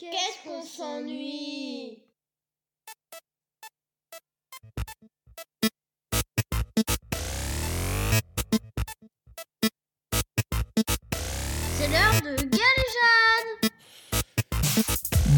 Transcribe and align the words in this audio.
Qu'est-ce 0.00 0.48
qu'on 0.48 0.62
s'ennuie? 0.62 1.98
C'est 11.76 11.88
l'heure 11.88 12.20
de 12.22 12.36
Galéjade 12.36 13.72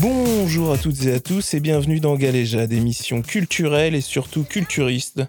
Bonjour 0.02 0.72
à 0.72 0.76
toutes 0.76 1.06
et 1.06 1.14
à 1.14 1.20
tous 1.20 1.54
et 1.54 1.60
bienvenue 1.60 2.00
dans 2.00 2.16
Galéjade, 2.16 2.72
émission 2.72 3.22
culturelle 3.22 3.94
et 3.94 4.02
surtout 4.02 4.44
culturiste. 4.44 5.22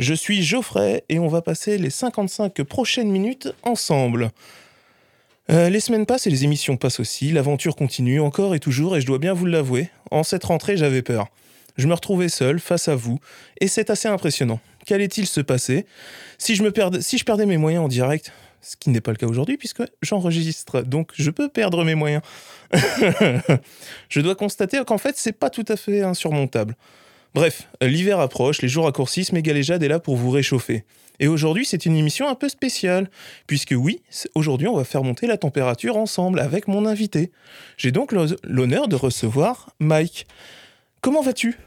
Je 0.00 0.14
suis 0.14 0.42
Geoffrey 0.42 1.04
et 1.08 1.20
on 1.20 1.28
va 1.28 1.40
passer 1.40 1.78
les 1.78 1.90
55 1.90 2.60
prochaines 2.64 3.12
minutes 3.12 3.48
ensemble. 3.62 4.32
Euh, 5.52 5.68
les 5.68 5.80
semaines 5.80 6.06
passent 6.06 6.26
et 6.26 6.30
les 6.30 6.44
émissions 6.44 6.78
passent 6.78 6.98
aussi, 6.98 7.30
l'aventure 7.30 7.76
continue 7.76 8.20
encore 8.20 8.54
et 8.54 8.60
toujours 8.60 8.96
et 8.96 9.02
je 9.02 9.06
dois 9.06 9.18
bien 9.18 9.34
vous 9.34 9.44
l'avouer, 9.44 9.90
en 10.10 10.22
cette 10.22 10.44
rentrée 10.44 10.78
j'avais 10.78 11.02
peur. 11.02 11.28
Je 11.76 11.86
me 11.86 11.92
retrouvais 11.92 12.30
seul 12.30 12.58
face 12.58 12.88
à 12.88 12.94
vous 12.94 13.18
et 13.60 13.68
c'est 13.68 13.90
assez 13.90 14.08
impressionnant. 14.08 14.60
Qu'allait-il 14.86 15.26
se 15.26 15.42
passer? 15.42 15.84
Si 16.38 16.54
je, 16.54 17.22
perdais 17.22 17.46
mes 17.46 17.58
moyens 17.58 17.84
en 17.84 17.88
direct 17.88 18.32
ce 18.62 18.76
qui 18.76 18.90
n'est 18.90 19.00
pas 19.02 19.10
le 19.10 19.18
cas 19.18 19.26
aujourd'hui 19.26 19.58
puisque 19.58 19.82
j'enregistre, 20.00 20.82
donc 20.82 21.10
je 21.14 21.30
peux 21.30 21.48
perdre 21.50 21.84
mes 21.84 21.96
moyens. 21.96 22.22
je 24.08 24.20
dois 24.20 24.34
constater 24.34 24.82
qu'en 24.86 24.98
fait, 24.98 25.16
c'est 25.18 25.32
pas 25.32 25.50
tout 25.50 25.64
à 25.68 25.76
fait 25.76 26.00
insurmontable. 26.00 26.76
Bref, 27.34 27.68
l'hiver 27.82 28.20
approche, 28.20 28.62
les 28.62 28.68
jours 28.68 28.84
raccourcissent, 28.84 29.32
mais 29.32 29.42
Galéjade 29.42 29.82
est 29.82 29.88
là 29.88 29.98
pour 29.98 30.16
vous 30.16 30.30
réchauffer. 30.30 30.84
Et 31.20 31.28
aujourd'hui, 31.28 31.64
c'est 31.64 31.86
une 31.86 31.96
émission 31.96 32.28
un 32.28 32.34
peu 32.34 32.48
spéciale, 32.48 33.10
puisque 33.46 33.74
oui, 33.76 34.00
aujourd'hui, 34.34 34.68
on 34.68 34.76
va 34.76 34.84
faire 34.84 35.04
monter 35.04 35.26
la 35.26 35.36
température 35.36 35.96
ensemble 35.96 36.40
avec 36.40 36.68
mon 36.68 36.86
invité. 36.86 37.30
J'ai 37.76 37.92
donc 37.92 38.12
l'honneur 38.42 38.88
de 38.88 38.96
recevoir 38.96 39.70
Mike. 39.78 40.26
Comment 41.00 41.22
vas-tu? 41.22 41.58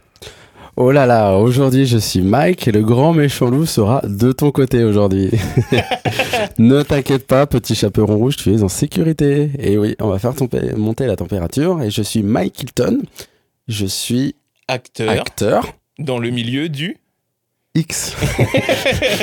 Oh 0.78 0.92
là 0.92 1.06
là, 1.06 1.38
aujourd'hui 1.38 1.86
je 1.86 1.98
suis 1.98 2.22
Mike 2.22 2.68
et 2.68 2.72
le 2.74 2.84
grand 2.84 3.14
méchant 3.14 3.50
loup 3.50 3.66
sera 3.66 4.02
de 4.04 4.34
ton 4.34 4.52
côté 4.52 4.84
aujourd'hui. 4.84 5.32
ne 6.58 6.84
t'inquiète 6.84 7.26
pas, 7.26 7.48
petit 7.48 7.76
chaperon 7.76 8.18
rouge, 8.18 8.36
tu 8.36 8.54
es 8.54 8.62
en 8.62 8.68
sécurité. 8.68 9.52
Et 9.58 9.78
oui, 9.78 9.96
on 10.02 10.10
va 10.10 10.20
faire 10.20 10.34
monter 10.76 11.08
la 11.08 11.16
température 11.16 11.82
et 11.82 11.92
je 11.92 12.02
suis 12.02 12.24
Mike 12.24 12.62
Hilton. 12.62 13.04
Je 13.70 13.86
suis 13.86 14.36
acteur, 14.68 15.10
acteur 15.10 15.66
dans 15.98 16.20
le 16.20 16.30
milieu 16.30 16.68
du 16.68 16.98
X. 17.76 18.16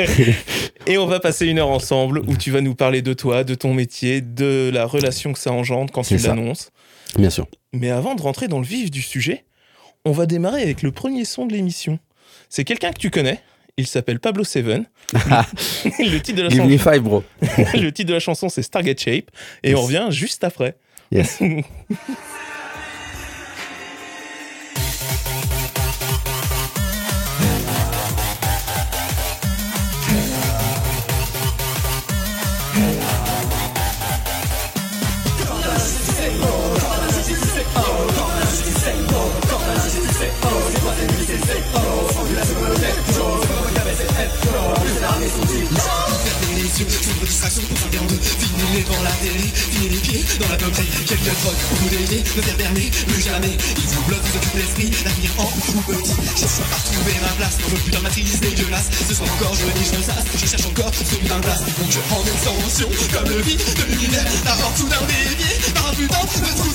et 0.86 0.98
on 0.98 1.06
va 1.06 1.20
passer 1.20 1.46
une 1.46 1.58
heure 1.58 1.68
ensemble 1.68 2.20
où 2.26 2.36
tu 2.36 2.50
vas 2.50 2.60
nous 2.60 2.74
parler 2.74 3.02
de 3.02 3.14
toi, 3.14 3.44
de 3.44 3.54
ton 3.54 3.72
métier, 3.74 4.20
de 4.20 4.70
la 4.72 4.84
relation 4.84 5.32
que 5.32 5.38
ça 5.38 5.52
engendre 5.52 5.92
quand 5.92 6.02
tu 6.02 6.18
l'annonces. 6.18 6.70
Bien 7.16 7.30
sûr. 7.30 7.46
Mais 7.72 7.90
avant 7.90 8.14
de 8.14 8.22
rentrer 8.22 8.48
dans 8.48 8.58
le 8.58 8.66
vif 8.66 8.90
du 8.90 9.02
sujet, 9.02 9.44
on 10.04 10.12
va 10.12 10.26
démarrer 10.26 10.62
avec 10.62 10.82
le 10.82 10.92
premier 10.92 11.24
son 11.24 11.46
de 11.46 11.52
l'émission. 11.52 11.98
C'est 12.48 12.64
quelqu'un 12.64 12.92
que 12.92 12.98
tu 12.98 13.10
connais. 13.10 13.40
Il 13.78 13.86
s'appelle 13.86 14.20
Pablo 14.20 14.44
Seven. 14.44 14.84
le 15.14 16.18
titre 16.18 16.38
de 16.38 16.42
la 16.42 16.50
chanson. 16.50 16.68
Five, 16.68 17.00
bro. 17.00 17.24
le 17.74 17.90
titre 17.90 18.08
de 18.08 18.14
la 18.14 18.20
chanson, 18.20 18.50
c'est 18.50 18.62
Stargate 18.62 19.00
Shape. 19.00 19.30
Et 19.62 19.74
on 19.74 19.82
revient 19.82 20.08
juste 20.10 20.44
après. 20.44 20.76
Yes. 21.10 21.40
Sombre 46.88 47.26
distraction 47.26 47.62
pour 47.62 47.78
en 47.78 48.06
deux 48.06 48.18
Fini 48.18 48.82
devant 48.82 49.02
la 49.02 49.10
télé, 49.22 49.46
fini 49.54 49.88
les 49.88 50.00
pieds 50.00 50.24
dans 50.40 50.48
la 50.48 50.56
pomme 50.56 50.72
Quelques 50.72 51.34
drogues 51.42 51.62
au 51.70 51.76
bout 51.76 51.88
des 51.90 52.16
nez, 52.16 52.24
ne 52.36 52.42
faire 52.42 52.56
berner 52.56 52.90
plus 53.06 53.22
jamais 53.22 53.56
Ils 53.76 53.88
vous 53.94 54.02
bloquent, 54.02 54.22
vous 54.22 54.36
occupent 54.38 54.56
l'esprit, 54.56 54.90
l'avenir 55.04 55.30
en 55.38 55.46
tout 55.46 55.82
petit 55.86 56.12
suis 56.36 56.62
à 56.62 56.76
retrouver 56.76 57.14
ma 57.22 57.32
place 57.38 57.58
dans 57.58 57.70
le 57.70 57.80
putain 57.80 57.98
de 57.98 58.02
matrice 58.02 58.40
dégueulasse 58.40 58.88
Ce 59.08 59.14
soir 59.14 59.28
encore 59.32 59.54
je 59.54 59.66
dis 59.78 59.86
je 59.92 59.98
me 59.98 60.02
sasse, 60.02 60.24
je 60.34 60.46
cherche 60.46 60.66
encore 60.66 60.90
celui 60.94 61.28
d'un 61.28 61.40
place 61.40 61.60
Donc 61.60 61.90
je 61.90 62.00
prends 62.08 62.22
tensions 62.22 62.90
comme 63.12 63.28
le 63.28 63.40
vide 63.42 63.62
de 63.62 63.82
l'univers 63.92 64.24
La 64.44 64.52
porte 64.52 64.76
soudain 64.76 65.02
déviée 65.06 65.72
par 65.74 65.88
un 65.88 65.94
putain 65.94 66.24
de 66.24 66.56
trou 66.56 66.72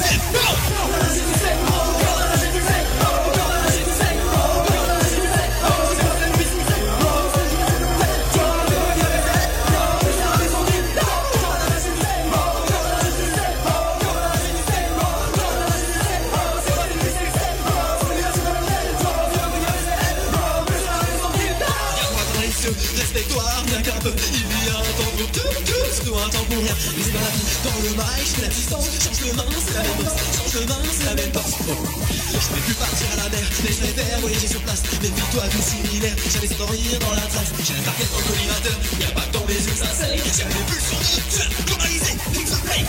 d'air 26.30 26.42
Dans 27.64 27.78
le 27.84 27.90
mic, 27.90 28.28
je 28.36 28.42
la 28.42 28.48
distance, 28.48 28.90
change 29.04 29.22
le 29.28 29.34
main, 29.34 29.46
c'est 29.66 29.74
la 29.74 29.84
même 29.84 29.98
bosse, 29.98 30.14
change 30.36 30.54
le 30.60 30.66
main, 30.68 30.82
c'est 30.92 31.06
la 31.06 31.16
même 31.16 31.32
bosse. 31.32 31.56
Je 31.58 32.56
vais 32.56 32.62
plus 32.62 32.74
partir 32.74 33.08
à 33.14 33.16
la 33.24 33.30
mer, 33.30 33.44
mais 33.64 33.72
je 33.72 33.78
préfère 33.78 34.20
voyager 34.20 34.48
sur 34.48 34.62
place. 34.62 34.84
Mais 35.02 35.10
toi 35.10 35.44
tout 35.50 35.62
similaire, 35.62 36.16
j'allais 36.32 36.48
s'endormir 36.48 37.00
dans 37.00 37.12
la 37.12 37.22
trace. 37.22 37.52
J'ai 37.64 37.74
un 37.74 37.84
parquet 37.84 38.06
dans 38.12 38.18
le 38.20 38.24
collimateur, 38.24 38.78
y'a 39.00 39.12
pas 39.12 39.28
dans 39.32 39.46
mes 39.46 39.54
yeux, 39.54 39.76
ça 39.76 39.94
saigne. 39.94 40.22
J'ai 40.26 40.44
les 40.44 40.66
pulsions, 40.68 41.02
globalisé, 41.66 42.14
X 42.34 42.52
play. 42.66 42.86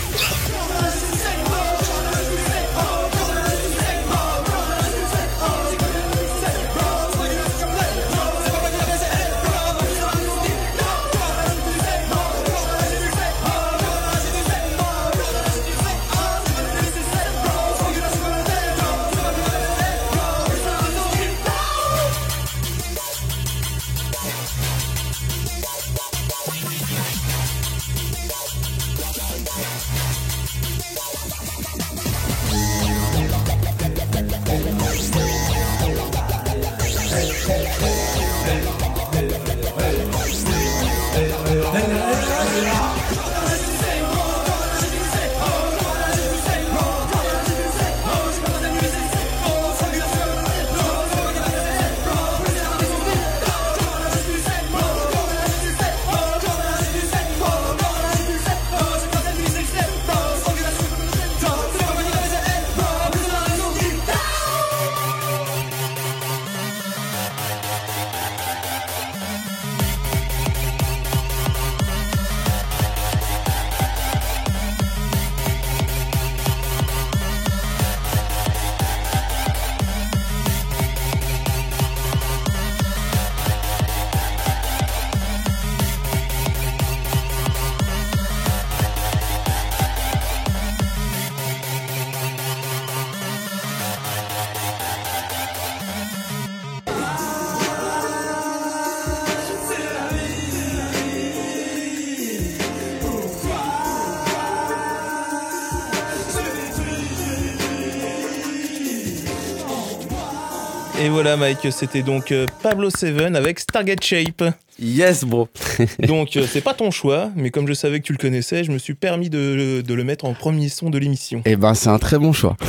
Voilà, 111.21 111.35
Mike, 111.35 111.67
c'était 111.71 112.01
donc 112.01 112.31
euh, 112.31 112.45
Pablo 112.63 112.89
Seven 112.89 113.35
avec 113.35 113.59
Stargate 113.59 114.01
Shape. 114.01 114.41
Yes, 114.81 115.25
bro. 115.25 115.49
Donc, 115.99 116.37
euh, 116.37 116.45
c'est 116.49 116.61
pas 116.61 116.73
ton 116.73 116.91
choix, 116.91 117.29
mais 117.35 117.49
comme 117.49 117.67
je 117.67 117.73
savais 117.73 117.99
que 117.99 118.05
tu 118.05 118.13
le 118.13 118.17
connaissais, 118.17 118.63
je 118.63 118.71
me 118.71 118.77
suis 118.77 118.93
permis 118.93 119.29
de, 119.29 119.81
de 119.85 119.93
le 119.93 120.03
mettre 120.05 120.23
en 120.23 120.33
premier 120.33 120.69
son 120.69 120.89
de 120.89 120.97
l'émission. 120.97 121.41
Eh 121.43 121.57
ben, 121.57 121.73
c'est 121.73 121.89
un 121.89 121.99
très 121.99 122.17
bon 122.17 122.31
choix. 122.31 122.55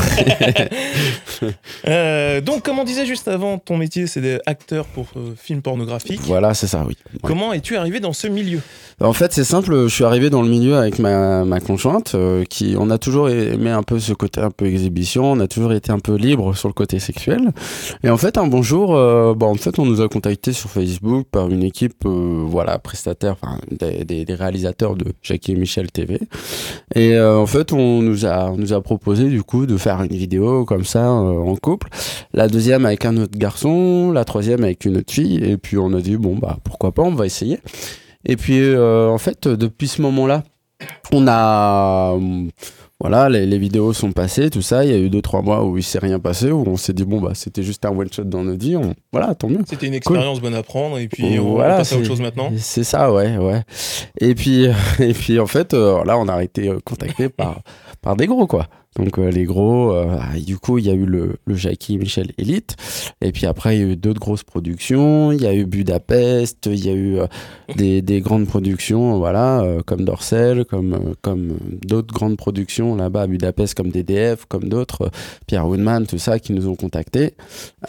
Euh, 1.89 2.41
donc, 2.41 2.63
comme 2.63 2.79
on 2.79 2.85
disait 2.85 3.07
juste 3.07 3.27
avant, 3.27 3.59
ton 3.59 3.77
métier, 3.77 4.07
c'est 4.07 4.21
d'être 4.21 4.43
acteur 4.47 4.85
pour 4.87 5.07
euh, 5.17 5.33
film 5.37 5.63
pornographique. 5.63 6.21
Voilà, 6.25 6.53
c'est 6.55 6.67
ça, 6.67 6.85
oui. 6.87 6.97
Ouais. 7.13 7.21
Comment 7.23 7.53
es-tu 7.53 7.77
arrivé 7.77 8.01
dans 8.01 8.13
ce 8.13 8.27
milieu? 8.27 8.61
En 9.01 9.15
fait, 9.15 9.33
c'est 9.33 9.45
simple, 9.45 9.85
je 9.85 9.95
suis 9.95 10.05
arrivé 10.05 10.29
dans 10.29 10.43
le 10.43 10.49
milieu 10.49 10.77
avec 10.77 10.99
ma, 10.99 11.45
ma 11.45 11.61
conjointe, 11.61 12.15
euh, 12.15 12.45
qui, 12.45 12.77
on 12.79 12.91
a 12.91 12.99
toujours 12.99 13.31
aimé 13.31 13.71
un 13.71 13.83
peu 13.83 13.99
ce 13.99 14.13
côté 14.13 14.41
un 14.41 14.51
peu 14.51 14.67
exhibition, 14.67 15.33
on 15.33 15.41
a 15.41 15.49
toujours 15.49 15.73
été 15.73 15.91
un 15.91 15.99
peu 15.99 16.17
libre 16.17 16.55
sur 16.55 16.69
le 16.69 16.75
côté 16.75 16.99
sexuel. 16.99 17.51
Et 18.05 18.11
en 18.11 18.19
fait, 18.19 18.37
un 18.37 18.47
bon 18.47 18.63
jour, 18.63 18.95
euh, 18.95 19.35
bon, 19.35 19.47
en 19.47 19.55
fait, 19.55 19.79
on 19.79 19.87
nous 19.87 20.03
a 20.03 20.09
contacté 20.09 20.53
sur 20.53 20.69
Facebook 20.69 21.27
par 21.31 21.49
une 21.49 21.63
équipe, 21.63 22.05
voilà, 22.05 22.79
prestataire, 22.79 23.37
des, 23.71 24.05
des, 24.05 24.25
des 24.25 24.35
réalisateurs 24.35 24.97
de 24.97 25.07
Jackie 25.23 25.53
et 25.53 25.57
Michel 25.57 25.91
TV. 25.91 26.21
Et 26.95 27.19
en 27.19 27.47
fait, 27.47 27.73
on 27.73 28.03
nous 28.03 28.27
a, 28.27 28.51
on 28.51 28.57
nous 28.57 28.73
a 28.73 28.83
proposé 28.83 29.29
du 29.29 29.43
coup 29.43 29.67
de 29.67 29.77
faire 29.77 30.03
une 30.03 30.17
vidéo 30.17 30.65
comme 30.65 30.85
ça 30.85 31.11
en 31.21 31.57
couple. 31.57 31.89
La 32.33 32.49
deuxième 32.49 32.87
avec 32.87 33.05
un 33.05 33.17
autre 33.17 33.39
garçon, 33.39 34.13
la 34.13 34.25
troisième 34.25 34.65
avec 34.65 34.85
une 34.85 34.99
autre 34.99 35.13
fille. 35.13 35.37
Et 35.45 35.57
puis 35.57 35.79
on 35.79 35.93
a 35.93 36.01
dit 36.01 36.17
bon 36.17 36.37
bah 36.37 36.59
pourquoi 36.65 36.93
pas, 36.93 37.03
on 37.03 37.15
va 37.15 37.27
essayer. 37.27 37.61
Et 38.25 38.37
puis 38.37 38.61
euh, 38.61 39.09
en 39.09 39.19
fait, 39.19 39.49
depuis 39.49 39.89
ce 39.89 40.03
moment-là, 40.03 40.43
on 41.13 41.27
a 41.29 42.13
hum, 42.13 42.51
voilà, 43.01 43.31
les, 43.31 43.47
les 43.47 43.57
vidéos 43.57 43.95
sont 43.95 44.13
passées, 44.13 44.51
tout 44.51 44.61
ça. 44.61 44.85
Il 44.85 44.91
y 44.91 44.95
a 44.95 44.99
eu 44.99 45.09
deux 45.09 45.23
trois 45.23 45.41
mois 45.41 45.65
où 45.65 45.79
il 45.79 45.83
s'est 45.83 45.99
rien 45.99 46.19
passé, 46.19 46.51
où 46.51 46.65
on 46.67 46.77
s'est 46.77 46.93
dit 46.93 47.05
bon 47.05 47.19
bah 47.19 47.31
c'était 47.33 47.63
juste 47.63 47.87
un 47.87 47.97
one 47.97 48.13
shot 48.13 48.25
dans 48.25 48.45
notre 48.45 48.63
vie. 48.63 48.77
On... 48.77 48.95
Voilà, 49.11 49.35
tant 49.35 49.49
mieux. 49.49 49.61
C'était 49.67 49.87
une 49.87 49.95
expérience 49.95 50.39
bonne 50.41 50.55
à 50.55 50.63
prendre, 50.63 50.99
et 50.99 51.09
puis 51.09 51.39
on 51.39 51.55
Voilà, 51.55 51.73
va 51.73 51.79
passer 51.79 51.95
à 51.95 51.99
autre 51.99 52.07
chose 52.07 52.21
maintenant. 52.21 52.53
C'est 52.59 52.85
ça, 52.85 53.11
ouais, 53.11 53.39
ouais. 53.39 53.63
Et 54.21 54.35
puis, 54.35 54.67
et 54.99 55.15
puis 55.15 55.41
en 55.41 55.47
fait, 55.47 55.73
euh, 55.73 56.05
là, 56.05 56.19
on 56.19 56.29
a 56.29 56.43
été 56.45 56.69
euh, 56.69 56.79
contacté 56.85 57.31
par, 57.31 57.63
par 58.03 58.17
des 58.17 58.27
gros, 58.27 58.47
quoi. 58.47 58.67
Donc 58.97 59.19
euh, 59.19 59.31
les 59.31 59.45
gros, 59.45 59.93
euh, 59.93 60.19
ah, 60.21 60.37
du 60.39 60.59
coup, 60.59 60.79
il 60.79 60.87
y 60.87 60.91
a 60.91 60.95
eu 60.95 61.05
le, 61.05 61.37
le 61.45 61.55
Jackie 61.55 61.97
Michel 61.97 62.33
Elite, 62.39 62.77
et 63.21 63.31
puis 63.31 63.47
après, 63.47 63.77
il 63.77 63.81
y 63.81 63.85
a 63.85 63.93
eu 63.93 63.97
d'autres 63.97 64.19
grosses 64.19 64.43
productions. 64.43 65.31
Il 65.31 65.41
y 65.41 65.47
a 65.47 65.55
eu 65.55 65.65
Budapest, 65.65 66.67
il 66.67 66.85
y 66.85 66.89
a 66.89 66.93
eu 66.93 67.21
euh, 67.21 67.27
des, 67.77 68.03
des 68.03 68.21
grandes 68.21 68.49
productions, 68.49 69.17
voilà, 69.19 69.65
comme 69.87 70.05
Dorsel, 70.05 70.65
comme, 70.65 71.15
comme 71.23 71.57
d'autres 71.83 72.13
grandes 72.13 72.37
productions 72.37 72.97
là-bas 72.97 73.23
à 73.23 73.27
Budapest, 73.29 73.75
comme 73.75 73.91
DDF, 73.91 74.47
comme 74.47 74.65
d'autres, 74.65 75.11
Pierre 75.47 75.69
Woodman, 75.69 76.07
tout 76.07 76.19
ça, 76.19 76.41
qui 76.41 76.53
nous 76.53 76.67
ont 76.67 76.75
contactés, 76.75 77.35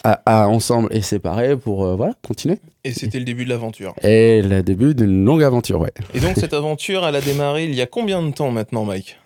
à, 0.04 0.20
à 0.44 0.46
ensemble 0.48 0.88
et 0.92 1.02
séparés 1.02 1.56
pour, 1.56 1.96
voilà, 1.96 2.14
continuer. 2.26 2.58
Et 2.84 2.92
c'était 2.92 3.18
le 3.18 3.24
début 3.24 3.44
de 3.44 3.50
l'aventure. 3.50 3.94
Et 4.02 4.40
le 4.42 4.62
début 4.62 4.94
d'une 4.94 5.24
longue 5.24 5.42
aventure, 5.42 5.80
ouais. 5.80 5.92
Et 6.14 6.20
donc, 6.20 6.36
cette 6.36 6.54
aventure, 6.54 7.04
elle 7.06 7.16
a 7.16 7.20
démarré 7.20 7.64
il 7.64 7.74
y 7.74 7.80
a 7.80 7.86
combien 7.86 8.22
de 8.22 8.30
temps 8.32 8.50
maintenant, 8.50 8.84
Mike? 8.84 9.18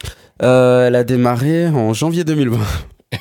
Euh, 0.42 0.86
elle 0.88 0.96
a 0.96 1.04
démarré 1.04 1.68
en 1.68 1.92
janvier 1.94 2.24
2020. 2.24 2.58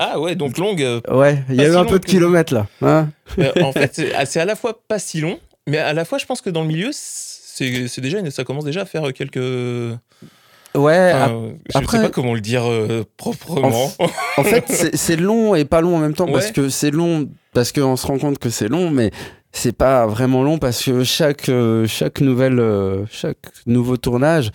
Ah 0.00 0.20
ouais, 0.20 0.36
donc 0.36 0.58
longue. 0.58 0.80
euh, 0.80 1.00
Ouais, 1.10 1.42
il 1.48 1.56
y 1.56 1.60
a 1.60 1.66
eu 1.66 1.74
un 1.74 1.84
peu 1.84 1.98
de 1.98 2.04
que- 2.04 2.10
kilomètres 2.10 2.54
là. 2.54 2.68
Hein 2.82 3.08
Euh, 3.36 3.50
en 3.64 3.72
fait, 3.72 3.90
c'est 3.96 4.14
ah, 4.14 4.26
c'est 4.26 4.38
à 4.38 4.44
la 4.44 4.54
fois 4.54 4.80
pas 4.86 5.00
si 5.00 5.20
long, 5.20 5.40
mais 5.66 5.78
à 5.78 5.92
la 5.92 6.04
fois, 6.04 6.18
je 6.18 6.24
pense 6.26 6.40
que 6.40 6.50
dans 6.50 6.60
le 6.62 6.68
milieu, 6.68 6.90
c'est 6.92 8.00
déjà, 8.00 8.18
ça 8.30 8.44
commence 8.44 8.64
déjà 8.64 8.82
à 8.82 8.84
faire 8.84 9.12
quelques. 9.12 9.36
ouais, 9.38 11.12
enfin, 11.12 11.48
je 11.72 11.78
après- 11.78 11.96
sais 11.96 12.02
pas 12.04 12.10
comment 12.10 12.34
le 12.34 12.40
dire 12.40 12.62
euh, 12.70 13.04
proprement. 13.16 13.90
en 14.36 14.44
fait, 14.44 14.90
c'est 14.94 15.16
long 15.16 15.56
et 15.56 15.64
pas 15.64 15.80
long 15.80 15.96
en 15.96 16.00
même 16.00 16.14
temps 16.14 16.26
parce 16.30 16.52
que 16.52 16.68
c'est 16.68 16.92
long 16.92 17.28
parce 17.52 17.72
qu'on 17.72 17.96
se 17.96 18.06
rend 18.06 18.18
compte 18.18 18.38
que 18.38 18.50
c'est 18.50 18.68
long, 18.68 18.90
mais 18.92 19.10
c'est 19.58 19.72
pas 19.72 20.06
vraiment 20.06 20.42
long 20.44 20.58
parce 20.58 20.82
que 20.84 21.02
chaque 21.04 21.48
euh, 21.48 21.86
euh, 22.00 23.04
chaque 23.10 23.38
nouveau 23.66 23.96
tournage, 23.96 24.50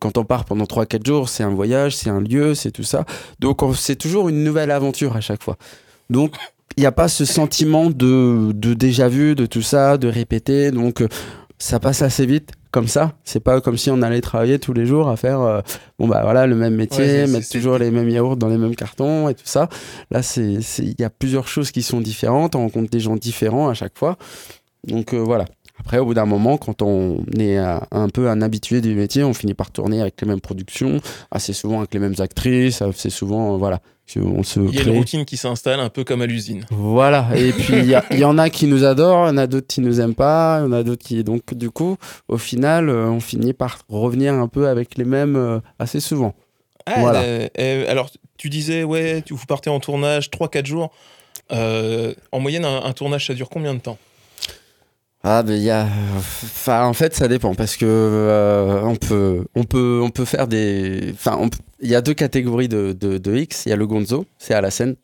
quand 0.00 0.16
on 0.16 0.24
part 0.24 0.44
pendant 0.46 0.64
3-4 0.64 1.06
jours, 1.06 1.28
c'est 1.28 1.42
un 1.42 1.50
voyage, 1.50 1.94
c'est 1.94 2.10
un 2.10 2.20
lieu, 2.20 2.54
c'est 2.54 2.70
tout 2.70 2.82
ça. 2.82 3.04
Donc 3.38 3.62
on- 3.62 3.74
c'est 3.74 3.96
toujours 3.96 4.28
une 4.28 4.42
nouvelle 4.42 4.70
aventure 4.70 5.14
à 5.16 5.20
chaque 5.20 5.42
fois. 5.42 5.56
Donc 6.10 6.34
il 6.76 6.80
n'y 6.80 6.86
a 6.86 6.92
pas 6.92 7.08
ce 7.08 7.24
sentiment 7.24 7.90
de, 7.90 8.52
de 8.52 8.74
déjà 8.74 9.08
vu, 9.08 9.34
de 9.34 9.46
tout 9.46 9.62
ça, 9.62 9.98
de 9.98 10.08
répéter. 10.08 10.70
Donc 10.70 11.02
euh, 11.02 11.08
ça 11.58 11.78
passe 11.78 12.02
assez 12.02 12.24
vite 12.26 12.50
comme 12.76 12.88
ça. 12.88 13.14
C'est 13.24 13.40
pas 13.40 13.62
comme 13.62 13.78
si 13.78 13.90
on 13.90 14.02
allait 14.02 14.20
travailler 14.20 14.58
tous 14.58 14.74
les 14.74 14.84
jours 14.84 15.08
à 15.08 15.16
faire 15.16 15.40
euh, 15.40 15.60
bon 15.98 16.06
bah 16.08 16.20
voilà 16.22 16.46
le 16.46 16.54
même 16.56 16.74
métier, 16.74 17.22
Ouais, 17.22 17.26
mettre 17.26 17.48
toujours 17.48 17.78
les 17.78 17.90
mêmes 17.90 18.10
yaourts 18.10 18.36
dans 18.36 18.48
les 18.48 18.58
mêmes 18.58 18.76
cartons 18.76 19.30
et 19.30 19.34
tout 19.34 19.46
ça. 19.46 19.70
Là 20.10 20.22
c'est 20.22 20.60
c'est- 20.60 20.82
il 20.84 21.00
y 21.00 21.04
a 21.04 21.08
plusieurs 21.08 21.48
choses 21.48 21.70
qui 21.70 21.82
sont 21.82 22.02
différentes. 22.02 22.54
On 22.54 22.60
rencontre 22.60 22.90
des 22.90 23.00
gens 23.00 23.16
différents 23.16 23.70
à 23.70 23.74
chaque 23.74 23.96
fois. 23.96 24.18
Donc 24.86 25.14
euh, 25.14 25.18
voilà. 25.18 25.46
Après, 25.80 25.98
au 25.98 26.06
bout 26.06 26.14
d'un 26.14 26.26
moment, 26.26 26.56
quand 26.56 26.82
on 26.82 27.18
est 27.38 27.58
euh, 27.58 27.78
un 27.90 28.08
peu 28.08 28.28
un 28.28 28.42
habitué 28.42 28.80
du 28.80 28.94
métier, 28.94 29.22
on 29.24 29.34
finit 29.34 29.54
par 29.54 29.70
tourner 29.70 30.00
avec 30.00 30.20
les 30.20 30.26
mêmes 30.26 30.40
productions, 30.40 31.00
assez 31.30 31.52
souvent 31.52 31.78
avec 31.78 31.94
les 31.94 32.00
mêmes 32.00 32.14
actrices, 32.18 32.82
assez 32.82 33.10
souvent, 33.10 33.54
euh, 33.54 33.56
voilà. 33.58 33.80
On 34.16 34.44
se 34.44 34.60
Il 34.60 34.72
y 34.72 34.78
a 34.78 34.82
une 34.84 34.98
routine 34.98 35.24
qui 35.24 35.36
s'installe 35.36 35.80
un 35.80 35.88
peu 35.88 36.04
comme 36.04 36.22
à 36.22 36.26
l'usine. 36.26 36.64
voilà, 36.70 37.28
et 37.34 37.52
puis 37.52 37.74
il 38.12 38.18
y, 38.20 38.24
en 38.24 38.38
a 38.38 38.50
qui 38.50 38.68
nous 38.68 38.84
adorent, 38.84 39.26
il 39.26 39.30
y 39.30 39.32
en 39.32 39.36
a 39.36 39.48
d'autres 39.48 39.66
qui 39.66 39.80
nous 39.80 40.00
aiment 40.00 40.14
pas, 40.14 40.60
il 40.60 40.66
y 40.66 40.68
en 40.68 40.72
a 40.72 40.84
d'autres 40.84 41.04
qui. 41.04 41.24
Donc, 41.24 41.54
du 41.54 41.70
coup, 41.70 41.96
au 42.28 42.38
final, 42.38 42.88
euh, 42.88 43.08
on 43.08 43.18
finit 43.18 43.52
par 43.52 43.78
revenir 43.88 44.32
un 44.34 44.46
peu 44.46 44.68
avec 44.68 44.96
les 44.96 45.04
mêmes 45.04 45.60
assez 45.80 45.98
souvent. 45.98 46.34
Ah, 46.86 47.00
Voilà. 47.00 47.22
euh, 47.22 47.48
euh, 47.58 47.90
alors, 47.90 48.10
tu 48.38 48.48
disais, 48.48 48.84
ouais, 48.84 49.24
vous 49.28 49.46
partez 49.46 49.70
en 49.70 49.80
tournage 49.80 50.30
3-4 50.30 50.66
jours. 50.66 50.92
Euh, 51.52 52.14
en 52.32 52.40
moyenne, 52.40 52.64
un, 52.64 52.84
un 52.84 52.92
tournage, 52.92 53.26
ça 53.26 53.34
dure 53.34 53.48
combien 53.48 53.74
de 53.74 53.80
temps? 53.80 53.98
Ah, 55.28 55.42
ben 55.42 55.54
il 55.54 55.62
y 55.62 55.70
a. 55.70 55.88
Enfin, 56.16 56.86
en 56.86 56.92
fait, 56.92 57.12
ça 57.12 57.26
dépend 57.26 57.56
parce 57.56 57.76
que 57.76 57.84
euh, 57.84 58.80
on, 58.84 58.94
peut, 58.94 59.44
on, 59.56 59.64
peut, 59.64 60.00
on 60.00 60.10
peut 60.10 60.24
faire 60.24 60.46
des. 60.46 61.10
Enfin, 61.14 61.36
on 61.40 61.50
il 61.80 61.90
y 61.90 61.96
a 61.96 62.00
deux 62.00 62.14
catégories 62.14 62.68
de, 62.68 62.92
de, 62.92 63.18
de 63.18 63.36
X. 63.36 63.66
Il 63.66 63.70
y 63.70 63.72
a 63.72 63.76
le 63.76 63.88
gonzo, 63.88 64.24
c'est 64.38 64.54
à 64.54 64.60
la 64.60 64.70
scène. 64.70 64.94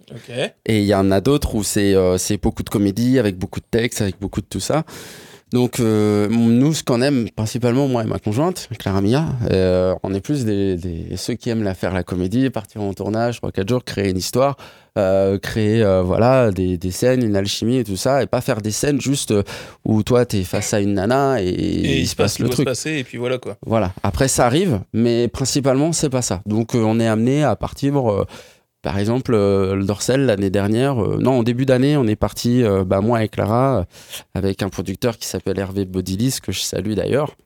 Et 0.65 0.79
il 0.79 0.87
y 0.87 0.95
en 0.95 1.11
a 1.11 1.21
d'autres 1.21 1.57
où 1.57 1.65
c'est 1.65 1.97
euh, 1.97 2.19
c'est 2.19 2.37
beaucoup 2.37 2.63
de 2.63 2.71
comédie, 2.71 3.19
avec 3.19 3.37
beaucoup 3.37 3.59
de 3.59 3.67
texte, 3.69 4.01
avec 4.01 4.21
beaucoup 4.21 4.41
de 4.41 4.47
tout 4.47 4.61
ça. 4.61 4.85
Donc, 5.53 5.81
euh, 5.81 6.29
nous, 6.31 6.73
ce 6.73 6.83
qu'on 6.83 7.03
aime, 7.03 7.29
principalement, 7.37 7.87
moi 7.87 8.05
et 8.05 8.07
ma 8.07 8.19
conjointe, 8.19 8.69
Clara 8.79 9.03
Mia, 9.03 9.27
euh, 9.51 9.95
on 10.03 10.15
est 10.15 10.21
plus 10.23 10.45
des, 10.47 10.77
des- 10.77 11.17
ceux 11.17 11.35
qui 11.35 11.51
aiment 11.51 11.63
la 11.63 11.75
faire 11.75 11.93
la 11.93 12.03
comédie, 12.03 12.49
partir 12.49 12.81
en 12.81 12.95
tournage, 12.95 13.39
3-4 13.43 13.69
jours, 13.69 13.85
créer 13.85 14.11
une 14.11 14.17
histoire, 14.17 14.57
euh, 14.99 15.39
créer 15.39 15.83
euh, 15.83 16.03
voilà, 16.03 16.51
des, 16.51 16.79
des 16.79 16.91
scènes, 16.91 17.23
une 17.23 17.37
alchimie 17.37 17.77
et 17.77 17.85
tout 17.85 17.97
ça, 17.99 18.23
et 18.23 18.27
pas 18.27 18.41
faire 18.41 18.63
des 18.63 18.71
scènes 18.71 19.01
juste 19.01 19.31
euh, 19.33 19.43
où 19.85 20.03
toi, 20.03 20.25
t'es 20.25 20.43
face 20.43 20.73
à 20.73 20.81
une 20.81 20.95
nana 20.95 21.43
et, 21.43 21.49
Et, 21.49 22.01
il 22.01 22.07
se 22.09 22.17
passe 22.17 22.39
le 22.39 22.49
truc. 22.49 22.61
se 22.61 22.71
passer, 22.71 22.99
et 22.99 23.05
puis 23.05 23.19
voilà 23.19 23.37
quoi. 23.37 23.57
Voilà. 23.67 23.93
Après, 24.03 24.29
ça 24.29 24.47
arrive, 24.47 24.81
mais 24.95 25.29
principalement, 25.29 25.93
c'est 25.93 26.09
pas 26.11 26.23
ça. 26.23 26.41
Donc, 26.47 26.75
euh, 26.75 26.79
on 26.83 26.99
est 26.99 27.07
amené 27.09 27.45
à 27.45 27.57
partir. 27.57 27.93
Par 28.83 28.99
exemple, 28.99 29.33
euh, 29.33 29.77
le 29.77 29.85
Dorsel, 29.85 30.27
l'année 30.27 30.51
dernière, 30.51 31.01
euh, 31.01 31.17
non, 31.21 31.39
en 31.39 31.43
début 31.45 31.67
d'année, 31.67 31.97
on 31.97 32.05
est 32.09 32.17
parti, 32.17 32.65
euh, 32.65 32.85
bah, 32.85 33.01
moi 33.01 33.23
et 33.23 33.29
Clara, 33.29 33.87
avec 34.35 34.61
un 34.63 34.69
producteur 34.71 35.19
qui 35.19 35.29
s'appelle 35.29 35.57
Hervé 35.57 35.85
Bodilis, 35.85 36.39
que 36.43 36.51
je 36.51 36.59
salue 36.59 36.95
d'ailleurs. 36.95 37.37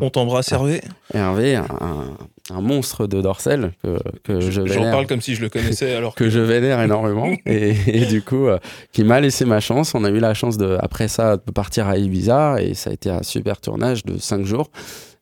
On 0.00 0.08
t'embrasse, 0.08 0.52
Hervé. 0.52 0.82
Hervé, 1.12 1.56
un, 1.56 2.60
monstre 2.60 3.08
de 3.08 3.20
Dorsel 3.20 3.72
que, 3.82 3.98
que 4.22 4.40
je 4.40 4.64
J'en 4.66 4.74
vénère 4.74 4.92
parle 4.92 5.06
comme 5.06 5.20
si 5.20 5.34
je 5.34 5.40
le 5.40 5.48
connaissais, 5.48 5.94
alors 5.96 6.14
que. 6.14 6.24
que 6.24 6.30
je 6.30 6.38
vénère 6.38 6.80
énormément 6.80 7.30
et, 7.46 7.74
et 7.86 8.04
du 8.04 8.22
coup 8.22 8.46
qui 8.92 9.02
m'a 9.02 9.20
laissé 9.20 9.44
ma 9.44 9.60
chance 9.60 9.94
on 9.94 10.04
a 10.04 10.10
eu 10.10 10.18
la 10.18 10.34
chance 10.34 10.58
de 10.58 10.76
après 10.80 11.08
ça 11.08 11.38
de 11.38 11.50
partir 11.50 11.88
à 11.88 11.96
Ibiza 11.96 12.56
et 12.60 12.74
ça 12.74 12.90
a 12.90 12.92
été 12.92 13.10
un 13.10 13.22
super 13.22 13.60
tournage 13.60 14.04
de 14.04 14.18
5 14.18 14.44
jours 14.44 14.70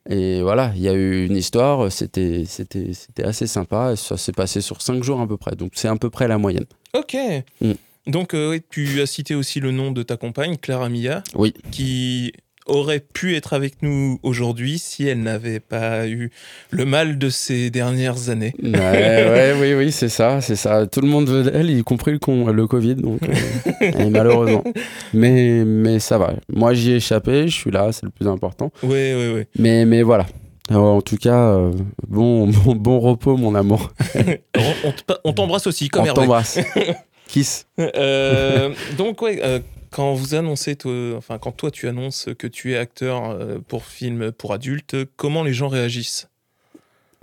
et 0.08 0.42
voilà 0.42 0.72
il 0.74 0.82
y 0.82 0.88
a 0.88 0.94
eu 0.94 1.26
une 1.26 1.36
histoire 1.36 1.90
c'était 1.92 2.44
c'était 2.46 2.92
c'était 2.92 3.24
assez 3.24 3.46
sympa 3.46 3.94
ça 3.96 4.16
s'est 4.16 4.32
passé 4.32 4.60
sur 4.60 4.82
5 4.82 5.02
jours 5.02 5.20
à 5.20 5.26
peu 5.28 5.36
près 5.36 5.54
donc 5.54 5.72
c'est 5.74 5.88
à 5.88 5.96
peu 5.96 6.10
près 6.10 6.26
la 6.28 6.38
moyenne 6.38 6.66
Ok. 6.94 7.16
Mm. 7.60 7.72
Donc, 8.06 8.34
euh, 8.34 8.58
tu 8.68 9.00
as 9.00 9.06
cité 9.06 9.34
aussi 9.34 9.60
le 9.60 9.70
nom 9.70 9.92
de 9.92 10.02
ta 10.02 10.16
compagne, 10.16 10.56
Clara 10.56 10.88
Mia, 10.88 11.22
oui 11.34 11.54
qui 11.70 12.32
aurait 12.66 13.00
pu 13.00 13.34
être 13.36 13.52
avec 13.54 13.82
nous 13.82 14.18
aujourd'hui 14.22 14.78
si 14.78 15.06
elle 15.08 15.22
n'avait 15.22 15.60
pas 15.60 16.06
eu 16.06 16.30
le 16.70 16.84
mal 16.84 17.18
de 17.18 17.28
ces 17.28 17.70
dernières 17.70 18.28
années. 18.28 18.54
ouais, 18.62 18.70
ouais 18.72 19.54
oui 19.60 19.74
oui 19.74 19.92
c'est 19.92 20.08
ça 20.08 20.40
c'est 20.40 20.54
ça 20.56 20.86
tout 20.86 21.00
le 21.00 21.08
monde 21.08 21.28
veut 21.28 21.42
d'elle 21.50 21.70
y 21.70 21.82
compris 21.82 22.12
le 22.12 22.18
con 22.18 22.46
le 22.46 22.66
Covid 22.66 22.94
donc 22.96 23.20
euh, 23.82 24.08
malheureusement 24.10 24.62
mais 25.12 25.64
mais 25.64 25.98
ça 25.98 26.18
va 26.18 26.34
moi 26.48 26.72
j'y 26.74 26.92
ai 26.92 26.96
échappé 26.96 27.48
je 27.48 27.54
suis 27.54 27.70
là 27.70 27.90
c'est 27.92 28.04
le 28.04 28.10
plus 28.10 28.28
important 28.28 28.70
Ouais, 28.82 29.14
ouais, 29.14 29.32
ouais. 29.34 29.48
Mais, 29.58 29.84
mais 29.84 30.02
voilà. 30.02 30.26
Alors, 30.70 30.94
en 30.94 31.02
tout 31.02 31.16
cas, 31.16 31.36
euh, 31.54 31.72
bon, 32.08 32.46
bon, 32.48 32.74
bon 32.76 33.00
repos, 33.00 33.36
mon 33.36 33.54
amour. 33.54 33.90
On, 34.56 34.60
on 34.84 34.92
te- 34.92 35.18
on 35.24 35.32
t'embrasse 35.32 35.66
aussi, 35.66 35.88
comme 35.88 36.08
On 36.08 36.12
t'embrasse. 36.14 36.58
Kiss. 37.28 37.66
Euh, 37.80 38.70
donc, 38.96 39.20
ouais, 39.22 39.40
quand 39.92 40.14
vous 40.14 40.34
annoncez, 40.34 40.74
toi- 40.76 41.14
enfin, 41.16 41.38
quand 41.38 41.52
toi 41.52 41.70
tu 41.70 41.86
annonces 41.86 42.28
que 42.38 42.46
tu 42.48 42.72
es 42.72 42.76
acteur 42.78 43.30
euh, 43.30 43.58
pour 43.68 43.84
film 43.84 44.32
pour 44.32 44.52
adultes, 44.52 44.96
comment 45.16 45.44
les 45.44 45.52
gens 45.54 45.68
réagissent? 45.68 46.28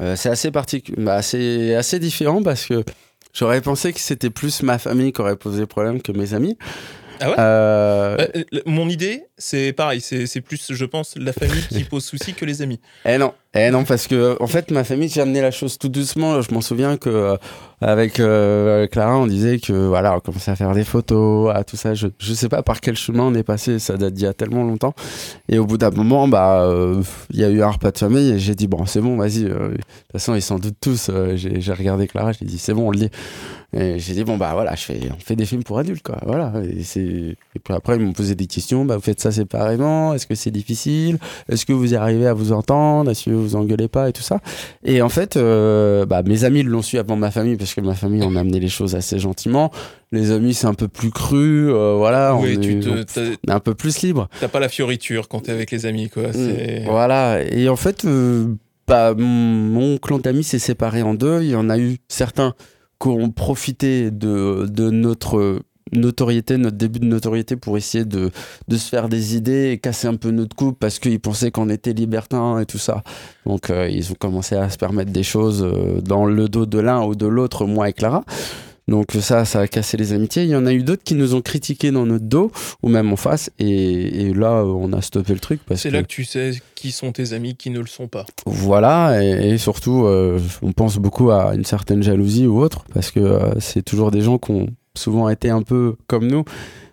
Euh, 0.01 0.15
c'est 0.15 0.29
assez 0.29 0.49
particulier, 0.51 1.09
assez, 1.09 1.73
assez 1.75 1.99
différent 1.99 2.41
parce 2.41 2.65
que 2.65 2.83
J'aurais 3.31 3.61
pensé 3.61 3.93
que 3.93 3.99
c'était 3.99 4.31
plus 4.31 4.63
ma 4.63 4.79
famille 4.79 5.13
qui 5.13 5.21
aurait 5.21 5.35
posé 5.35 5.67
problème 5.67 6.01
que 6.01 6.11
mes 6.11 6.33
amis. 6.33 6.57
Ah 7.19 7.29
ouais? 7.29 7.35
Euh, 7.37 8.17
Bah, 8.17 8.59
Mon 8.65 8.89
idée, 8.89 9.25
c'est 9.37 9.71
pareil, 9.71 10.01
c'est 10.01 10.25
c'est 10.25 10.41
plus, 10.41 10.73
je 10.73 10.85
pense, 10.85 11.15
la 11.15 11.31
famille 11.31 11.61
qui 11.69 11.83
pose 11.91 12.03
souci 12.03 12.33
que 12.33 12.43
les 12.43 12.63
amis. 12.63 12.79
Eh 13.05 13.19
non, 13.19 13.35
eh 13.55 13.71
non, 13.71 13.83
parce 13.83 14.05
que 14.07 14.37
en 14.41 14.45
fait, 14.45 14.69
ma 14.69 14.83
famille, 14.83 15.09
j'ai 15.09 15.21
amené 15.21 15.41
la 15.41 15.49
chose 15.49 15.79
tout 15.79 15.89
doucement. 15.89 16.39
Je 16.41 16.53
m'en 16.53 16.61
souviens 16.61 16.97
que 16.97 17.09
euh, 17.09 17.35
avec 17.81 18.19
euh, 18.19 18.85
Clara, 18.87 19.17
on 19.17 19.25
disait 19.25 19.57
que 19.57 19.73
voilà, 19.73 20.15
on 20.15 20.19
commençait 20.19 20.51
à 20.51 20.55
faire 20.55 20.73
des 20.75 20.83
photos, 20.83 21.51
à 21.55 21.63
tout 21.63 21.75
ça. 21.75 21.95
Je, 21.95 22.07
je 22.19 22.33
sais 22.35 22.47
pas 22.47 22.61
par 22.61 22.79
quel 22.79 22.95
chemin 22.95 23.23
on 23.23 23.33
est 23.33 23.43
passé. 23.43 23.79
Ça 23.79 23.97
date 23.97 24.13
d'il 24.13 24.25
y 24.25 24.27
a 24.27 24.33
tellement 24.35 24.63
longtemps. 24.63 24.93
Et 25.47 25.57
au 25.57 25.65
bout 25.65 25.79
d'un 25.79 25.89
moment, 25.89 26.27
bah, 26.27 26.61
euh, 26.61 27.01
il 27.31 27.39
y 27.39 27.43
a 27.43 27.49
eu 27.49 27.63
un 27.63 27.71
repas 27.71 27.89
de 27.91 27.97
famille 27.97 28.33
et 28.33 28.39
j'ai 28.39 28.53
dit 28.53 28.67
bon, 28.67 28.85
c'est 28.85 29.01
bon, 29.01 29.17
vas-y. 29.17 29.45
euh, 29.45 29.69
De 29.69 29.77
toute 29.77 29.85
façon, 30.11 30.35
ils 30.35 30.41
s'en 30.43 30.59
doutent 30.59 30.79
tous. 30.79 31.09
Euh, 31.09 31.35
j'ai 31.35 31.73
regardé 31.73 32.07
Clara, 32.07 32.33
j'ai 32.33 32.45
dit 32.45 32.59
c'est 32.59 32.75
bon, 32.75 32.89
on 32.89 32.91
le 32.91 32.99
dit. 32.99 33.09
Et 33.71 33.99
j'ai 33.99 34.13
dit 34.15 34.23
bon 34.23 34.35
bah 34.37 34.51
voilà, 34.53 34.73
on 34.73 35.19
fait 35.19 35.35
des 35.35 35.45
films 35.45 35.63
pour 35.63 35.77
adultes 35.77 36.01
quoi. 36.01 36.17
Voilà. 36.25 36.53
Et, 36.63 37.35
puis 37.63 37.73
après, 37.73 37.97
ils 37.97 38.01
m'ont 38.01 38.13
posé 38.13 38.33
des 38.33 38.47
questions. 38.47 38.83
Bah, 38.83 38.95
vous 38.95 39.01
faites 39.01 39.21
ça 39.21 39.31
séparément 39.31 40.13
Est-ce 40.15 40.25
que 40.25 40.33
c'est 40.33 40.49
difficile? 40.51 41.19
Est-ce 41.49 41.67
que 41.67 41.73
vous 41.73 41.93
y 41.93 41.95
arrivez 41.95 42.25
à 42.25 42.33
vous 42.33 42.51
entendre? 42.51 43.11
Vous 43.39 43.55
engueulez 43.55 43.87
pas 43.87 44.09
et 44.09 44.13
tout 44.13 44.21
ça 44.21 44.39
Et 44.83 45.01
en 45.01 45.09
fait, 45.09 45.37
euh, 45.37 46.05
bah, 46.05 46.21
mes 46.23 46.43
amis 46.43 46.63
l'ont 46.63 46.81
su 46.81 46.97
avant 46.97 47.15
ma 47.15 47.31
famille 47.31 47.55
parce 47.57 47.73
que 47.73 47.81
ma 47.81 47.95
famille 47.95 48.21
on 48.23 48.35
a 48.35 48.39
amené 48.41 48.59
les 48.59 48.69
choses 48.69 48.95
assez 48.95 49.19
gentiment. 49.19 49.71
Les 50.11 50.31
amis 50.31 50.53
c'est 50.53 50.67
un 50.67 50.73
peu 50.73 50.87
plus 50.87 51.11
cru, 51.11 51.71
euh, 51.71 51.95
voilà. 51.97 52.35
oui, 52.35 52.55
on, 52.57 52.61
tu 52.61 52.77
est, 52.77 52.79
te- 52.79 53.03
t'as 53.13 53.21
on 53.47 53.51
est 53.51 53.55
un 53.55 53.59
peu 53.59 53.75
plus 53.75 54.01
libre. 54.01 54.27
t'as 54.39 54.47
pas 54.47 54.59
la 54.59 54.69
fioriture 54.69 55.27
quand 55.27 55.41
t'es 55.41 55.51
avec 55.51 55.71
les 55.71 55.85
amis, 55.85 56.09
quoi. 56.09 56.23
Mm, 56.29 56.85
Voilà. 56.85 57.41
Et 57.43 57.69
en 57.69 57.75
fait, 57.75 58.05
euh, 58.05 58.47
bah, 58.87 59.13
mon, 59.15 59.25
mon 59.25 59.97
clan 59.99 60.17
d'amis 60.19 60.43
s'est 60.43 60.57
séparé 60.59 61.01
en 61.03 61.13
deux. 61.13 61.43
Il 61.43 61.49
y 61.49 61.55
en 61.55 61.69
a 61.69 61.77
eu 61.77 61.97
certains 62.07 62.53
qui 63.01 63.07
ont 63.09 63.29
profité 63.29 64.09
de, 64.11 64.65
de 64.69 64.89
notre 64.89 65.61
notoriété, 65.93 66.57
notre 66.57 66.77
début 66.77 66.99
de 66.99 67.05
notoriété 67.05 67.55
pour 67.55 67.77
essayer 67.77 68.05
de, 68.05 68.31
de 68.67 68.77
se 68.77 68.89
faire 68.89 69.09
des 69.09 69.35
idées 69.35 69.71
et 69.71 69.77
casser 69.77 70.07
un 70.07 70.15
peu 70.15 70.31
notre 70.31 70.55
couple 70.55 70.77
parce 70.79 70.99
qu'ils 70.99 71.19
pensaient 71.19 71.51
qu'on 71.51 71.69
était 71.69 71.93
libertins 71.93 72.59
et 72.59 72.65
tout 72.65 72.77
ça. 72.77 73.03
Donc 73.45 73.69
euh, 73.69 73.89
ils 73.89 74.11
ont 74.11 74.15
commencé 74.15 74.55
à 74.55 74.69
se 74.69 74.77
permettre 74.77 75.11
des 75.11 75.23
choses 75.23 75.63
euh, 75.63 76.01
dans 76.01 76.25
le 76.25 76.49
dos 76.49 76.65
de 76.65 76.79
l'un 76.79 77.03
ou 77.03 77.15
de 77.15 77.25
l'autre, 77.25 77.65
moi 77.65 77.89
et 77.89 77.93
Clara. 77.93 78.23
Donc 78.87 79.11
ça, 79.19 79.45
ça 79.45 79.59
a 79.59 79.67
cassé 79.67 79.97
les 79.97 80.13
amitiés. 80.13 80.45
Il 80.45 80.49
y 80.49 80.55
en 80.55 80.65
a 80.65 80.73
eu 80.73 80.81
d'autres 80.81 81.03
qui 81.03 81.13
nous 81.13 81.35
ont 81.35 81.41
critiqués 81.41 81.91
dans 81.91 82.07
notre 82.07 82.25
dos 82.25 82.51
ou 82.81 82.89
même 82.89 83.13
en 83.13 83.17
face. 83.17 83.51
Et, 83.59 84.29
et 84.29 84.33
là, 84.33 84.65
on 84.65 84.91
a 84.93 85.01
stoppé 85.03 85.33
le 85.33 85.39
truc 85.39 85.59
C'est 85.75 85.89
que... 85.89 85.93
là 85.93 86.01
que 86.01 86.07
tu 86.07 86.25
sais 86.25 86.53
qui 86.73 86.91
sont 86.91 87.11
tes 87.11 87.33
amis, 87.33 87.55
qui 87.55 87.69
ne 87.69 87.79
le 87.79 87.85
sont 87.85 88.07
pas. 88.07 88.25
Voilà, 88.47 89.23
et, 89.23 89.51
et 89.51 89.57
surtout, 89.59 90.05
euh, 90.05 90.39
on 90.63 90.71
pense 90.71 90.97
beaucoup 90.97 91.29
à 91.29 91.53
une 91.53 91.65
certaine 91.65 92.01
jalousie 92.01 92.47
ou 92.47 92.59
autre, 92.59 92.83
parce 92.91 93.11
que 93.11 93.19
euh, 93.19 93.59
c'est 93.59 93.83
toujours 93.83 94.09
des 94.09 94.21
gens 94.21 94.39
qui 94.39 94.51
ont 94.51 94.67
souvent 94.99 95.29
été 95.29 95.49
un 95.49 95.63
peu 95.63 95.95
comme 96.07 96.27
nous, 96.27 96.43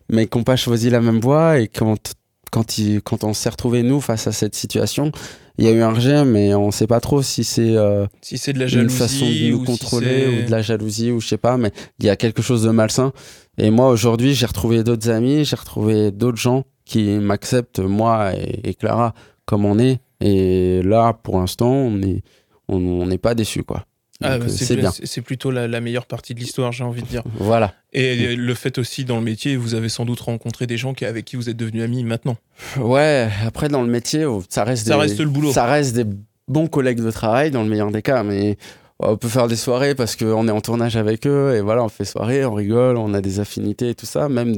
mais 0.08 0.26
qui 0.26 0.38
n'ont 0.38 0.44
pas 0.44 0.56
choisi 0.56 0.88
la 0.90 1.00
même 1.00 1.20
voie, 1.20 1.58
et 1.58 1.68
quand, 1.68 2.14
quand, 2.50 3.24
on 3.24 3.34
s'est 3.34 3.48
retrouvé 3.48 3.82
nous 3.82 4.00
face 4.00 4.26
à 4.26 4.32
cette 4.32 4.54
situation, 4.54 5.12
il 5.58 5.64
y 5.64 5.68
a 5.68 5.72
eu 5.72 5.80
un 5.80 5.92
rejet, 5.92 6.24
mais 6.24 6.54
on 6.54 6.66
ne 6.66 6.70
sait 6.70 6.86
pas 6.86 7.00
trop 7.00 7.22
si 7.22 7.44
c'est 7.44 7.76
euh, 7.76 8.06
Si 8.20 8.38
c'est 8.38 8.52
de 8.52 8.58
la 8.58 8.66
une 8.66 8.70
jalousie 8.70 8.96
façon 8.96 9.26
de 9.26 9.50
nous 9.50 9.58
ou 9.58 9.64
contrôler 9.64 10.26
ou 10.28 10.46
de 10.46 10.50
la 10.50 10.62
jalousie 10.62 11.10
ou 11.10 11.20
je 11.20 11.28
sais 11.28 11.38
pas, 11.38 11.56
mais 11.56 11.72
il 11.98 12.06
y 12.06 12.10
a 12.10 12.16
quelque 12.16 12.42
chose 12.42 12.62
de 12.62 12.70
malsain. 12.70 13.12
Et 13.58 13.70
moi 13.70 13.88
aujourd'hui, 13.88 14.34
j'ai 14.34 14.46
retrouvé 14.46 14.84
d'autres 14.84 15.10
amis, 15.10 15.44
j'ai 15.44 15.56
retrouvé 15.56 16.10
d'autres 16.10 16.38
gens 16.38 16.64
qui 16.84 17.18
m'acceptent 17.18 17.80
moi 17.80 18.34
et, 18.34 18.60
et 18.64 18.74
Clara 18.74 19.14
comme 19.46 19.64
on 19.64 19.78
est. 19.78 20.00
Et 20.20 20.82
là, 20.82 21.12
pour 21.14 21.38
l'instant, 21.38 21.70
on 21.70 22.02
est 22.02 22.22
on 22.68 22.76
on 22.76 23.06
n'est 23.06 23.18
pas 23.18 23.34
déçus 23.34 23.64
quoi. 23.64 23.84
Ah, 24.22 24.38
bah, 24.38 24.44
euh, 24.44 24.48
c'est 24.48 24.64
c'est 24.64 24.76
bien. 24.76 24.90
c'est 24.90 25.20
plutôt 25.20 25.50
la, 25.50 25.68
la 25.68 25.80
meilleure 25.80 26.06
partie 26.06 26.34
de 26.34 26.40
l'histoire, 26.40 26.72
j'ai 26.72 26.84
envie 26.84 27.02
de 27.02 27.06
dire. 27.06 27.22
Voilà. 27.38 27.74
Et 27.92 28.34
le 28.36 28.54
fait 28.54 28.78
aussi 28.78 29.04
dans 29.04 29.16
le 29.18 29.22
métier, 29.24 29.56
vous 29.56 29.74
avez 29.74 29.88
sans 29.88 30.04
doute 30.04 30.20
rencontré 30.20 30.66
des 30.66 30.76
gens 30.76 30.94
qui, 30.94 31.04
avec 31.04 31.24
qui 31.24 31.36
vous 31.36 31.48
êtes 31.50 31.56
devenus 31.56 31.82
amis 31.82 32.02
maintenant. 32.04 32.36
Ouais. 32.78 33.28
Après, 33.46 33.68
dans 33.68 33.82
le 33.82 33.88
métier, 33.88 34.24
oh, 34.24 34.42
ça 34.48 34.64
reste 34.64 34.86
Ça 34.86 34.94
des- 34.94 35.00
reste 35.00 35.18
le 35.20 35.26
boulot. 35.28 35.52
Ça 35.52 35.66
reste 35.66 35.94
des 35.94 36.04
bons 36.48 36.66
collègues 36.68 37.02
de 37.02 37.10
travail 37.10 37.50
dans 37.50 37.62
le 37.62 37.68
meilleur 37.68 37.90
des 37.90 38.02
cas, 38.02 38.22
mais 38.22 38.56
on 38.98 39.16
peut 39.18 39.28
faire 39.28 39.48
des 39.48 39.56
soirées 39.56 39.94
parce 39.94 40.16
qu'on 40.16 40.48
est 40.48 40.50
en 40.52 40.60
tournage 40.62 40.96
avec 40.96 41.26
eux 41.26 41.54
et 41.54 41.60
voilà, 41.60 41.84
on 41.84 41.88
fait 41.90 42.04
soirée, 42.06 42.44
on 42.46 42.54
rigole, 42.54 42.96
on 42.96 43.12
a 43.12 43.20
des 43.20 43.40
affinités 43.40 43.90
et 43.90 43.94
tout 43.94 44.06
ça. 44.06 44.28
Même, 44.30 44.54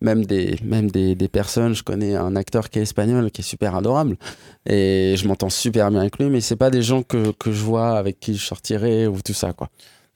même, 0.00 0.24
des, 0.26 0.58
même 0.62 0.90
des, 0.90 1.14
des 1.14 1.28
personnes, 1.28 1.74
je 1.74 1.82
connais 1.82 2.14
un 2.16 2.36
acteur 2.36 2.68
qui 2.70 2.78
est 2.78 2.82
espagnol 2.82 3.30
qui 3.30 3.40
est 3.40 3.44
super 3.44 3.74
adorable 3.74 4.16
et 4.66 5.14
je 5.16 5.26
m'entends 5.26 5.48
super 5.50 5.90
bien 5.90 6.00
avec 6.00 6.18
lui, 6.18 6.26
mais 6.26 6.40
c'est 6.40 6.56
pas 6.56 6.70
des 6.70 6.82
gens 6.82 7.02
que, 7.02 7.30
que 7.32 7.50
je 7.52 7.62
vois 7.62 7.96
avec 7.96 8.20
qui 8.20 8.34
je 8.36 8.44
sortirais 8.44 9.06
ou 9.06 9.20
tout 9.22 9.34
ça 9.34 9.52
quoi. 9.52 9.68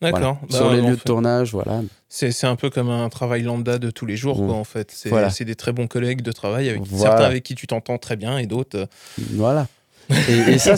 D'accord. 0.02 0.20
Voilà. 0.20 0.38
Bah, 0.50 0.56
Sur 0.56 0.70
les 0.72 0.80
en 0.80 0.88
lieux 0.90 0.96
de 0.96 1.00
tournage, 1.02 1.52
voilà. 1.52 1.82
C'est 2.08 2.46
un 2.46 2.56
peu 2.56 2.70
comme 2.70 2.88
un 2.88 3.08
travail 3.10 3.42
lambda 3.42 3.78
de 3.78 3.90
tous 3.90 4.06
les 4.06 4.16
jours, 4.16 4.40
Mm. 4.42 4.46
quoi, 4.46 4.56
en 4.56 4.64
fait. 4.64 4.90
C'est 4.90 5.10
Voilà. 5.10 5.28
des 5.28 5.54
très 5.54 5.72
bons 5.72 5.86
collègues 5.86 6.22
de 6.22 6.32
travail, 6.32 6.70
avec 6.70 6.82
Voilà. 6.86 7.10
certains 7.10 7.24
avec 7.26 7.42
qui 7.42 7.54
tu 7.54 7.66
t'entends 7.66 7.98
très 7.98 8.16
bien 8.16 8.38
et 8.38 8.46
d'autres. 8.46 8.78
euh, 8.78 8.86
Voilà. 9.34 9.66
Et, 10.10 10.54
et 10.54 10.58
ça, 10.58 10.76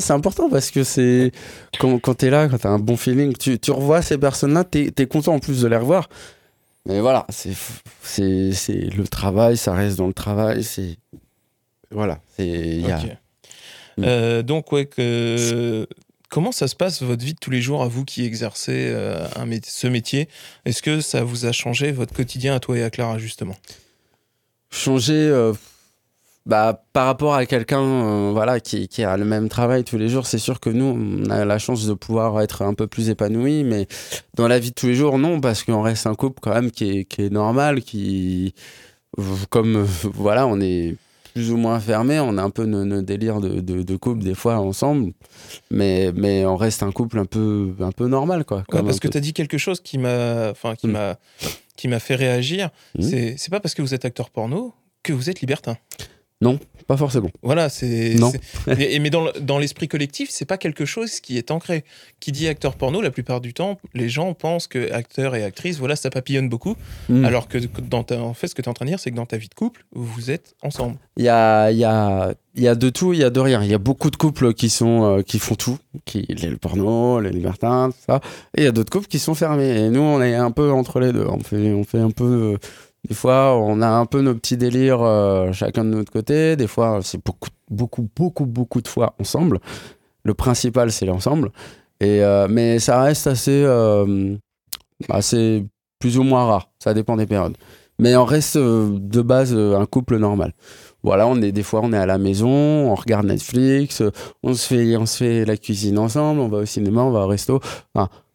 c'est 0.00 0.12
important 0.12 0.48
parce 0.50 0.70
que 0.70 0.84
c'est 0.84 1.32
quand, 1.80 1.98
quand 1.98 2.18
tu 2.18 2.26
es 2.26 2.30
là, 2.30 2.48
quand 2.48 2.58
tu 2.58 2.66
as 2.66 2.70
un 2.70 2.78
bon 2.78 2.96
feeling, 2.98 3.32
tu, 3.36 3.58
tu 3.58 3.70
revois 3.70 4.02
ces 4.02 4.18
personnes-là, 4.18 4.64
tu 4.64 4.92
es, 4.96 5.06
content 5.06 5.34
en 5.34 5.38
plus 5.40 5.62
de 5.62 5.66
les 5.68 5.76
revoir. 5.78 6.08
Mais 6.86 7.00
voilà, 7.00 7.26
c'est 7.28 7.52
c'est 8.02 8.52
c'est 8.52 8.72
le 8.72 9.06
travail, 9.06 9.56
ça 9.56 9.74
reste 9.74 9.98
dans 9.98 10.06
le 10.06 10.14
travail. 10.14 10.64
c'est 10.64 10.96
Voilà. 11.90 12.20
c'est 12.36 12.48
il 12.48 12.86
y 12.86 12.90
a- 12.90 12.98
ok. 12.98 13.04
Mm. 13.98 14.02
Euh, 14.04 14.42
donc, 14.42 14.72
ouais, 14.72 14.86
que... 14.86 15.86
comment 16.30 16.52
ça 16.52 16.68
se 16.68 16.76
passe 16.76 17.02
votre 17.02 17.22
vie 17.24 17.34
de 17.34 17.38
tous 17.38 17.50
les 17.50 17.60
jours 17.60 17.82
à 17.82 17.88
vous 17.88 18.04
qui 18.04 18.24
exercez 18.24 18.88
euh, 18.88 19.26
un 19.36 19.46
ce 19.64 19.86
métier? 19.88 20.28
Est-ce 20.64 20.80
que 20.80 21.00
ça 21.00 21.22
vous 21.22 21.44
a 21.44 21.52
changé 21.52 21.92
votre 21.92 22.14
quotidien 22.14 22.54
à 22.54 22.60
toi 22.60 22.78
et 22.78 22.82
à 22.82 22.90
Clara, 22.90 23.18
justement? 23.18 23.56
Changer 24.70 25.14
euh, 25.14 25.52
bah, 26.50 26.82
par 26.92 27.06
rapport 27.06 27.34
à 27.34 27.46
quelqu'un 27.46 27.80
euh, 27.80 28.30
voilà, 28.32 28.58
qui, 28.58 28.88
qui 28.88 29.04
a 29.04 29.16
le 29.16 29.24
même 29.24 29.48
travail 29.48 29.84
tous 29.84 29.96
les 29.98 30.08
jours, 30.08 30.26
c'est 30.26 30.38
sûr 30.38 30.58
que 30.58 30.68
nous, 30.68 30.84
on 31.24 31.30
a 31.30 31.44
la 31.44 31.60
chance 31.60 31.86
de 31.86 31.94
pouvoir 31.94 32.40
être 32.40 32.62
un 32.62 32.74
peu 32.74 32.88
plus 32.88 33.08
épanoui, 33.08 33.62
mais 33.62 33.86
dans 34.34 34.48
la 34.48 34.58
vie 34.58 34.70
de 34.70 34.74
tous 34.74 34.88
les 34.88 34.96
jours, 34.96 35.16
non, 35.16 35.40
parce 35.40 35.62
qu'on 35.62 35.80
reste 35.80 36.08
un 36.08 36.16
couple 36.16 36.40
quand 36.42 36.52
même 36.52 36.72
qui 36.72 36.90
est, 36.90 37.04
qui 37.04 37.22
est 37.22 37.30
normal, 37.30 37.82
qui, 37.82 38.52
comme 39.48 39.76
euh, 39.76 39.84
voilà, 40.12 40.48
on 40.48 40.60
est 40.60 40.96
plus 41.34 41.52
ou 41.52 41.56
moins 41.56 41.78
fermé, 41.78 42.18
on 42.18 42.36
a 42.36 42.42
un 42.42 42.50
peu 42.50 42.64
nos, 42.64 42.84
nos 42.84 43.00
délires 43.00 43.40
de, 43.40 43.60
de, 43.60 43.84
de 43.84 43.96
couple 43.96 44.24
des 44.24 44.34
fois 44.34 44.56
ensemble, 44.56 45.12
mais, 45.70 46.10
mais 46.16 46.44
on 46.46 46.56
reste 46.56 46.82
un 46.82 46.90
couple 46.90 47.20
un 47.20 47.26
peu, 47.26 47.76
un 47.78 47.92
peu 47.92 48.08
normal, 48.08 48.44
quoi. 48.44 48.64
Ouais, 48.72 48.82
parce 48.82 48.98
que 48.98 49.06
tu 49.06 49.16
as 49.16 49.20
dit 49.20 49.32
quelque 49.32 49.56
chose 49.56 49.78
qui 49.80 49.98
m'a 49.98 50.50
enfin, 50.50 50.74
qui 50.74 50.88
Mm. 50.88 50.92
m'a 50.92 51.16
qui 51.76 51.86
m'a 51.86 52.00
fait 52.00 52.16
réagir. 52.16 52.70
Mm. 52.98 53.02
C'est 53.02 53.34
c'est 53.38 53.50
pas 53.50 53.60
parce 53.60 53.74
que 53.74 53.82
vous 53.82 53.94
êtes 53.94 54.04
acteur 54.04 54.30
porno 54.30 54.74
que 55.04 55.12
vous 55.12 55.30
êtes 55.30 55.40
libertin. 55.40 55.76
Pas 56.86 56.96
forcément. 56.96 57.30
Voilà, 57.42 57.68
c'est. 57.68 58.14
Non. 58.18 58.32
Mais, 58.66 58.98
mais 59.00 59.10
dans, 59.10 59.24
le- 59.26 59.32
dans 59.40 59.58
l'esprit 59.58 59.86
collectif, 59.86 60.28
c'est 60.30 60.44
pas 60.44 60.58
quelque 60.58 60.84
chose 60.84 61.20
qui 61.20 61.38
est 61.38 61.52
ancré. 61.52 61.84
Qui 62.18 62.32
dit 62.32 62.48
acteur 62.48 62.74
porno, 62.74 63.00
la 63.00 63.12
plupart 63.12 63.40
du 63.40 63.54
temps, 63.54 63.78
les 63.94 64.08
gens 64.08 64.34
pensent 64.34 64.66
que 64.66 64.90
acteur 64.92 65.36
et 65.36 65.44
actrice, 65.44 65.78
voilà, 65.78 65.94
ça 65.94 66.10
papillonne 66.10 66.48
beaucoup. 66.48 66.74
Mm. 67.08 67.24
Alors 67.24 67.46
que 67.46 67.58
dans 67.58 68.02
ta- 68.02 68.20
en 68.20 68.34
fait, 68.34 68.48
ce 68.48 68.54
que 68.56 68.62
tu 68.62 68.66
es 68.66 68.70
en 68.70 68.74
train 68.74 68.86
de 68.86 68.90
dire, 68.90 68.98
c'est 68.98 69.10
que 69.12 69.16
dans 69.16 69.26
ta 69.26 69.36
vie 69.36 69.48
de 69.48 69.54
couple, 69.54 69.84
vous 69.92 70.32
êtes 70.32 70.56
ensemble. 70.62 70.96
Il 71.16 71.24
y 71.24 71.28
a, 71.28 71.70
y, 71.70 71.84
a, 71.84 72.34
y 72.56 72.66
a 72.66 72.74
de 72.74 72.88
tout, 72.90 73.12
il 73.12 73.20
y 73.20 73.24
a 73.24 73.30
de 73.30 73.38
rien. 73.40 73.62
Il 73.62 73.70
y 73.70 73.74
a 73.74 73.78
beaucoup 73.78 74.10
de 74.10 74.16
couples 74.16 74.52
qui, 74.54 74.68
sont, 74.70 75.04
euh, 75.18 75.22
qui 75.22 75.38
font 75.38 75.54
tout, 75.54 75.78
qui, 76.06 76.26
les- 76.28 76.48
le 76.50 76.56
porno, 76.56 77.20
les 77.20 77.30
libertins, 77.30 77.90
tout 77.92 77.98
ça. 78.04 78.20
Et 78.56 78.62
il 78.62 78.64
y 78.64 78.66
a 78.66 78.72
d'autres 78.72 78.90
couples 78.90 79.06
qui 79.06 79.20
sont 79.20 79.34
fermés. 79.36 79.76
Et 79.84 79.90
nous, 79.90 80.00
on 80.00 80.20
est 80.20 80.34
un 80.34 80.50
peu 80.50 80.72
entre 80.72 80.98
les 80.98 81.12
deux. 81.12 81.26
On 81.26 81.38
fait, 81.38 81.72
on 81.72 81.84
fait 81.84 82.00
un 82.00 82.10
peu. 82.10 82.24
euh, 82.54 82.58
des 83.08 83.14
fois, 83.14 83.56
on 83.56 83.80
a 83.80 83.88
un 83.88 84.06
peu 84.06 84.20
nos 84.20 84.34
petits 84.34 84.56
délires 84.56 85.02
euh, 85.02 85.52
chacun 85.52 85.84
de 85.84 85.90
notre 85.90 86.12
côté. 86.12 86.56
Des 86.56 86.66
fois, 86.66 87.00
c'est 87.02 87.24
beaucoup, 87.24 87.48
beaucoup, 87.70 88.08
beaucoup, 88.14 88.46
beaucoup 88.46 88.80
de 88.82 88.88
fois 88.88 89.14
ensemble. 89.18 89.58
Le 90.24 90.34
principal, 90.34 90.92
c'est 90.92 91.06
l'ensemble. 91.06 91.50
Euh, 92.02 92.46
mais 92.50 92.78
ça 92.78 93.02
reste 93.02 93.26
assez, 93.26 93.62
euh, 93.64 94.36
assez 95.08 95.64
plus 95.98 96.18
ou 96.18 96.24
moins 96.24 96.44
rare. 96.44 96.70
Ça 96.78 96.92
dépend 96.92 97.16
des 97.16 97.26
périodes. 97.26 97.56
Mais 97.98 98.16
on 98.16 98.24
reste 98.24 98.56
de 98.56 99.22
base 99.22 99.54
un 99.54 99.84
couple 99.84 100.16
normal. 100.16 100.54
Voilà, 101.02 101.26
on 101.26 101.40
est 101.42 101.52
des 101.52 101.62
fois 101.62 101.80
on 101.82 101.92
est 101.92 101.98
à 101.98 102.06
la 102.06 102.16
maison, 102.18 102.48
on 102.48 102.94
regarde 102.94 103.26
Netflix, 103.26 104.02
on 104.42 104.54
se 104.54 104.66
fait 104.66 104.96
on 104.96 105.04
se 105.04 105.18
fait 105.18 105.44
la 105.44 105.56
cuisine 105.58 105.98
ensemble, 105.98 106.40
on 106.40 106.48
va 106.48 106.58
au 106.58 106.64
cinéma, 106.66 107.02
on 107.02 107.10
va 107.10 107.20
au 107.20 107.26
resto. 107.26 107.60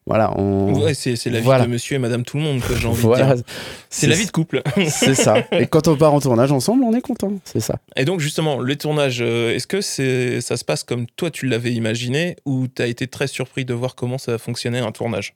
Voilà, 0.08 0.38
on 0.38 0.74
Ouais, 0.84 0.94
c'est 0.94 1.16
la 1.26 1.40
vie 1.40 1.46
Voilà. 1.46 1.66
de 1.66 1.70
monsieur 1.72 1.96
et 1.96 2.00
madame 2.00 2.24
tout 2.24 2.38
le 2.38 2.44
monde, 2.44 2.62
que 2.62 2.76
j'ai 2.76 2.88
envie 2.88 3.02
voilà, 3.02 3.32
de 3.32 3.36
dire. 3.38 3.46
C'est 3.90 4.06
la 4.08 4.16
vie 4.16 4.26
de 4.28 4.32
couple. 4.32 4.62
C'est 4.90 5.16
ça. 5.16 5.38
Et 5.52 5.66
quand 5.68 5.88
on 5.88 5.96
part 5.96 6.14
en 6.14 6.20
tournage 6.20 6.52
ensemble, 6.52 6.84
on 6.84 6.94
est 6.94 7.02
content, 7.02 7.32
c'est 7.44 7.60
ça. 7.60 7.80
Et 7.96 8.06
donc, 8.06 8.20
justement, 8.20 8.62
les 8.62 8.76
tournages, 8.78 9.20
euh, 9.22 9.54
est-ce 9.56 9.66
que 9.68 9.82
c'est 9.82 10.42
ça 10.42 10.58
se 10.58 10.64
passe 10.66 10.84
comme 10.84 11.08
toi 11.16 11.32
tu 11.32 11.48
l'avais 11.48 11.72
imaginé 11.74 12.36
ou 12.46 12.68
tu 12.68 12.82
as 12.82 12.88
été 12.88 13.08
très 13.08 13.28
surpris 13.28 13.66
de 13.66 13.74
voir 13.74 13.96
comment 13.96 14.18
ça 14.20 14.38
fonctionnait 14.38 14.80
un 14.80 14.92
tournage? 14.92 15.34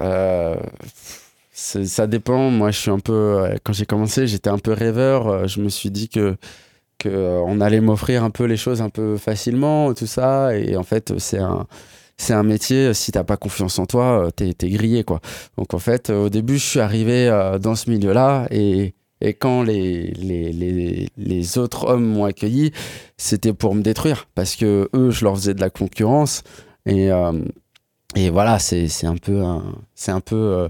Euh, 0.00 0.56
ça 1.52 2.06
dépend. 2.06 2.50
Moi, 2.50 2.70
je 2.70 2.78
suis 2.78 2.90
un 2.90 2.98
peu. 3.00 3.12
euh, 3.12 3.56
Quand 3.64 3.72
j'ai 3.72 3.86
commencé, 3.86 4.26
j'étais 4.26 4.50
un 4.50 4.58
peu 4.58 4.72
rêveur. 4.72 5.46
Je 5.48 5.60
me 5.60 5.68
suis 5.68 5.90
dit 5.90 6.08
que 6.08 6.36
que 6.98 7.08
euh, 7.08 7.40
on 7.46 7.60
allait 7.60 7.80
m'offrir 7.80 8.24
un 8.24 8.30
peu 8.30 8.42
les 8.44 8.56
choses 8.56 8.82
un 8.82 8.88
peu 8.88 9.16
facilement, 9.18 9.94
tout 9.94 10.06
ça. 10.08 10.56
Et 10.56 10.76
en 10.76 10.82
fait, 10.82 11.16
c'est 11.18 11.38
un 11.38 11.66
c'est 12.20 12.34
un 12.34 12.42
métier, 12.42 12.92
si 12.94 13.12
t'as 13.12 13.24
pas 13.24 13.36
confiance 13.36 13.78
en 13.78 13.86
toi, 13.86 14.26
euh, 14.26 14.30
t'es 14.30 14.50
es 14.60 14.68
grillé, 14.70 15.04
quoi. 15.04 15.20
Donc 15.56 15.72
en 15.72 15.78
fait, 15.78 16.10
euh, 16.10 16.26
au 16.26 16.28
début, 16.28 16.58
je 16.58 16.64
suis 16.66 16.80
arrivé 16.80 17.28
euh, 17.28 17.58
dans 17.58 17.74
ce 17.76 17.88
milieu-là 17.90 18.46
et, 18.50 18.94
et 19.20 19.34
quand 19.34 19.62
les, 19.62 20.08
les, 20.12 20.52
les, 20.52 21.08
les 21.16 21.58
autres 21.58 21.86
hommes 21.86 22.04
m'ont 22.06 22.24
accueilli, 22.24 22.72
c'était 23.16 23.52
pour 23.52 23.74
me 23.74 23.82
détruire 23.82 24.26
parce 24.34 24.56
que 24.56 24.88
eux, 24.94 25.10
je 25.10 25.24
leur 25.24 25.36
faisais 25.36 25.54
de 25.54 25.60
la 25.60 25.70
concurrence 25.70 26.42
et, 26.86 27.10
euh, 27.10 27.32
et 28.16 28.30
voilà, 28.30 28.58
c'est 28.58 28.88
un 29.04 29.16
peu, 29.16 29.42
un- 29.42 29.74
c'est 29.94 30.12
un 30.12 30.20
peu 30.20 30.36
euh, 30.36 30.68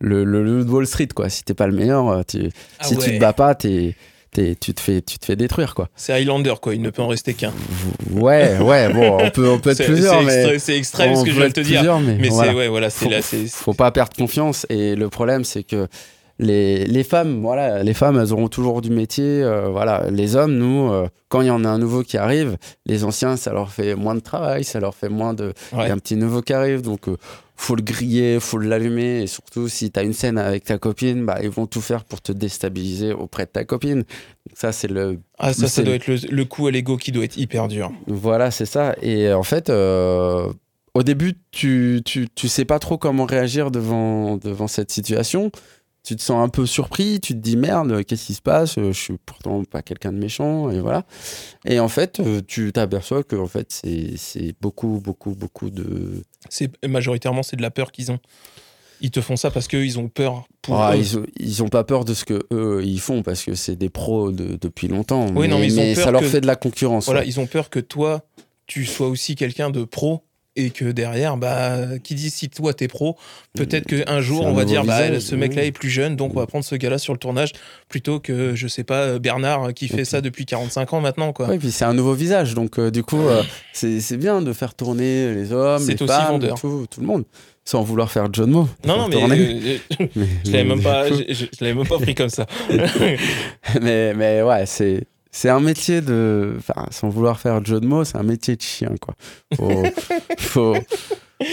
le, 0.00 0.24
le, 0.24 0.42
le 0.42 0.62
Wall 0.64 0.86
Street, 0.86 1.08
quoi. 1.14 1.28
Si 1.28 1.44
t'es 1.44 1.54
pas 1.54 1.66
le 1.66 1.74
meilleur, 1.74 2.08
euh, 2.08 2.22
tu, 2.26 2.50
Ah 2.78 2.84
si 2.84 2.94
tu 2.96 3.00
ouais. 3.10 3.14
te 3.16 3.20
bats 3.20 3.32
pas, 3.32 3.54
t'es- 3.54 3.94
tu, 4.32 4.74
te 4.74 4.80
fais, 4.80 5.02
tu 5.02 5.18
te 5.18 5.24
fais 5.26 5.36
détruire, 5.36 5.74
quoi. 5.74 5.88
C'est 5.96 6.12
Highlander, 6.12 6.54
quoi. 6.62 6.74
Il 6.74 6.82
ne 6.82 6.90
peut 6.90 7.02
en 7.02 7.08
rester 7.08 7.34
qu'un. 7.34 7.52
Ouais, 8.10 8.58
ouais, 8.58 8.92
bon, 8.92 9.18
on 9.20 9.30
peut, 9.30 9.48
on 9.48 9.58
peut 9.58 9.70
être 9.70 9.84
plusieurs, 9.84 10.20
c'est 10.20 10.24
mais. 10.26 10.34
extra- 10.42 10.58
c'est 10.58 10.76
extrême 10.76 11.16
ce 11.16 11.24
que 11.24 11.30
je 11.30 11.36
viens 11.36 11.48
de 11.48 11.52
te 11.52 11.60
dire. 11.60 11.98
mais, 11.98 12.16
Mais 12.20 12.28
voilà. 12.28 12.50
c'est 12.52 12.56
ouais, 12.56 12.68
voilà, 12.68 12.90
c'est 12.90 13.04
Faut- 13.06 13.10
là, 13.10 13.22
c'est 13.22 13.46
faut 13.48 13.74
pas 13.74 13.90
perdre 13.90 14.16
confiance 14.16 14.66
et 14.70 14.94
le 14.94 15.08
problème 15.08 15.44
c'est 15.44 15.62
que 15.62 15.88
les, 16.40 16.86
les 16.86 17.04
femmes 17.04 17.42
voilà 17.42 17.82
les 17.82 17.92
femmes 17.94 18.18
elles 18.18 18.32
auront 18.32 18.48
toujours 18.48 18.80
du 18.80 18.90
métier 18.90 19.42
euh, 19.42 19.68
voilà 19.68 20.06
les 20.10 20.36
hommes 20.36 20.56
nous 20.56 20.90
euh, 20.90 21.06
quand 21.28 21.42
il 21.42 21.48
y 21.48 21.50
en 21.50 21.64
a 21.64 21.68
un 21.68 21.78
nouveau 21.78 22.02
qui 22.02 22.16
arrive 22.16 22.56
les 22.86 23.04
anciens 23.04 23.36
ça 23.36 23.52
leur 23.52 23.70
fait 23.70 23.94
moins 23.94 24.14
de 24.14 24.20
travail 24.20 24.64
ça 24.64 24.80
leur 24.80 24.94
fait 24.94 25.10
moins 25.10 25.34
de 25.34 25.52
il 25.72 25.78
y 25.78 25.82
a 25.82 25.92
un 25.92 25.98
petit 25.98 26.16
nouveau 26.16 26.40
qui 26.40 26.54
arrive 26.54 26.80
donc 26.80 27.08
euh, 27.08 27.16
faut 27.56 27.76
le 27.76 27.82
griller 27.82 28.40
faut 28.40 28.56
l'allumer 28.56 29.22
et 29.22 29.26
surtout 29.26 29.68
si 29.68 29.90
tu 29.90 30.00
as 30.00 30.02
une 30.02 30.14
scène 30.14 30.38
avec 30.38 30.64
ta 30.64 30.78
copine 30.78 31.26
bah 31.26 31.38
ils 31.42 31.50
vont 31.50 31.66
tout 31.66 31.82
faire 31.82 32.04
pour 32.04 32.22
te 32.22 32.32
déstabiliser 32.32 33.12
auprès 33.12 33.44
de 33.44 33.50
ta 33.50 33.64
copine 33.64 34.04
ça 34.54 34.72
c'est 34.72 34.88
le 34.88 35.18
Ah, 35.38 35.52
ça, 35.52 35.68
ça 35.68 35.82
doit 35.82 35.94
être 35.94 36.06
le, 36.06 36.16
le 36.30 36.44
coup 36.46 36.66
à 36.68 36.70
l'ego 36.70 36.96
qui 36.96 37.12
doit 37.12 37.24
être 37.24 37.36
hyper 37.36 37.68
dur. 37.68 37.92
voilà, 38.06 38.50
c'est 38.50 38.66
ça. 38.66 38.96
Et 39.02 39.28
euh, 39.28 39.36
en 39.36 39.42
fait, 39.42 39.70
au 40.94 41.02
début, 41.02 41.34
tu, 41.52 42.00
tu, 42.04 42.28
tu 42.34 42.48
sais 42.48 42.64
pas 42.64 42.78
trop 42.78 42.98
comment 42.98 43.24
réagir 43.24 43.70
devant, 43.70 44.36
devant 44.38 44.66
cette 44.66 44.90
situation. 44.90 45.50
Tu 46.02 46.16
te 46.16 46.22
sens 46.22 46.42
un 46.42 46.48
peu 46.48 46.64
surpris, 46.64 47.20
tu 47.20 47.34
te 47.34 47.38
dis 47.38 47.56
merde, 47.58 48.04
qu'est-ce 48.04 48.26
qui 48.26 48.34
se 48.34 48.40
passe? 48.42 48.78
Euh, 48.78 48.92
Je 48.92 48.98
suis 48.98 49.16
pourtant 49.26 49.62
pas 49.64 49.82
quelqu'un 49.82 50.12
de 50.12 50.18
méchant, 50.18 50.70
et 50.70 50.80
voilà. 50.80 51.04
Et 51.66 51.78
en 51.78 51.88
fait, 51.88 52.20
euh, 52.20 52.40
tu 52.46 52.72
t'aperçois 52.72 53.22
que 53.22 53.36
en 53.36 53.46
fait, 53.46 53.66
c'est 54.16 54.54
beaucoup, 54.62 55.00
beaucoup, 55.04 55.34
beaucoup 55.34 55.68
de. 55.70 56.22
C'est 56.48 56.70
majoritairement 56.86 57.42
c'est 57.42 57.56
de 57.56 57.62
la 57.62 57.70
peur 57.70 57.92
qu'ils 57.92 58.10
ont. 58.12 58.18
Ils 59.02 59.10
te 59.10 59.20
font 59.20 59.36
ça 59.36 59.50
parce 59.50 59.66
qu'eux, 59.68 59.84
ils 59.84 59.98
ont 59.98 60.08
peur 60.08 60.44
pour 60.62 60.78
Ah, 60.80 60.94
eux. 60.94 60.98
ils, 61.00 61.18
ont, 61.18 61.26
ils 61.38 61.62
ont 61.62 61.68
pas 61.68 61.84
peur 61.84 62.04
de 62.04 62.12
ce 62.12 62.24
que 62.26 62.42
eux 62.52 62.82
ils 62.84 63.00
font 63.00 63.22
parce 63.22 63.42
que 63.44 63.54
c'est 63.54 63.76
des 63.76 63.88
pros 63.88 64.30
de- 64.30 64.56
depuis 64.60 64.88
longtemps. 64.88 65.26
Oui, 65.34 65.48
non, 65.48 65.58
mais 65.58 65.66
ils 65.68 65.80
ont 65.80 65.94
peur 65.94 66.04
ça 66.04 66.10
leur 66.10 66.20
que- 66.22 66.26
fait 66.28 66.40
de 66.42 66.46
la 66.46 66.56
concurrence. 66.56 67.06
Voilà, 67.06 67.20
ouais. 67.20 67.26
ils 67.28 67.40
ont 67.40 67.46
peur 67.46 67.70
que 67.70 67.80
toi, 67.80 68.22
tu 68.66 68.84
sois 68.84 69.08
aussi 69.08 69.36
quelqu'un 69.36 69.70
de 69.70 69.84
pro 69.84 70.22
et 70.64 70.70
que 70.70 70.84
derrière, 70.86 71.36
bah, 71.36 71.76
qui 72.02 72.14
dit 72.14 72.30
si 72.30 72.48
toi 72.48 72.74
t'es 72.74 72.88
pro, 72.88 73.16
peut-être 73.54 73.86
qu'un 73.86 74.20
jour 74.20 74.44
on 74.46 74.52
va 74.52 74.64
dire, 74.64 74.84
bah, 74.84 75.18
ce 75.20 75.34
mec-là 75.34 75.64
est 75.64 75.72
plus 75.72 75.90
jeune, 75.90 76.16
donc 76.16 76.34
on 76.36 76.40
va 76.40 76.46
prendre 76.46 76.64
ce 76.64 76.74
gars-là 76.74 76.98
sur 76.98 77.12
le 77.12 77.18
tournage 77.18 77.52
plutôt 77.88 78.20
que, 78.20 78.54
je 78.54 78.68
sais 78.68 78.84
pas, 78.84 79.18
Bernard 79.18 79.72
qui 79.74 79.88
fait 79.88 80.04
ça 80.04 80.20
depuis 80.20 80.46
45 80.46 80.92
ans 80.92 81.00
maintenant, 81.00 81.32
quoi. 81.32 81.48
Ouais, 81.48 81.58
puis 81.58 81.70
c'est 81.70 81.84
un 81.84 81.94
nouveau 81.94 82.14
visage, 82.14 82.54
donc 82.54 82.78
euh, 82.78 82.90
du 82.90 83.02
coup, 83.02 83.20
euh, 83.20 83.42
c'est 83.72 84.16
bien 84.16 84.42
de 84.42 84.52
faire 84.52 84.74
tourner 84.74 85.34
les 85.34 85.52
hommes, 85.52 85.82
les 85.86 85.96
femmes, 86.06 86.40
tout, 86.60 86.86
tout 86.90 87.00
le 87.00 87.06
monde, 87.06 87.24
sans 87.64 87.82
vouloir 87.82 88.10
faire 88.10 88.28
John 88.32 88.50
Moe. 88.50 88.66
Non, 88.86 88.96
non, 88.96 89.08
mais 89.08 89.16
euh, 89.22 89.78
Mais- 90.16 90.26
je 90.44 90.50
l'avais 90.52 90.64
même 90.64 90.82
pas, 90.82 91.08
je, 91.08 91.14
je- 91.28 91.44
je 91.46 91.64
l'avais 91.64 91.74
même 91.74 91.86
pas 91.86 91.98
pris 91.98 92.14
comme 92.14 92.30
ça. 92.30 92.46
mais, 93.80 94.14
mais 94.14 94.42
ouais, 94.42 94.66
c'est 94.66 95.04
c'est 95.32 95.48
un 95.48 95.60
métier 95.60 96.00
de, 96.00 96.54
enfin, 96.58 96.86
sans 96.90 97.08
vouloir 97.08 97.38
faire 97.38 97.64
John 97.64 97.84
Moe, 97.84 98.04
c'est 98.04 98.18
un 98.18 98.22
métier 98.22 98.56
de 98.56 98.62
chien, 98.62 98.94
quoi. 99.00 99.14
Faut, 99.56 99.84
faut, 100.38 100.76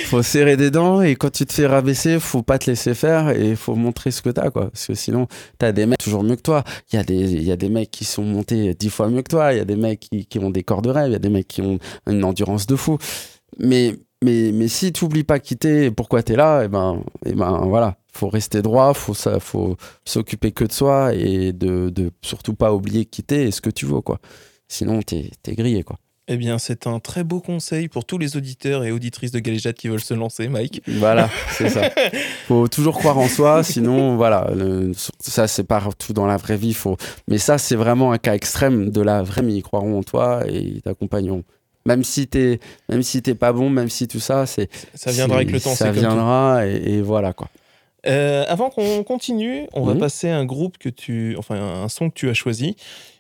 faut 0.06 0.24
serrer 0.24 0.58
des 0.58 0.72
dents 0.72 1.02
et 1.02 1.16
quand 1.16 1.32
tu 1.32 1.46
te 1.46 1.54
fais 1.54 1.68
rabaisser, 1.68 2.20
faut 2.20 2.42
pas 2.42 2.58
te 2.58 2.70
laisser 2.70 2.94
faire 2.94 3.30
et 3.30 3.56
faut 3.56 3.76
montrer 3.76 4.12
ce 4.12 4.22
que 4.22 4.30
t'as, 4.30 4.50
quoi. 4.50 4.72
Parce 4.72 4.88
que 4.88 4.94
sinon, 4.96 5.28
t'as 5.60 5.72
des 5.72 5.86
mecs 5.86 6.00
toujours 6.00 6.24
mieux 6.24 6.36
que 6.36 6.42
toi. 6.42 6.64
Il 6.92 6.96
y 6.96 7.00
a 7.00 7.04
des, 7.04 7.34
il 7.34 7.44
y 7.44 7.52
a 7.52 7.58
des 7.58 7.70
mecs 7.70 7.92
qui 7.92 8.06
sont 8.06 8.24
montés 8.24 8.74
dix 8.74 8.90
fois 8.90 9.10
mieux 9.10 9.22
que 9.22 9.30
toi. 9.30 9.54
Il 9.54 9.58
y 9.58 9.62
a 9.62 9.66
des 9.66 9.76
mecs 9.76 10.00
qui, 10.00 10.26
qui 10.26 10.40
ont 10.40 10.50
des 10.50 10.64
corps 10.64 10.82
de 10.82 10.90
rêve. 10.90 11.10
Il 11.10 11.14
y 11.14 11.16
a 11.16 11.20
des 11.20 11.30
mecs 11.30 11.48
qui 11.48 11.62
ont 11.62 11.80
une 12.08 12.24
endurance 12.24 12.68
de 12.68 12.76
fou. 12.76 12.98
Mais, 13.60 13.96
mais, 14.24 14.52
mais 14.54 14.68
si 14.68 14.92
tu 14.94 15.06
oublies 15.06 15.24
pas 15.24 15.40
quitter 15.40 15.86
et 15.86 15.92
pourquoi 15.92 16.24
tu 16.24 16.34
es 16.34 16.36
là, 16.36 16.64
et 16.64 16.68
ben, 16.68 17.02
et 17.26 17.34
ben 17.34 17.62
voilà, 17.66 17.98
faut 18.14 18.30
rester 18.30 18.62
droit, 18.62 18.94
faut 18.94 19.14
ça, 19.14 19.40
faut 19.40 19.78
s'occuper 20.06 20.52
que 20.52 20.64
de 20.64 20.72
soi 20.72 21.14
et 21.14 21.54
de, 21.54 21.90
de 21.90 22.12
surtout 22.22 22.54
pas 22.56 22.74
oublier 22.74 23.06
quitter 23.06 23.44
et 23.44 23.52
ce 23.52 23.62
que 23.62 23.70
tu 23.70 23.86
veux 23.86 24.02
quoi. 24.02 24.20
Sinon 24.68 25.02
t'es 25.02 25.32
es 25.48 25.56
grillé 25.56 25.84
quoi. 25.84 25.98
Eh 26.30 26.36
bien, 26.36 26.58
c'est 26.58 26.88
un 26.88 27.00
très 27.00 27.24
beau 27.24 27.40
conseil 27.40 27.88
pour 27.88 28.04
tous 28.04 28.18
les 28.18 28.36
auditeurs 28.36 28.84
et 28.84 28.92
auditrices 28.92 29.32
de 29.32 29.40
Galéjade 29.40 29.76
qui 29.76 29.88
veulent 29.88 30.02
se 30.02 30.14
lancer, 30.14 30.50
Mike. 30.50 30.82
Voilà, 30.86 31.30
c'est 31.52 31.70
ça. 31.70 31.84
Faut 32.50 32.68
toujours 32.68 32.98
croire 32.98 33.18
en 33.18 33.30
soi, 33.30 33.64
sinon 33.64 34.18
voilà, 34.18 34.52
le- 34.54 34.92
ça 35.22 35.48
c'est 35.48 35.64
partout 35.64 36.12
dans 36.12 36.26
la 36.26 36.36
vraie 36.36 36.58
vie. 36.58 36.74
Faut, 36.74 36.98
mais 37.30 37.38
ça 37.38 37.58
c'est 37.58 37.78
vraiment 37.78 38.12
un 38.12 38.18
cas 38.18 38.34
extrême 38.36 38.90
de 38.90 39.00
la 39.02 39.24
vraie 39.24 39.42
vie. 39.42 39.54
Ils 39.56 39.64
croiront 39.64 40.00
en 40.00 40.04
toi 40.04 40.44
et 40.50 40.58
ils 40.58 40.82
t'accompagneront. 40.82 41.44
Même 41.88 42.04
si 42.04 42.28
t'es, 42.28 42.60
même 42.90 43.02
si 43.02 43.22
t'es 43.24 43.34
pas 43.34 43.52
bon, 43.54 43.70
même 43.72 43.90
si 43.90 44.08
tout 44.08 44.20
ça, 44.20 44.46
c'est 44.46 44.70
Ça 44.94 45.10
viendra 45.12 45.38
avec 45.38 45.52
le 45.52 45.60
temps, 45.60 45.74
Ça 45.74 45.86
comme 45.86 45.96
viendra 45.96 46.68
et, 46.68 46.76
et 46.98 47.02
voilà 47.02 47.34
quoi. 47.34 47.48
Euh, 48.06 48.46
avant 48.48 48.70
qu'on 48.70 49.04
continue, 49.04 49.68
on 49.74 49.84
va 49.84 49.94
Mhm. 49.94 50.00
passer 50.00 50.30
un 50.30 50.46
groupe 50.46 50.78
que 50.78 50.90
tu, 50.90 51.36
enfin 51.40 51.56
un 51.56 51.90
son 51.90 52.10
que 52.10 52.14
tu 52.16 52.30
as 52.30 52.34
choisi. 52.36 52.76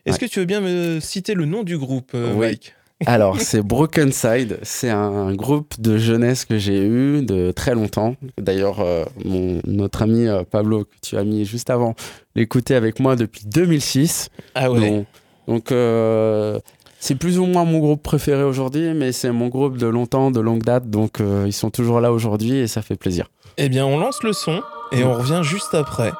Est-ce 0.06 0.14
Ouais. 0.20 0.28
que 0.28 0.32
tu 0.32 0.40
veux 0.40 0.46
bien 0.46 0.62
me 0.62 1.00
citer 1.00 1.34
le 1.34 1.46
nom 1.46 1.64
du 1.64 1.78
groupe, 1.78 2.12
euh, 2.14 2.32
Oui. 2.34 2.48
Mike? 2.48 2.74
Alors, 3.06 3.40
c'est 3.40 3.62
Broken 3.62 4.12
Side. 4.12 4.58
C'est 4.64 4.90
un 4.90 5.34
groupe 5.36 5.80
de 5.80 5.98
jeunesse 5.98 6.46
que 6.46 6.58
j'ai 6.58 6.80
eu 6.84 7.22
de 7.22 7.52
très 7.52 7.76
longtemps. 7.76 8.16
D'ailleurs, 8.40 8.80
euh, 8.80 9.04
notre 9.24 10.02
ami 10.02 10.26
euh, 10.28 10.44
Pablo, 10.50 10.86
que 10.86 10.96
tu 11.02 11.16
as 11.18 11.24
mis 11.24 11.46
juste 11.46 11.70
avant, 11.70 11.94
l'écoutait 12.36 12.74
avec 12.76 13.00
moi 13.00 13.16
depuis 13.16 13.44
2006. 13.46 14.30
Ah 14.56 14.72
ouais. 14.72 14.80
Donc, 14.90 15.06
donc, 15.48 15.72
euh, 15.72 16.60
c'est 17.00 17.16
plus 17.16 17.40
ou 17.40 17.46
moins 17.46 17.64
mon 17.64 17.80
groupe 17.80 18.02
préféré 18.04 18.44
aujourd'hui, 18.44 18.94
mais 18.94 19.12
c'est 19.12 19.32
mon 19.32 19.48
groupe 19.48 19.78
de 19.78 19.88
longtemps, 19.88 20.32
de 20.32 20.40
longue 20.40 20.64
date. 20.64 20.90
Donc, 20.90 21.22
euh, 21.22 21.44
ils 21.46 21.54
sont 21.54 21.70
toujours 21.70 22.02
là 22.02 22.12
aujourd'hui 22.12 22.56
et 22.58 22.68
ça 22.68 22.82
fait 22.82 22.96
plaisir. 22.96 23.30
Eh 23.58 23.70
bien, 23.70 23.86
on 23.86 23.98
lance 23.98 24.24
le 24.24 24.34
son 24.34 24.62
et 24.92 25.04
on 25.04 25.14
revient 25.14 25.42
juste 25.44 25.74
après. 25.74 26.12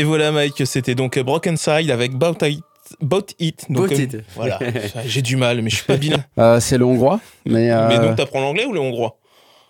Et 0.00 0.04
voilà, 0.04 0.32
Mike, 0.32 0.62
c'était 0.66 0.94
donc 0.94 1.18
Broken 1.18 1.58
Side 1.58 1.90
avec 1.90 2.12
Bout 2.12 2.42
It. 2.42 2.64
Bout 3.02 3.34
It. 3.38 3.66
Donc, 3.70 3.88
Bout 3.88 3.94
euh, 3.94 4.02
It. 4.02 4.16
Voilà, 4.34 4.58
j'ai 5.04 5.20
du 5.20 5.36
mal, 5.36 5.60
mais 5.60 5.68
je 5.68 5.76
suis 5.76 5.84
pas 5.84 5.98
bilingue. 5.98 6.22
Euh, 6.38 6.58
c'est 6.58 6.78
le 6.78 6.86
hongrois, 6.86 7.20
mais, 7.44 7.70
euh, 7.70 7.86
Mais 7.88 7.98
donc, 7.98 8.16
t'apprends 8.16 8.40
l'anglais 8.40 8.64
ou 8.64 8.72
le 8.72 8.80
hongrois? 8.80 9.18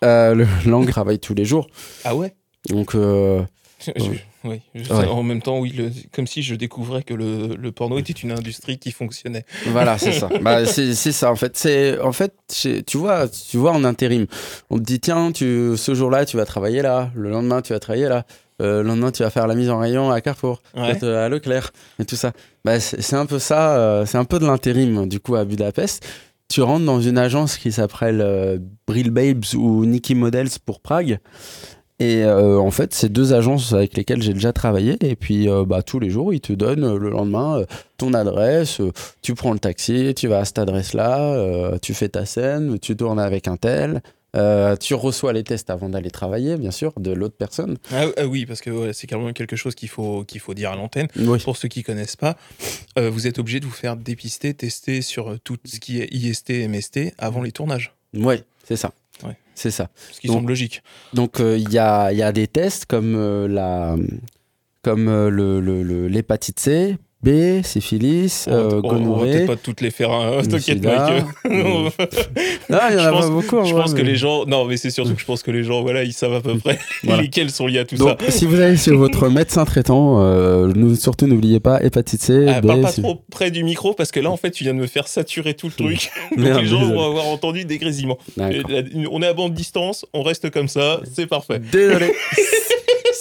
euh, 0.04 0.34
le 0.36 0.46
langue 0.70 0.88
travaille 0.88 1.18
tous 1.18 1.34
les 1.34 1.44
jours. 1.44 1.66
Ah 2.04 2.14
ouais? 2.14 2.32
Donc, 2.68 2.94
euh, 2.94 3.42
Je- 3.96 4.02
Oui, 4.44 4.60
je- 4.74 4.92
Ouais. 4.94 5.04
en 5.06 5.22
même 5.24 5.42
temps, 5.42 5.58
oui, 5.58 5.72
le- 5.76 5.90
comme 6.12 6.26
si 6.28 6.42
je 6.42 6.54
découvrais 6.54 7.02
que 7.02 7.12
le, 7.12 7.56
le 7.56 7.72
porno 7.72 7.98
était 7.98 8.12
une 8.12 8.30
industrie 8.30 8.78
qui 8.78 8.92
fonctionnait. 8.92 9.44
Voilà, 9.66 9.98
c'est 9.98 10.12
ça. 10.12 10.30
Bah, 10.40 10.64
c'est 10.64 10.94
ça 10.94 11.30
en 11.32 11.36
fait. 11.36 11.56
C'est 11.58 11.98
en 12.00 12.12
fait, 12.12 12.32
tu 12.86 12.96
vois, 12.96 13.28
tu 13.28 13.56
vois 13.58 13.72
en 13.72 13.82
intérim, 13.84 14.26
on 14.70 14.78
te 14.78 14.82
dit 14.84 15.00
tiens, 15.00 15.32
tu 15.32 15.72
ce 15.76 15.92
jour-là 15.94 16.24
tu 16.24 16.36
vas 16.38 16.46
travailler 16.46 16.80
là, 16.82 17.10
le 17.14 17.28
lendemain 17.30 17.60
tu 17.62 17.72
vas 17.74 17.80
travailler 17.80 18.08
là, 18.08 18.24
le 18.60 18.82
lendemain 18.82 19.10
tu 19.10 19.22
vas 19.22 19.30
faire 19.30 19.46
la 19.46 19.54
mise 19.54 19.70
en 19.70 19.78
rayon 19.78 20.10
à 20.10 20.20
Carrefour, 20.20 20.62
Ouais. 20.76 20.98
euh, 21.02 21.26
à 21.26 21.28
Leclerc 21.28 21.70
et 21.98 22.04
tout 22.04 22.16
ça. 22.16 22.32
Bah, 22.64 22.78
c'est 22.80 23.16
un 23.16 23.26
peu 23.26 23.38
ça, 23.38 23.76
euh, 23.76 24.06
c'est 24.06 24.18
un 24.18 24.24
peu 24.24 24.38
de 24.38 24.46
l'intérim 24.46 25.08
du 25.08 25.18
coup 25.20 25.34
à 25.36 25.44
Budapest. 25.44 26.06
Tu 26.48 26.62
rentres 26.62 26.84
dans 26.84 27.00
une 27.00 27.16
agence 27.18 27.56
qui 27.58 27.70
s'appelle 27.72 28.20
euh, 28.20 28.58
Brill 28.86 29.10
Babes 29.10 29.44
ou 29.56 29.84
Nikki 29.86 30.14
Models 30.14 30.48
pour 30.64 30.80
Prague. 30.80 31.18
Et 32.02 32.24
euh, 32.24 32.58
en 32.58 32.70
fait, 32.70 32.94
c'est 32.94 33.10
deux 33.10 33.34
agences 33.34 33.74
avec 33.74 33.94
lesquelles 33.94 34.22
j'ai 34.22 34.32
déjà 34.32 34.52
travaillé. 34.54 34.96
Et 35.02 35.16
puis, 35.16 35.50
euh, 35.50 35.64
bah, 35.66 35.82
tous 35.82 36.00
les 36.00 36.08
jours, 36.08 36.32
ils 36.32 36.40
te 36.40 36.54
donnent 36.54 36.82
euh, 36.84 36.98
le 36.98 37.10
lendemain 37.10 37.58
euh, 37.60 37.66
ton 37.98 38.14
adresse. 38.14 38.80
euh, 38.80 38.90
tu 39.20 39.34
prends 39.34 39.52
le 39.52 39.58
taxi, 39.58 40.14
tu 40.16 40.26
vas 40.26 40.38
à 40.38 40.44
cette 40.46 40.58
adresse-là, 40.58 41.20
euh, 41.34 41.78
tu 41.82 41.92
fais 41.92 42.08
ta 42.08 42.24
scène, 42.24 42.78
tu 42.80 42.96
tournes 42.96 43.20
avec 43.20 43.46
un 43.48 43.56
tel. 43.58 44.00
Euh, 44.36 44.76
tu 44.76 44.94
reçois 44.94 45.32
les 45.32 45.42
tests 45.44 45.70
avant 45.70 45.88
d'aller 45.88 46.10
travailler, 46.10 46.56
bien 46.56 46.70
sûr, 46.70 46.92
de 46.98 47.10
l'autre 47.12 47.36
personne. 47.36 47.78
Ah, 47.92 48.04
ah 48.16 48.26
oui, 48.26 48.46
parce 48.46 48.60
que 48.60 48.70
ouais, 48.70 48.92
c'est 48.92 49.06
quand 49.06 49.20
même 49.20 49.32
quelque 49.34 49.56
chose 49.56 49.74
qu'il 49.74 49.88
faut, 49.88 50.24
qu'il 50.24 50.40
faut 50.40 50.54
dire 50.54 50.70
à 50.70 50.76
l'antenne. 50.76 51.08
Oui. 51.16 51.38
Pour 51.42 51.56
ceux 51.56 51.68
qui 51.68 51.82
connaissent 51.82 52.16
pas, 52.16 52.36
euh, 52.98 53.10
vous 53.10 53.26
êtes 53.26 53.38
obligé 53.38 53.60
de 53.60 53.66
vous 53.66 53.70
faire 53.72 53.96
dépister, 53.96 54.54
tester 54.54 55.02
sur 55.02 55.30
euh, 55.32 55.38
tout 55.42 55.56
ce 55.64 55.80
qui 55.80 56.00
est 56.00 56.08
IST, 56.14 56.50
MST 56.68 57.14
avant 57.18 57.42
les 57.42 57.52
tournages. 57.52 57.94
Ouais, 58.14 58.44
c'est 58.66 58.76
ça. 58.76 58.92
Ouais. 59.24 59.36
C'est 59.54 59.70
ça. 59.70 59.90
Ce 60.12 60.20
qui 60.20 60.28
Donc- 60.28 60.36
semble 60.36 60.48
logique. 60.48 60.82
Donc 61.12 61.40
euh, 61.40 61.58
il 61.58 61.70
y, 61.72 61.78
a, 61.78 62.12
y 62.12 62.22
a 62.22 62.32
des 62.32 62.46
tests 62.46 62.86
comme 62.86 63.14
euh, 63.16 63.46
la 63.48 63.96
comme 64.82 65.08
euh, 65.08 65.28
le- 65.28 65.60
le- 65.60 65.82
le- 65.82 66.08
l'hépatite 66.08 66.58
C, 66.58 66.96
B, 67.22 67.60
syphilis, 67.62 68.46
euh, 68.48 68.80
on, 68.82 68.88
on 68.88 68.92
va 68.92 68.98
gonorrhée. 68.98 69.32
peut-être 69.32 69.46
pas 69.48 69.56
toutes 69.56 69.82
les 69.82 69.90
faire, 69.90 70.10
hein, 70.10 70.40
t'inquiète, 70.50 70.82
Mike. 70.82 71.24
euh, 71.46 71.50
Non, 71.50 71.90
Non, 72.70 72.78
il 72.90 72.94
y 72.94 72.98
en 72.98 73.02
Je 73.02 73.08
a 73.08 73.10
pense- 73.10 73.24
pas 73.26 73.30
beaucoup. 73.30 73.64
je 73.66 73.74
pense 73.74 73.92
que 73.92 74.00
les 74.00 74.16
gens. 74.16 74.46
Non, 74.46 74.64
mais 74.64 74.78
c'est 74.78 74.88
surtout 74.88 75.12
que 75.14 75.20
je 75.20 75.26
pense 75.26 75.42
que 75.42 75.50
les 75.50 75.62
gens, 75.62 75.82
voilà, 75.82 76.02
ils 76.04 76.14
savent 76.14 76.32
à 76.32 76.40
peu 76.40 76.56
près 76.56 76.78
Voilà. 77.04 77.20
lesquels 77.20 77.50
sont 77.50 77.66
liés 77.66 77.80
à 77.80 77.84
tout 77.84 77.96
Donc, 77.96 78.18
si 78.30 78.46
vous 78.46 78.58
allez 78.58 78.78
chez 78.78 78.92
votre 78.92 79.28
médecin 79.28 79.66
traitant, 79.66 80.16
euh, 80.22 80.94
surtout 80.94 81.26
n'oubliez 81.26 81.60
pas 81.60 81.82
hépatite 81.82 82.22
C, 82.22 82.46
ça. 82.46 82.54
Ah, 82.56 82.60
B, 82.62 82.66
parle 82.68 82.80
pas 82.80 82.92
trop 82.92 83.22
près 83.30 83.50
du 83.50 83.64
micro 83.64 83.92
parce 83.92 84.12
que 84.12 84.20
là, 84.20 84.30
en 84.30 84.38
fait, 84.38 84.50
tu 84.52 84.64
viens 84.64 84.72
de 84.74 84.78
me 84.80 84.86
faire 84.86 85.06
saturer 85.06 85.52
tout 85.52 85.66
le 85.66 85.72
truc. 85.74 86.10
Donc 86.30 86.38
Merde, 86.38 86.60
les 86.62 86.66
gens 86.66 86.80
désolé. 86.80 86.96
vont 86.96 87.06
avoir 87.06 87.26
entendu 87.26 87.66
des 87.66 87.76
grésillements. 87.76 88.18
On 88.38 89.20
est 89.22 89.26
à 89.26 89.34
bande 89.34 89.52
distance, 89.52 90.06
on 90.14 90.22
reste 90.22 90.48
comme 90.50 90.68
ça, 90.68 91.00
c'est 91.14 91.26
parfait. 91.26 91.60
Désolé. 91.70 92.12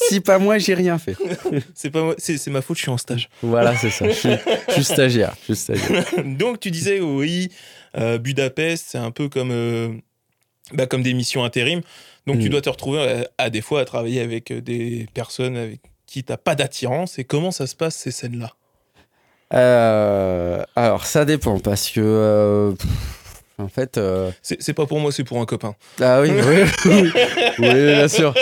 Si 0.10 0.20
pas 0.22 0.38
moi, 0.40 0.58
j'ai 0.58 0.74
rien 0.74 0.98
fait. 0.98 1.16
C'est 1.76 1.90
pas 1.90 2.02
moi- 2.04 2.16
c'est 2.18 2.38
c'est 2.38 2.52
ma 2.52 2.62
faute, 2.62 2.78
je 2.78 2.82
suis 2.84 2.92
en 2.92 2.98
stage. 2.98 3.30
Voilà, 3.42 3.76
c'est 3.76 3.90
ça. 3.90 4.08
Je 4.08 4.14
suis, 4.14 4.30
je 4.68 4.74
suis 4.74 4.84
stagiaire. 4.84 5.34
Je 5.42 5.54
suis 5.54 5.56
stagiaire. 5.56 6.04
Donc 6.26 6.60
tu 6.60 6.72
disais 6.72 7.00
oui, 7.00 7.50
euh, 7.98 8.18
Budapest, 8.18 8.86
c'est 8.90 8.98
un 8.98 9.12
peu 9.12 9.30
comme 9.30 9.52
euh, 9.52 9.90
bah, 10.74 10.86
comme 10.88 11.04
des 11.04 11.14
missions 11.14 11.44
intérim. 11.44 11.82
Donc 12.28 12.40
tu 12.40 12.48
Mm. 12.48 12.50
dois 12.52 12.62
te 12.62 12.70
retrouver 12.70 13.00
euh, 13.00 13.24
à, 13.38 13.50
des 13.50 13.62
fois 13.62 13.82
à 13.82 13.86
travailler 13.86 14.22
avec 14.22 14.52
des 14.54 15.08
personnes 15.14 15.58
avec 15.58 15.80
qui 16.06 16.24
t'as 16.24 16.38
pas 16.38 16.56
d'attirance. 16.56 17.18
Et 17.20 17.24
comment 17.24 17.52
ça 17.52 17.66
se 17.68 17.76
passe 17.76 17.96
ces 17.96 18.12
scènes-là? 18.12 18.52
Euh, 19.54 20.64
alors, 20.76 21.06
ça 21.06 21.26
dépend 21.26 21.60
parce 21.60 21.90
que. 21.90 22.00
euh, 22.04 22.72
pff, 22.74 22.90
en 23.60 23.68
fait. 23.68 23.98
euh, 23.98 24.32
C'est 24.42 24.74
pas 24.74 24.86
pour 24.86 25.00
moi, 25.00 25.12
c'est 25.12 25.24
pour 25.24 25.40
un 25.40 25.46
copain. 25.46 25.76
Ah 26.02 26.22
oui, 26.22 26.30
oui, 26.32 26.64
oui, 26.86 27.12
oui, 27.60 27.74
bien 27.74 28.08
sûr. 28.08 28.34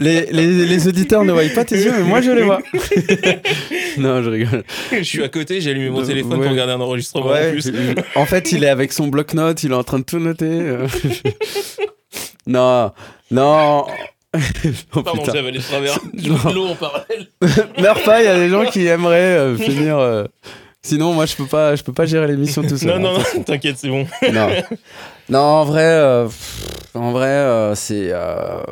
Les, 0.00 0.26
les, 0.26 0.66
les 0.66 0.88
auditeurs 0.88 1.24
ne 1.24 1.32
voient 1.32 1.42
pas 1.54 1.64
tes 1.64 1.76
yeux, 1.76 1.92
mais 1.96 2.02
moi 2.02 2.20
je 2.20 2.32
les 2.32 2.42
vois. 2.42 2.58
non, 3.98 4.22
je 4.22 4.30
rigole. 4.30 4.64
je 4.90 5.02
suis 5.02 5.22
à 5.22 5.28
côté, 5.28 5.60
j'ai 5.60 5.70
allumé 5.70 5.88
mon 5.90 6.02
Euh, 6.02 6.06
téléphone 6.06 6.32
ouais. 6.32 6.38
pour 6.42 6.50
regarder 6.50 6.72
un 6.72 6.80
enregistrement 6.80 7.26
en 7.30 7.50
plus. 7.52 7.70
en 8.16 8.26
fait, 8.26 8.50
il 8.52 8.64
est 8.64 8.68
avec 8.68 8.92
son 8.92 9.06
bloc-notes, 9.06 9.62
il 9.62 9.70
est 9.70 9.74
en 9.76 9.84
train 9.84 10.00
de 10.00 10.04
tout 10.04 10.18
noter. 10.18 10.46
non, 12.46 12.92
non. 13.30 13.86
Oh, 14.96 15.02
Pardon, 15.02 15.22
j'avais 15.32 15.52
les 15.52 15.60
travers 15.60 15.96
l'eau 16.52 16.66
en 16.66 16.74
parallèle. 16.74 17.28
Meurs 17.80 18.02
pas, 18.02 18.20
il 18.20 18.24
y 18.24 18.28
a 18.28 18.36
des 18.36 18.48
gens 18.48 18.64
qui 18.64 18.84
aimeraient 18.86 19.16
euh, 19.38 19.56
finir. 19.56 19.96
euh, 19.98 20.24
Sinon, 20.84 21.14
moi, 21.14 21.24
je 21.24 21.34
peux 21.34 21.46
pas, 21.46 21.74
je 21.76 21.82
peux 21.82 21.94
pas 21.94 22.04
gérer 22.04 22.26
l'émission 22.26 22.60
tout 22.62 22.76
seul. 22.76 23.00
Non, 23.00 23.14
non, 23.14 23.18
hein. 23.18 23.22
non, 23.36 23.42
t'inquiète, 23.42 23.78
c'est 23.78 23.88
bon. 23.88 24.06
non. 24.32 24.48
Non, 25.30 25.38
en 25.38 25.64
vrai, 25.64 25.86
euh, 25.86 26.28
en 26.92 27.12
vrai, 27.12 27.28
euh, 27.28 27.74
c'est 27.74 28.10
euh, 28.12 28.62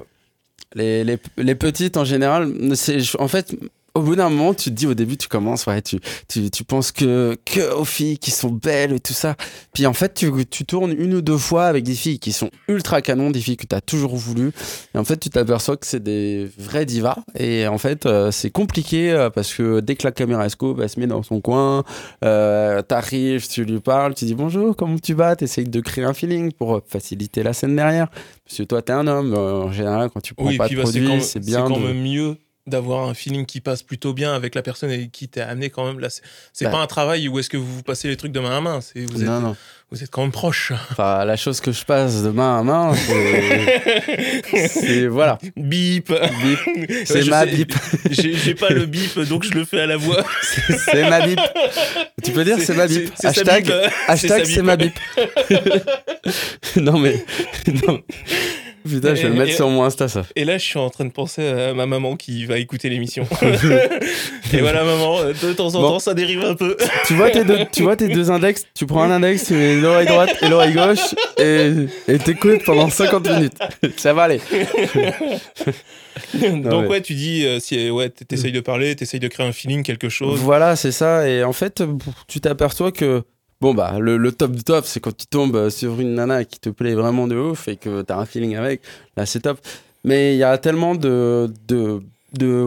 les, 0.75 1.03
les, 1.03 1.18
les 1.38 1.55
petites 1.55 1.96
en 1.96 2.05
général. 2.05 2.53
C'est 2.75 2.98
en 3.18 3.27
fait. 3.29 3.57
Au 3.94 4.00
bout 4.00 4.16
d'un 4.16 4.31
moment, 4.31 4.55
tu 4.55 4.70
te 4.70 4.74
dis 4.74 4.87
au 4.87 4.94
début, 4.94 5.18
tu 5.18 5.28
commences, 5.28 5.66
ouais, 5.66 5.83
tu, 5.83 5.98
tu, 6.26 6.50
tu 6.50 6.64
penses 6.64 6.92
que, 6.92 7.37
que 7.44 7.74
aux 7.74 7.85
filles 7.85 8.16
qui 8.16 8.31
sont 8.31 8.48
belles 8.48 8.94
et 8.94 9.00
tout 9.00 9.12
ça. 9.12 9.37
Puis 9.74 9.85
en 9.87 9.92
fait, 9.92 10.14
tu, 10.14 10.31
tu 10.46 10.64
tournes 10.64 10.94
une 10.96 11.12
ou 11.12 11.20
deux 11.20 11.37
fois 11.37 11.66
avec 11.66 11.85
des 11.85 11.94
filles 11.94 12.18
qui 12.18 12.33
sont 12.33 12.48
ultra 12.68 13.02
canon, 13.02 13.31
des 13.31 13.40
filles 13.40 13.59
que 13.59 13.66
tu 13.66 13.76
as 13.76 13.83
toujours 13.83 14.16
voulu. 14.16 14.52
Et 14.94 14.98
en 14.98 15.05
fait, 15.05 15.18
tu 15.18 15.28
t'aperçois 15.28 15.76
que 15.76 15.87
c'est 15.87 16.02
des 16.02 16.48
vrais 16.57 16.87
divas. 16.87 17.16
Et 17.38 17.66
en 17.66 17.76
fait, 17.76 18.07
euh, 18.07 18.31
c'est 18.31 18.48
compliqué 18.50 19.12
euh, 19.12 19.28
parce 19.28 19.52
que 19.52 19.81
dès 19.81 19.94
que 19.96 20.05
la 20.07 20.12
caméra 20.12 20.48
scope, 20.48 20.81
elle 20.83 20.88
se 20.88 20.98
met 20.98 21.07
dans 21.07 21.22
son 21.22 21.42
coin, 21.42 21.85
euh, 22.24 22.81
t'arrives, 22.81 23.46
tu 23.46 23.64
lui 23.64 23.81
parles, 23.81 24.14
tu 24.14 24.24
dis 24.24 24.35
bonjour, 24.35 24.74
comment 24.74 24.98
tu 24.98 25.12
vas? 25.12 25.37
T'essayes 25.37 25.68
de 25.68 25.81
créer 25.81 26.05
un 26.05 26.14
feeling 26.14 26.50
pour 26.52 26.81
faciliter 26.88 27.42
la 27.42 27.52
scène 27.52 27.76
derrière. 27.76 28.09
Parce 28.46 28.57
que 28.57 28.62
toi, 28.62 28.81
t'es 28.81 28.92
un 28.94 29.07
homme. 29.07 29.35
en 29.35 29.70
général, 29.70 30.09
quand 30.14 30.20
tu 30.22 30.33
prends 30.35 30.46
Oui, 30.46 30.57
pas 30.57 30.68
de 30.68 30.76
bah, 30.76 30.83
c'est 30.87 30.98
produit, 31.00 31.20
c'est 31.20 31.26
c'est 31.33 31.40
bien. 31.40 31.66
quand 31.68 31.78
de- 31.78 31.87
même 31.88 32.02
mieux 32.02 32.37
d'avoir 32.66 33.09
un 33.09 33.14
feeling 33.14 33.44
qui 33.44 33.61
passe 33.61 33.83
plutôt 33.83 34.12
bien 34.12 34.35
avec 34.35 34.55
la 34.55 34.62
personne 34.62 34.90
avec 34.90 35.11
qui 35.11 35.29
t'es 35.29 35.40
amené 35.40 35.68
quand 35.70 35.85
même 35.85 35.98
là. 35.98 36.11
C'est 36.11 36.22
c'est 36.53 36.64
Bah. 36.66 36.70
pas 36.72 36.79
un 36.79 36.87
travail 36.87 37.27
où 37.29 37.38
est-ce 37.38 37.51
que 37.51 37.57
vous 37.57 37.83
passez 37.83 38.07
les 38.09 38.16
trucs 38.16 38.31
de 38.33 38.38
main 38.40 38.57
à 38.57 38.61
main. 38.61 38.81
C'est 38.81 39.05
vous 39.05 39.20
êtes, 39.20 39.29
Non, 39.29 39.40
non. 39.40 39.57
vous 39.90 40.03
êtes 40.03 40.11
quand 40.11 40.22
même 40.22 40.31
proche. 40.31 40.72
Enfin, 40.92 41.25
la 41.25 41.37
chose 41.37 41.61
que 41.61 41.72
je 41.72 41.85
passe 41.85 42.22
de 42.22 42.29
main 42.31 42.61
à 42.61 42.62
main, 42.62 42.94
c'est. 42.94 44.68
c'est- 44.68 45.07
voilà. 45.09 45.38
Bip. 45.57 46.12
Bip. 46.12 46.59
C'est 47.05 47.25
Ouais, 47.25 47.31
ma 47.31 47.40
sais, 47.44 47.51
bip. 47.51 47.75
J'ai 48.11 48.55
pas 48.55 48.68
le 48.70 48.87
bip, 48.87 49.18
donc 49.18 49.42
je 49.42 49.51
le 49.55 49.64
fais 49.64 49.81
à 49.81 49.87
la 49.87 49.96
voix. 49.96 50.22
c'est 50.68 51.09
ma 51.11 51.27
bip. 51.27 51.40
Tu 52.22 52.31
peux 52.31 52.44
dire 52.44 52.59
c'est 52.61 52.75
ma 52.77 52.87
bip. 52.87 53.12
Hashtag, 53.25 53.64
bip. 53.64 53.75
hashtag 54.07 54.44
c'est 54.44 54.62
ma 54.62 54.77
bip. 54.77 54.94
non 56.77 56.98
mais. 56.98 57.25
non. 57.87 58.01
Putain, 58.88 59.14
je 59.14 59.23
vais 59.23 59.29
Et- 59.29 59.31
le 59.31 59.35
mettre 59.35 59.51
et- 59.51 59.55
sur 59.55 59.68
mon 59.68 59.85
Insta 59.85 60.09
ça. 60.09 60.25
Et 60.37 60.45
là, 60.45 60.59
je 60.59 60.64
suis 60.64 60.79
en 60.79 60.90
train 60.90 61.05
de 61.05 61.11
penser 61.12 61.47
à 61.47 61.73
ma 61.75 61.87
maman 61.87 62.16
qui 62.16 62.45
va 62.47 62.59
écouter 62.59 62.88
l'émission. 62.88 63.27
et 64.53 64.59
voilà, 64.61 64.85
maman, 64.85 65.18
euh, 65.21 65.33
de 65.33 65.53
temps 65.53 65.68
en 65.68 65.81
Bon. 65.81 65.88
temps, 65.92 65.99
ça 65.99 66.14
dérive 66.14 66.42
un 66.45 66.55
peu. 66.55 66.77
Tu 67.07 67.14
vois, 67.14 67.31
tes 67.31 67.45
deux, 67.45 67.59
tu 67.73 67.83
vois 67.83 67.97
tes 67.97 68.09
deux 68.09 68.31
index, 68.31 68.64
tu 68.75 68.87
prends 68.87 69.03
un 69.03 69.11
index, 69.11 69.45
tu 69.47 69.55
mets 69.55 69.77
l'oreille 69.81 70.07
droite 70.07 70.31
et 70.42 70.49
l'oreille 70.49 70.75
gauche 70.75 71.14
et 71.38 72.18
t'écoutes 72.18 72.64
pendant 72.64 72.90
50 72.90 73.29
minutes. 73.31 73.59
Ça 73.97 74.12
va 74.14 74.25
aller. 74.25 74.40
Donc 76.35 76.90
ouais, 76.90 77.01
tu 77.01 77.14
dis, 77.14 77.47
euh, 77.47 77.59
si 77.61 77.90
ouais, 77.90 78.09
t'essayes 78.11 78.53
de 78.53 78.61
parler, 78.61 78.95
t'essayes 78.97 79.21
de 79.21 79.29
créer 79.29 79.47
un 79.47 79.53
feeling, 79.53 79.83
quelque 79.83 80.09
chose. 80.09 80.38
Voilà, 80.40 80.77
c'est 80.77 80.92
ça. 80.92 81.29
Et 81.29 81.42
en 81.45 81.53
fait, 81.53 81.83
tu 82.29 82.40
t'aperçois 82.40 82.92
que, 82.92 83.23
bon, 83.62 83.75
bah, 83.75 83.98
le, 84.01 84.16
le 84.16 84.33
top 84.33 84.51
du 84.51 84.64
top, 84.64 84.85
c'est 84.85 84.98
quand 84.98 85.16
tu 85.16 85.27
tombes 85.27 85.70
sur 85.70 86.01
une 86.01 86.14
nana 86.14 86.44
qui 86.44 86.59
te 86.59 86.68
plaît 86.68 86.94
vraiment 86.94 87.29
de 87.29 87.37
ouf 87.37 87.68
et 87.68 87.77
que 87.77 88.03
t'as 88.03 88.18
un 88.18 88.27
feeling 88.27 88.57
avec. 88.57 88.83
Là, 89.16 89.25
c'est 89.25 89.40
top. 89.40 89.59
Mais 90.05 90.35
il 90.35 90.38
y 90.38 90.42
a 90.42 90.59
tellement 90.59 90.96
de, 90.96 91.48
de, 91.68 92.03
de. 92.35 92.66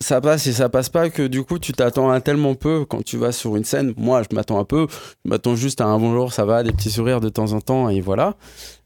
Ça 0.00 0.20
passe 0.20 0.46
et 0.48 0.52
ça 0.52 0.68
passe 0.68 0.88
pas 0.90 1.08
que 1.10 1.26
du 1.26 1.42
coup, 1.44 1.58
tu 1.58 1.72
t'attends 1.72 2.10
à 2.10 2.20
tellement 2.20 2.54
peu 2.54 2.84
quand 2.84 3.02
tu 3.02 3.16
vas 3.16 3.30
sur 3.30 3.56
une 3.56 3.64
scène. 3.64 3.94
Moi, 3.96 4.22
je 4.28 4.34
m'attends 4.34 4.58
un 4.58 4.64
peu. 4.64 4.88
Je 5.24 5.30
m'attends 5.30 5.54
juste 5.54 5.80
à 5.80 5.86
un 5.86 5.98
bonjour, 5.98 6.32
ça 6.32 6.44
va, 6.44 6.64
des 6.64 6.72
petits 6.72 6.90
sourires 6.90 7.20
de 7.20 7.28
temps 7.28 7.52
en 7.52 7.60
temps 7.60 7.88
et 7.88 8.00
voilà. 8.00 8.34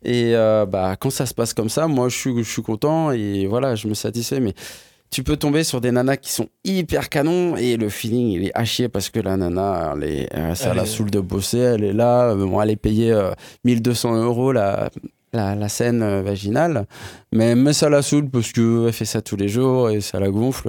Et 0.05 0.37
euh, 0.37 0.67
bah, 0.67 0.97
quand 1.01 1.11
ça 1.11 1.25
se 1.25 1.33
passe 1.35 1.55
comme 1.55 1.71
ça, 1.71 1.89
moi, 1.89 2.11
je 2.11 2.17
suis, 2.17 2.37
je 2.45 2.49
suis 2.49 2.63
content 2.63 3.13
et 3.13 3.47
voilà, 3.47 3.75
je 3.77 3.89
me 3.89 3.95
satisfais. 3.95 4.41
Mais 4.41 4.55
tu 5.11 5.25
peux 5.25 5.37
tomber 5.37 5.65
sur 5.65 5.81
des 5.81 5.91
nanas 5.91 6.17
qui 6.19 6.31
sont 6.33 6.49
hyper 6.65 7.09
canons 7.09 7.57
et 7.57 7.77
le 7.77 7.89
feeling 7.89 8.29
il 8.29 8.45
est 8.47 8.53
à 8.55 8.65
chier 8.65 8.89
parce 8.89 9.09
que 9.11 9.19
la 9.21 9.37
nana 9.37 9.95
elle 9.97 10.05
est, 10.05 10.37
euh, 10.37 10.55
ça 10.55 10.71
Elle 10.71 10.77
la 10.77 10.83
est- 10.85 10.87
saoule 10.87 11.11
de 11.11 11.21
bosser 11.21 11.59
elle 11.59 11.85
est 11.85 11.93
là 11.93 12.31
euh, 12.31 12.37
bon, 12.47 12.61
elle 12.63 12.71
est 12.71 12.77
payée 12.77 13.11
euh, 13.13 13.33
1200 13.65 14.15
euros 14.23 14.53
la, 14.53 14.89
la, 15.33 15.55
la 15.57 15.69
scène 15.69 16.03
euh, 16.03 16.23
vaginale 16.23 16.87
mais, 17.33 17.55
mais 17.57 17.73
ça 17.73 17.89
la 17.89 18.03
saoule 18.03 18.31
parce 18.31 18.53
que 18.53 18.87
elle 18.87 18.93
fait 18.93 19.05
ça 19.05 19.21
tous 19.21 19.37
les 19.37 19.49
jours 19.49 19.91
et 19.91 20.01
ça 20.01 20.21
la 20.21 20.31
gonfle 20.31 20.69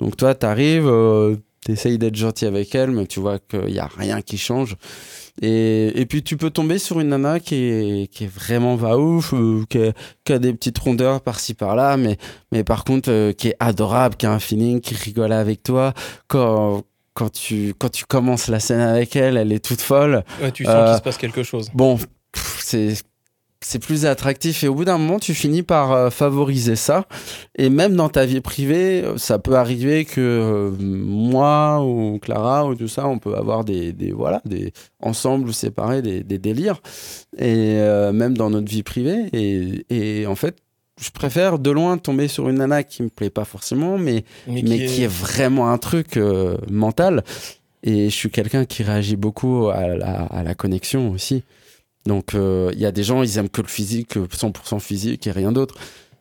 donc 0.00 0.16
toi 0.16 0.34
t'arrives 0.34 0.88
euh, 0.88 1.36
t'essayes 1.64 1.96
d'être 1.98 2.16
gentil 2.16 2.46
avec 2.46 2.74
elle, 2.74 2.90
mais 2.90 3.06
tu 3.06 3.20
vois 3.20 3.38
qu'il 3.38 3.70
y 3.70 3.78
a 3.78 3.86
rien 3.96 4.20
qui 4.20 4.36
change. 4.36 4.74
Et, 5.40 5.98
et 6.00 6.04
puis 6.04 6.22
tu 6.22 6.36
peux 6.36 6.50
tomber 6.50 6.78
sur 6.78 7.00
une 7.00 7.08
nana 7.08 7.40
qui 7.40 7.54
est, 7.54 8.12
qui 8.12 8.24
est 8.24 8.32
vraiment 8.32 8.76
va 8.76 8.98
ouf, 8.98 9.32
euh, 9.32 9.64
qui, 9.68 9.78
a, 9.78 9.92
qui 10.24 10.32
a 10.34 10.38
des 10.38 10.52
petites 10.52 10.78
rondeurs 10.78 11.22
par-ci 11.22 11.54
par-là, 11.54 11.96
mais, 11.96 12.18
mais 12.52 12.64
par 12.64 12.84
contre 12.84 13.10
euh, 13.10 13.32
qui 13.32 13.48
est 13.48 13.56
adorable, 13.58 14.16
qui 14.16 14.26
a 14.26 14.32
un 14.32 14.38
feeling, 14.38 14.80
qui 14.80 14.94
rigole 14.94 15.32
avec 15.32 15.62
toi. 15.62 15.94
Quand, 16.28 16.82
quand, 17.14 17.30
tu, 17.32 17.72
quand 17.78 17.90
tu 17.90 18.04
commences 18.04 18.48
la 18.48 18.60
scène 18.60 18.80
avec 18.80 19.16
elle, 19.16 19.38
elle 19.38 19.52
est 19.52 19.64
toute 19.64 19.80
folle. 19.80 20.22
Ouais, 20.42 20.52
tu 20.52 20.64
sens 20.64 20.74
Euh, 20.74 20.86
qu'il 20.88 20.96
se 20.98 21.02
passe 21.02 21.16
quelque 21.16 21.42
chose. 21.42 21.70
Bon, 21.72 21.98
c'est 22.58 22.94
c'est 23.64 23.78
plus 23.78 24.06
attractif 24.06 24.64
et 24.64 24.68
au 24.68 24.74
bout 24.74 24.84
d'un 24.84 24.98
moment 24.98 25.18
tu 25.18 25.34
finis 25.34 25.62
par 25.62 25.92
euh, 25.92 26.10
favoriser 26.10 26.76
ça 26.76 27.06
et 27.56 27.70
même 27.70 27.94
dans 27.96 28.08
ta 28.08 28.24
vie 28.26 28.40
privée 28.40 29.02
euh, 29.04 29.16
ça 29.16 29.38
peut 29.38 29.56
arriver 29.56 30.04
que 30.04 30.20
euh, 30.20 30.70
moi 30.80 31.82
ou 31.84 32.18
Clara 32.20 32.66
ou 32.66 32.74
tout 32.74 32.88
ça 32.88 33.06
on 33.08 33.18
peut 33.18 33.34
avoir 33.34 33.64
des, 33.64 33.92
des 33.92 34.12
voilà 34.12 34.40
des 34.44 34.72
ensemble 35.00 35.48
ou 35.48 35.52
séparés 35.52 36.02
des, 36.02 36.22
des 36.22 36.38
délires 36.38 36.80
et 37.38 37.76
euh, 37.78 38.12
même 38.12 38.36
dans 38.36 38.50
notre 38.50 38.70
vie 38.70 38.82
privée 38.82 39.28
et, 39.32 39.86
et 39.90 40.26
en 40.26 40.34
fait 40.34 40.56
je 41.00 41.10
préfère 41.10 41.58
de 41.58 41.70
loin 41.70 41.98
tomber 41.98 42.28
sur 42.28 42.48
une 42.48 42.56
nana 42.58 42.82
qui 42.82 43.02
me 43.02 43.08
plaît 43.08 43.30
pas 43.30 43.44
forcément 43.44 43.96
mais 43.98 44.24
Mais, 44.46 44.62
mais 44.62 44.86
qui 44.86 45.02
est 45.02 45.10
vraiment 45.10 45.70
un 45.70 45.78
truc 45.78 46.18
mental. 46.70 47.24
Et 47.82 48.10
je 48.10 48.14
suis 48.14 48.30
quelqu'un 48.30 48.64
qui 48.64 48.84
réagit 48.84 49.16
beaucoup 49.16 49.68
à 49.68 49.88
la, 49.88 50.22
à 50.22 50.42
la 50.44 50.54
connexion 50.54 51.10
aussi. 51.10 51.42
Donc, 52.06 52.34
euh, 52.34 52.70
il 52.72 52.80
y 52.80 52.86
a 52.86 52.92
des 52.92 53.04
gens, 53.04 53.22
ils 53.22 53.38
aiment 53.38 53.48
que 53.48 53.62
le 53.62 53.68
physique, 53.68 54.16
euh, 54.16 54.26
100% 54.26 54.80
physique 54.80 55.26
et 55.26 55.30
rien 55.32 55.52
d'autre. 55.52 55.76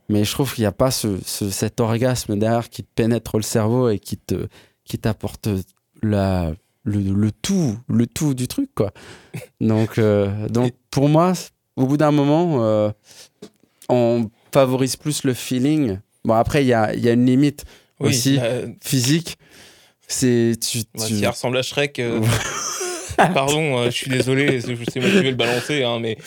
Mais 0.09 0.23
je 0.25 0.31
trouve 0.31 0.53
qu'il 0.53 0.61
n'y 0.63 0.67
a 0.67 0.71
pas 0.73 0.91
ce, 0.91 1.17
ce- 1.25 1.49
cet 1.49 1.79
orgasme 1.79 2.37
derrière 2.37 2.69
qui 2.69 2.83
te 2.83 2.89
pénètre 2.93 3.37
le 3.37 3.43
cerveau 3.43 3.89
et 3.89 3.97
qui 3.99 4.17
te 4.17 4.47
qui 4.83 4.97
t'apporte 4.97 5.47
la 6.03 6.51
le, 6.83 6.99
le 6.99 7.31
tout 7.31 7.77
le 7.87 8.07
tout 8.07 8.33
du 8.33 8.47
truc 8.47 8.69
quoi. 8.75 8.91
Donc 9.61 9.97
euh, 9.99 10.49
donc 10.49 10.73
pour 10.89 11.07
moi, 11.07 11.31
au 11.77 11.85
bout 11.85 11.95
d'un 11.97 12.11
moment, 12.11 12.57
euh, 12.63 12.91
on 13.87 14.29
favorise 14.53 14.97
plus 14.97 15.23
le 15.23 15.33
feeling. 15.33 15.99
Bon 16.25 16.33
après 16.33 16.63
il 16.63 16.67
y 16.67 16.73
a 16.73 16.93
y 16.93 17.07
a 17.07 17.13
une 17.13 17.25
limite 17.25 17.63
oui, 18.01 18.09
aussi 18.09 18.37
physique. 18.83 19.37
C'est 20.07 20.53
tu, 20.59 20.83
tu- 21.07 21.25
ressemble 21.25 21.57
à 21.57 21.61
Shrek. 21.61 22.01
Pardon, 23.33 23.77
euh, 23.79 23.85
je 23.85 23.91
suis 23.95 24.09
désolé, 24.09 24.61
c'est 24.61 24.75
c'est 24.91 24.99
moi 24.99 25.09
qui 25.09 25.15
vais 25.21 25.29
le 25.31 25.35
balancer, 25.35 25.83
hein, 25.83 25.99
mais, 26.01 26.17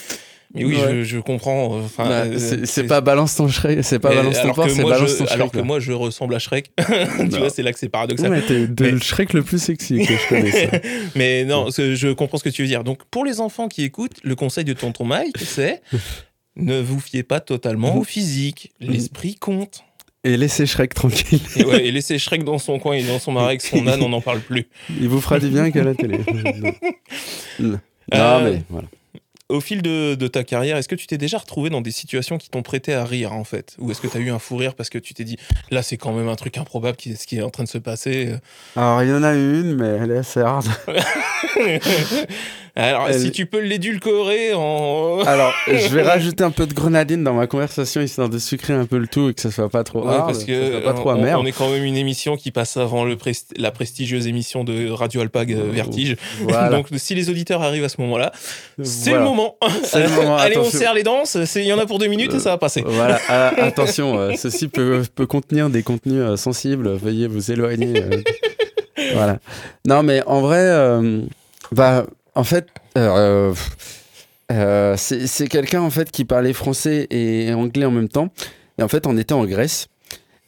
mais 0.54 0.64
oui, 0.64 0.76
Ouais. 0.76 0.88
je, 0.90 1.02
je 1.02 1.18
comprends. 1.18 1.76
Enfin, 1.78 2.04
Bah, 2.08 2.22
euh, 2.26 2.60
c'est 2.64 2.84
pas 2.84 3.00
balance 3.00 3.34
ton 3.36 3.48
Shrek, 3.48 3.82
c'est 3.82 3.98
pas 3.98 4.14
balance 4.14 4.36
ton 4.36 4.42
alors 4.42 4.54
porc, 4.56 4.66
que 4.66 4.72
c'est 4.72 4.80
moi, 4.82 4.90
balance 4.92 5.10
je- 5.10 5.16
ton 5.16 5.24
Shrek. 5.26 5.34
Alors 5.34 5.50
que 5.50 5.56
là. 5.58 5.62
moi, 5.64 5.80
je 5.80 5.92
ressemble 5.92 6.34
à 6.34 6.38
Shrek. 6.38 6.70
tu 6.78 7.38
vois, 7.38 7.50
c'est 7.50 7.62
là 7.62 7.72
que 7.72 7.78
c'est 7.78 7.88
paradoxal. 7.88 8.30
Ouais, 8.30 8.42
t'es 8.42 8.66
Mais- 8.80 8.90
le 8.92 8.98
Shrek 9.00 9.32
le 9.32 9.42
plus 9.42 9.60
sexy 9.60 9.98
que 10.06 10.12
je 10.14 10.28
connaisse. 10.28 10.70
Mais 11.16 11.44
non, 11.44 11.68
je 11.70 12.12
comprends 12.12 12.38
ce 12.38 12.44
que 12.44 12.50
tu 12.50 12.62
veux 12.62 12.68
dire. 12.68 12.84
Donc, 12.84 13.00
pour 13.10 13.24
les 13.24 13.40
enfants 13.40 13.68
qui 13.68 13.82
écoutent, 13.82 14.18
le 14.22 14.34
conseil 14.36 14.64
de 14.64 14.72
tonton 14.74 15.04
Mike, 15.04 15.36
c'est 15.38 15.82
ne 16.56 16.80
vous 16.80 17.00
fiez 17.00 17.24
pas 17.24 17.40
totalement 17.40 17.96
au 17.96 18.04
physique. 18.04 18.72
L'esprit 18.80 19.34
compte. 19.34 19.82
Et 20.24 20.36
laissez 20.36 20.64
Shrek 20.66 20.94
tranquille. 20.94 21.40
Et, 21.56 21.64
ouais, 21.64 21.84
et 21.86 21.92
laissez 21.92 22.18
Shrek 22.18 22.44
dans 22.44 22.58
son 22.58 22.78
coin 22.78 22.94
et 22.94 23.02
dans 23.02 23.18
son 23.18 23.32
marais 23.32 23.48
avec 23.48 23.62
son 23.62 23.86
âne, 23.86 24.00
on 24.02 24.08
n'en 24.08 24.20
parle 24.22 24.40
plus. 24.40 24.66
Il 25.00 25.08
vous 25.08 25.20
fera 25.20 25.38
du 25.38 25.48
bien 25.48 25.70
qu'à 25.70 25.84
la 25.84 25.94
télé. 25.94 26.18
non, 27.60 27.70
Non, 27.70 27.78
Euh, 28.14 28.40
mais 28.52 28.62
voilà. 28.70 28.88
Au 29.50 29.60
fil 29.60 29.82
de, 29.82 30.14
de 30.14 30.26
ta 30.26 30.42
carrière, 30.42 30.78
est-ce 30.78 30.88
que 30.88 30.94
tu 30.94 31.06
t'es 31.06 31.18
déjà 31.18 31.36
retrouvé 31.36 31.68
dans 31.68 31.82
des 31.82 31.90
situations 31.90 32.38
qui 32.38 32.48
t'ont 32.48 32.62
prêté 32.62 32.94
à 32.94 33.04
rire, 33.04 33.34
en 33.34 33.44
fait? 33.44 33.76
Ou 33.78 33.90
est-ce 33.90 34.00
que 34.00 34.06
tu 34.06 34.16
as 34.16 34.20
eu 34.20 34.30
un 34.30 34.38
fou 34.38 34.56
rire 34.56 34.74
parce 34.74 34.88
que 34.88 34.96
tu 34.98 35.12
t'es 35.12 35.24
dit, 35.24 35.36
là, 35.70 35.82
c'est 35.82 35.98
quand 35.98 36.12
même 36.14 36.28
un 36.28 36.34
truc 36.34 36.56
improbable 36.56 36.96
qui, 36.96 37.14
ce 37.14 37.26
qui 37.26 37.36
est 37.36 37.42
en 37.42 37.50
train 37.50 37.64
de 37.64 37.68
se 37.68 37.76
passer 37.76 38.34
Alors, 38.74 39.02
il 39.02 39.10
y 39.10 39.12
en 39.12 39.22
a 39.22 39.34
une, 39.34 39.74
mais 39.76 39.98
elle 40.02 40.10
est 40.12 40.16
assez 40.16 40.40
hard. 40.40 40.66
Alors, 42.76 43.06
Elle- 43.08 43.20
si 43.20 43.30
tu 43.30 43.46
peux 43.46 43.60
l'édulcorer 43.60 44.52
en. 44.52 45.20
Alors, 45.26 45.52
je 45.68 45.88
vais 45.94 46.02
rajouter 46.14 46.42
un 46.42 46.50
peu 46.50 46.66
de 46.66 46.74
grenadine 46.74 47.22
dans 47.22 47.32
ma 47.34 47.46
conversation 47.46 48.00
histoire 48.00 48.28
de 48.28 48.38
sucrer 48.38 48.72
un 48.74 48.84
peu 48.84 48.98
le 48.98 49.06
tout 49.06 49.28
et 49.28 49.34
que 49.34 49.40
ça 49.40 49.52
soit 49.52 49.68
pas 49.68 49.84
trop 49.84 50.02
Ouais, 50.04 50.12
hard, 50.12 50.26
parce 50.26 50.42
que 50.42 50.80
pas 50.82 50.92
trop 50.92 51.10
on, 51.10 51.14
amer. 51.14 51.38
on 51.38 51.46
est 51.46 51.52
quand 51.52 51.70
même 51.70 51.84
une 51.84 51.96
émission 51.96 52.36
qui 52.36 52.50
passe 52.50 52.76
avant 52.76 53.04
le 53.04 53.14
presti- 53.14 53.54
la 53.56 53.70
prestigieuse 53.70 54.26
émission 54.26 54.64
de 54.64 54.90
Radio 54.90 55.20
Alpag 55.20 55.52
euh, 55.52 55.70
Vertige. 55.70 56.16
Voilà. 56.40 56.68
Donc 56.70 56.88
si 56.96 57.14
les 57.14 57.30
auditeurs 57.30 57.62
arrivent 57.62 57.84
à 57.84 57.88
ce 57.88 58.00
moment-là, 58.00 58.32
c'est 58.82 59.10
Voilà. 59.10 59.18
le 59.20 59.24
moment. 59.30 59.56
C'est 59.84 60.02
le 60.02 60.08
moment, 60.08 60.36
Allez, 60.38 60.58
on 60.58 60.64
serre 60.64 60.94
les 60.94 61.04
dents. 61.04 61.24
c'est- 61.24 61.44
Il 61.62 61.66
y 61.66 61.72
en 61.72 61.78
a 61.78 61.86
pour 61.86 62.00
deux 62.00 62.08
minutes 62.08 62.34
et 62.34 62.40
ça 62.40 62.50
va 62.50 62.58
passer. 62.58 62.82
Voilà, 62.84 63.20
ah, 63.28 63.52
attention, 63.62 64.18
euh, 64.18 64.32
ceci 64.36 64.66
peut, 64.66 65.02
peut 65.14 65.26
contenir 65.26 65.70
des 65.70 65.84
contenus 65.84 66.20
euh, 66.20 66.36
sensibles, 66.36 66.88
veuillez 66.96 67.28
vous 67.28 67.52
éloigner. 67.52 68.02
euh. 68.02 68.20
voilà. 69.14 69.38
Non, 69.86 70.02
mais 70.02 70.22
en 70.26 70.40
vrai, 70.40 70.58
euh, 70.60 71.20
bah, 71.70 72.04
en 72.34 72.44
fait, 72.44 72.66
euh, 72.98 73.54
euh, 74.52 74.94
c'est 74.96 75.48
quelqu'un 75.48 75.82
en 75.82 75.90
fait 75.90 76.10
qui 76.10 76.24
parlait 76.24 76.52
français 76.52 77.06
et 77.10 77.52
anglais 77.54 77.86
en 77.86 77.90
même 77.90 78.08
temps. 78.08 78.28
Et 78.78 78.82
en 78.82 78.88
fait, 78.88 79.06
on 79.06 79.16
était 79.16 79.34
en 79.34 79.44
Grèce. 79.44 79.88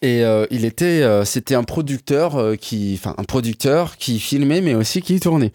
Et 0.03 0.25
euh, 0.25 0.46
il 0.51 0.64
était, 0.64 1.03
c'était 1.25 1.55
un 1.55 1.64
producteur 1.64 2.57
qui, 2.61 3.01
un 3.05 3.25
producteur 3.25 3.96
qui 3.96 4.18
filmait, 4.18 4.61
mais 4.61 4.75
aussi 4.75 5.01
qui 5.01 5.18
tournait. 5.20 5.53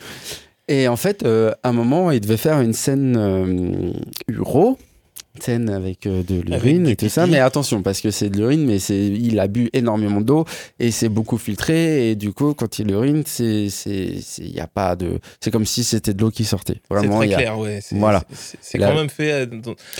Et 0.67 0.87
en 0.87 0.95
fait, 0.95 1.25
à 1.25 1.69
un 1.69 1.73
moment, 1.73 2.11
il 2.11 2.21
devait 2.21 2.37
faire 2.37 2.59
une 2.61 2.73
scène 2.73 3.93
uro, 4.27 4.77
une 4.77 4.90
scène 5.39 5.69
avec 5.69 6.05
euh, 6.07 6.23
de 6.23 6.41
l'urine 6.41 6.87
et 6.87 6.95
tout 6.95 7.09
ça. 7.09 7.25
Mais 7.27 7.39
attention, 7.39 7.81
parce 7.81 8.01
que 8.01 8.11
c'est 8.11 8.29
de 8.29 8.37
l'urine, 8.37 8.65
mais 8.65 8.79
c'est, 8.79 9.05
il 9.07 9.39
a 9.39 9.47
bu 9.47 9.69
énormément 9.73 10.21
d'eau 10.21 10.45
et 10.79 10.91
c'est 10.91 11.09
beaucoup 11.09 11.37
filtré. 11.37 12.11
Et 12.11 12.15
du 12.15 12.33
coup, 12.33 12.53
quand 12.53 12.79
il 12.79 12.91
urine, 12.91 13.23
c'est, 13.25 13.69
c'est, 13.69 14.19
y 14.39 14.59
a 14.59 14.67
pas 14.67 14.95
de, 14.95 15.19
c'est 15.39 15.51
comme 15.51 15.65
si 15.65 15.83
c'était 15.83 16.13
de 16.13 16.21
l'eau 16.21 16.31
qui 16.31 16.43
sortait. 16.43 16.81
C'est 16.89 16.95
Vraiment, 16.95 17.17
très 17.17 17.27
il 17.27 17.31
y 17.31 17.33
a- 17.33 17.37
clair, 17.37 17.57
ouais. 17.59 17.79
C'est 17.81 17.95
Voilà. 17.97 18.23
c'est- 18.33 18.77
quand 18.79 18.95
même 18.95 19.09
fait. 19.09 19.31
euh, 19.31 19.45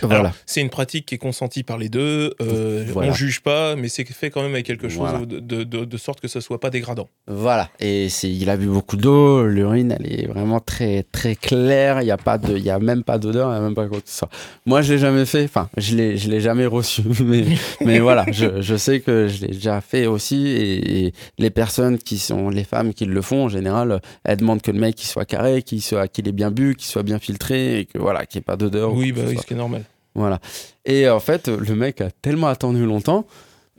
Voilà. 0.03 0.33
C'est 0.45 0.61
une 0.61 0.69
pratique 0.69 1.05
qui 1.05 1.15
est 1.15 1.19
consentie 1.19 1.63
par 1.63 1.77
les 1.77 1.89
deux. 1.89 2.33
euh, 2.41 2.85
Voilà. 2.91 3.11
On 3.11 3.13
juge 3.13 3.41
pas, 3.41 3.75
mais 3.75 3.87
c'est 3.89 4.05
fait 4.11 4.29
quand 4.29 4.41
même 4.41 4.53
avec 4.53 4.65
quelque 4.65 4.89
chose 4.89 4.99
Voilà. 5.09 5.25
de, 5.25 5.39
de- 5.63 5.85
de- 5.85 5.97
sorte 5.97 6.19
que 6.19 6.27
ce 6.27 6.39
soit 6.41 6.59
pas 6.59 6.69
dégradant. 6.71 7.07
Voilà. 7.27 7.69
Et 7.79 8.09
c'est, 8.09 8.29
il 8.29 8.49
a 8.49 8.57
bu 8.57 8.65
beaucoup 8.65 8.97
d'eau. 8.97 9.45
L'urine, 9.45 9.95
elle 9.99 10.11
est 10.11 10.25
vraiment 10.27 10.59
très, 10.59 11.03
très 11.11 11.35
claire. 11.35 12.01
Il 12.01 12.07
y 12.07 12.11
a 12.11 12.17
pas 12.17 12.37
de, 12.37 12.57
il 12.57 12.63
y 12.63 12.69
a 12.71 12.79
même 12.79 13.03
pas 13.03 13.17
d'odeur, 13.19 13.51
il 13.51 13.55
y 13.55 13.57
a 13.57 13.61
même 13.61 13.75
pas 13.75 13.87
quoi 13.87 14.01
que 14.01 14.09
ce 14.09 14.17
soit. 14.17 14.29
Moi, 14.65 14.81
je 14.81 14.93
l'ai 14.93 14.99
jamais 15.21 15.25
fait. 15.25 15.43
Enfin, 15.45 15.69
je 15.77 15.95
l'ai, 15.95 16.17
je 16.17 16.29
l'ai 16.29 16.41
jamais 16.41 16.65
reçu. 16.65 17.01
Mais, 17.23 17.43
mais 17.81 17.99
voilà, 17.99 18.25
je, 18.31 18.61
je 18.61 18.75
sais 18.75 18.99
que 18.99 19.27
je 19.27 19.41
l'ai 19.41 19.53
déjà 19.53 19.81
fait 19.81 20.05
aussi. 20.07 20.47
Et, 20.47 21.05
et 21.07 21.13
les 21.37 21.49
personnes 21.49 21.97
qui 21.97 22.17
sont, 22.17 22.49
les 22.49 22.63
femmes 22.63 22.93
qui 22.93 23.05
le 23.05 23.21
font, 23.21 23.45
en 23.45 23.49
général, 23.49 24.01
elles 24.23 24.37
demandent 24.37 24.61
que 24.61 24.71
le 24.71 24.79
mec, 24.79 25.01
il 25.01 25.07
soit 25.07 25.25
carré, 25.25 25.61
qu'il 25.63 25.81
soit, 25.81 26.07
qu'il 26.07 26.27
ait 26.27 26.33
bien 26.33 26.51
bu, 26.51 26.75
qu'il 26.75 26.87
soit 26.87 27.03
bien 27.03 27.19
filtré 27.19 27.79
et 27.79 27.85
que 27.85 27.97
voilà, 27.97 28.25
qu'il 28.25 28.39
n'y 28.39 28.43
ait 28.43 28.45
pas 28.45 28.57
d'odeur. 28.57 28.93
ou 28.93 28.99
oui, 28.99 29.11
bah 29.11 29.21
oui, 29.27 29.37
ce 29.39 29.45
qui 29.45 29.53
est 29.53 29.57
normal. 29.57 29.83
Voilà. 30.15 30.39
Et 30.85 31.07
en 31.09 31.19
fait, 31.19 31.47
le 31.47 31.75
mec 31.75 32.01
a 32.01 32.09
tellement 32.11 32.47
attendu 32.47 32.85
longtemps. 32.85 33.25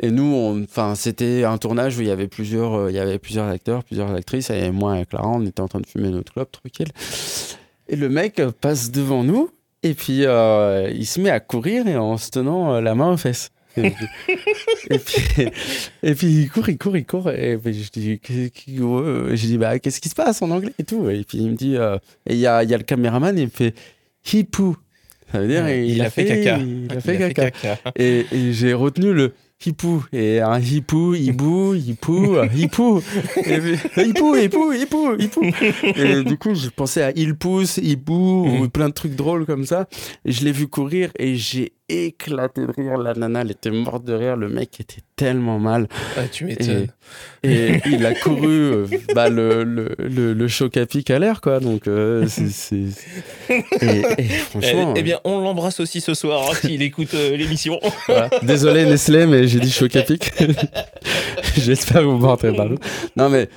Et 0.01 0.11
nous, 0.11 0.65
enfin, 0.65 0.95
c'était 0.95 1.45
un 1.45 1.59
tournage 1.59 1.99
où 1.99 2.01
il 2.01 2.09
y 2.09 2.11
avait 2.11 2.29
plusieurs, 2.29 2.75
euh, 2.75 2.91
il 2.91 2.97
y 2.97 2.99
avait 2.99 3.19
plusieurs 3.19 3.47
acteurs, 3.49 3.85
plusieurs 3.85 4.13
actrices. 4.15 4.51
Et 4.51 4.71
moi 4.71 4.99
et 4.99 5.05
Clara, 5.05 5.29
on 5.29 5.45
était 5.45 5.61
en 5.61 5.69
train 5.69 5.81
de 5.81 5.87
fumer 5.87 6.09
notre 6.09 6.33
clope 6.33 6.51
tranquille. 6.51 6.89
Et 7.89 7.97
le 7.97 8.09
mec 8.09 8.41
passe 8.61 8.91
devant 8.91 9.23
nous. 9.23 9.51
Et 9.83 9.95
puis, 9.95 10.25
euh, 10.25 10.91
il 10.95 11.07
se 11.07 11.21
met 11.21 11.31
à 11.31 11.41
courir 11.41 11.87
et 11.89 11.97
en 11.97 12.17
se 12.17 12.31
tenant 12.31 12.75
euh, 12.75 12.81
la 12.81 12.95
main 12.95 13.13
aux 13.13 13.17
fesses. 13.17 13.51
Et 13.77 13.91
puis, 13.91 14.07
et 14.91 14.99
puis, 14.99 15.49
et 16.03 16.15
puis, 16.15 16.27
il 16.27 16.51
court, 16.51 16.69
il 16.69 16.79
court, 16.79 16.97
il 16.97 17.07
court. 17.07 17.31
Et 17.31 17.57
puis 17.57 17.83
je 17.83 17.91
dis, 17.91 18.21
je 18.25 19.47
dis 19.47 19.59
bah, 19.59 19.79
qu'est-ce 19.79 20.01
qui 20.01 20.09
se 20.09 20.15
passe 20.15 20.43
en 20.43 20.51
anglais? 20.51 20.73
Et 20.79 20.85
tout. 20.85 21.09
Et 21.09 21.25
puis 21.25 21.39
il 21.39 21.51
me 21.51 21.57
dit, 21.57 21.77
euh, 21.77 21.97
et 22.27 22.35
il 22.35 22.39
y 22.39 22.47
a, 22.47 22.63
y 22.65 22.75
a 22.75 22.77
le 22.77 22.85
caméraman, 22.85 23.37
il 23.39 23.47
me 23.47 23.51
fait, 23.51 23.75
he 24.33 24.45
poo. 24.45 24.77
Ça 25.33 25.41
veut 25.41 25.49
dire, 25.49 25.65
Ouais, 25.65 25.89
il, 25.89 26.03
a 26.03 26.11
fait, 26.11 26.27
caca. 26.27 26.59
Il 26.59 26.93
a 26.95 27.01
fait 27.01 27.33
caca. 27.33 27.79
Et, 27.97 28.27
et 28.31 28.53
j'ai 28.53 28.75
retenu 28.75 29.15
le 29.15 29.33
hipou. 29.67 30.05
Et 30.13 30.41
un 30.41 30.59
hipou, 30.61 31.15
hibou, 31.15 31.75
hipou, 31.75 32.37
hipou. 32.55 33.03
Et 33.45 33.59
puis, 33.61 33.79
hipou, 34.09 34.37
hipou, 34.37 34.73
hipou, 34.73 35.15
hipou. 35.19 35.43
Et 35.97 36.23
du 36.25 36.37
coup, 36.39 36.55
je 36.55 36.69
pensais 36.69 37.03
à 37.03 37.13
il 37.17 37.35
pousse, 37.37 37.79
hibou, 37.79 38.45
ou 38.47 38.63
Mhm. 38.63 38.71
plein 38.71 38.89
de 38.89 38.95
trucs 38.95 39.15
drôles 39.17 39.47
comme 39.47 39.65
ça. 39.65 39.89
Et 40.25 40.33
je 40.33 40.45
l'ai 40.45 40.53
vu 40.53 40.67
courir 40.69 41.11
et 41.19 41.35
j'ai 41.37 41.73
éclaté 41.93 42.63
de 42.63 42.73
rire. 42.73 42.99
La 42.99 43.15
nana, 43.15 43.43
elle 43.43 43.51
était 43.53 43.71
morte 43.71 44.05
de 44.05 44.13
rire. 44.13 44.37
Le 44.37 44.49
mec 44.49 44.81
était 44.81 45.03
tellement 45.17 45.59
mal. 45.59 45.89
Ah, 46.17 46.23
tu 46.31 46.45
m'étonnes. 46.45 46.89
Et 47.43 47.81
il 47.87 48.05
a 48.07 48.15
couru 48.15 48.47
euh, 48.49 48.87
bah, 49.15 49.29
le, 49.29 49.65
le, 49.65 49.95
le, 49.99 50.33
le 50.33 50.49
choc 50.49 50.77
à 50.77 50.87
pic 50.87 51.11
à 51.11 51.19
l'air, 51.19 51.41
quoi. 51.41 51.61
Donc, 51.61 51.87
euh, 51.89 52.27
c'est. 52.29 52.75
Et, 53.51 53.65
et 54.19 54.25
franchement. 54.25 54.95
Eh, 54.97 55.01
eh 55.01 55.03
bien, 55.03 55.21
on 55.25 55.41
l'embrasse 55.41 55.81
aussi 55.81 56.01
ce 56.01 56.15
soir 56.15 56.49
hein, 56.51 56.55
s'il 56.55 56.83
écoute 56.83 57.15
euh, 57.15 57.37
l'émission. 57.37 57.79
Voilà. 58.09 58.31
Désolé 58.43 58.85
Nestlé, 58.85 59.27
mais 59.27 59.47
j'ai 59.47 59.61
dit 59.61 59.71
choc 59.71 59.95
à 59.97 60.03
pic. 60.03 60.33
J'espère 61.57 62.01
que 62.03 62.07
vous 62.07 62.19
m'entendez 62.19 62.57
pas. 62.57 62.67
Non, 63.17 63.29
mais 63.29 63.49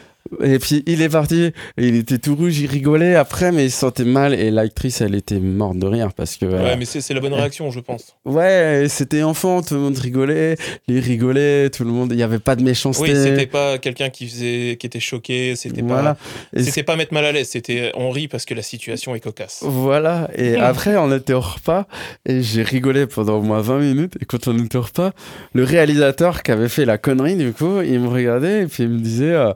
Et 0.43 0.57
puis 0.59 0.83
il 0.87 1.01
est 1.03 1.09
parti, 1.09 1.51
il 1.77 1.95
était 1.95 2.17
tout 2.17 2.35
rouge, 2.35 2.57
il 2.59 2.65
rigolait 2.67 3.15
après, 3.15 3.51
mais 3.51 3.65
il 3.65 3.71
se 3.71 3.77
sentait 3.79 4.05
mal. 4.05 4.33
Et 4.33 4.49
l'actrice, 4.51 5.01
elle 5.01 5.13
était 5.15 5.39
morte 5.39 5.77
de 5.77 5.85
rire 5.85 6.13
parce 6.15 6.35
que. 6.37 6.45
euh, 6.45 6.63
Ouais, 6.63 6.77
mais 6.77 6.85
c'est 6.85 6.99
c'est 7.01 7.13
la 7.13 7.19
bonne 7.19 7.33
réaction, 7.33 7.69
je 7.69 7.79
pense. 7.79 8.15
Ouais, 8.25 8.85
c'était 8.89 9.21
enfant, 9.23 9.61
tout 9.61 9.75
le 9.75 9.81
monde 9.81 9.97
rigolait, 9.97 10.57
il 10.87 10.99
rigolait, 10.99 11.69
tout 11.69 11.83
le 11.83 11.91
monde, 11.91 12.11
il 12.11 12.17
n'y 12.17 12.23
avait 12.23 12.39
pas 12.39 12.55
de 12.55 12.63
méchanceté. 12.63 13.03
Oui, 13.13 13.15
c'était 13.23 13.45
pas 13.45 13.77
quelqu'un 13.77 14.09
qui 14.09 14.27
faisait, 14.27 14.77
qui 14.79 14.87
était 14.87 14.99
choqué, 14.99 15.55
c'était 15.55 15.81
Voilà. 15.83 16.15
pas, 16.15 16.59
c'était 16.61 16.83
pas 16.83 16.95
mettre 16.95 17.13
mal 17.13 17.25
à 17.25 17.31
l'aise, 17.31 17.49
c'était 17.49 17.91
on 17.95 18.09
rit 18.09 18.27
parce 18.27 18.45
que 18.45 18.53
la 18.55 18.63
situation 18.63 19.13
est 19.13 19.19
cocasse. 19.19 19.59
Voilà, 19.61 20.29
et 20.35 20.55
après 20.59 20.97
on 20.97 21.15
était 21.15 21.33
au 21.33 21.41
repas 21.41 21.85
et 22.25 22.41
j'ai 22.41 22.63
rigolé 22.63 23.05
pendant 23.05 23.37
au 23.37 23.41
moins 23.43 23.61
20 23.61 23.79
minutes 23.79 24.13
et 24.21 24.25
quand 24.25 24.47
on 24.47 24.57
était 24.57 24.77
au 24.77 24.81
repas, 24.81 25.11
le 25.53 25.63
réalisateur 25.63 26.41
qui 26.41 26.51
avait 26.51 26.69
fait 26.69 26.85
la 26.85 26.97
connerie 26.97 27.35
du 27.35 27.53
coup, 27.53 27.81
il 27.81 27.99
me 27.99 28.07
regardait 28.07 28.63
et 28.63 28.67
puis 28.67 28.83
il 28.83 28.89
me 28.89 28.99
disait 28.99 29.33
euh, 29.33 29.53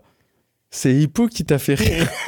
c'est 0.71 0.93
Hippo 0.93 1.27
qui 1.27 1.45
t'a 1.45 1.57
fait 1.59 1.75
rire. 1.75 2.07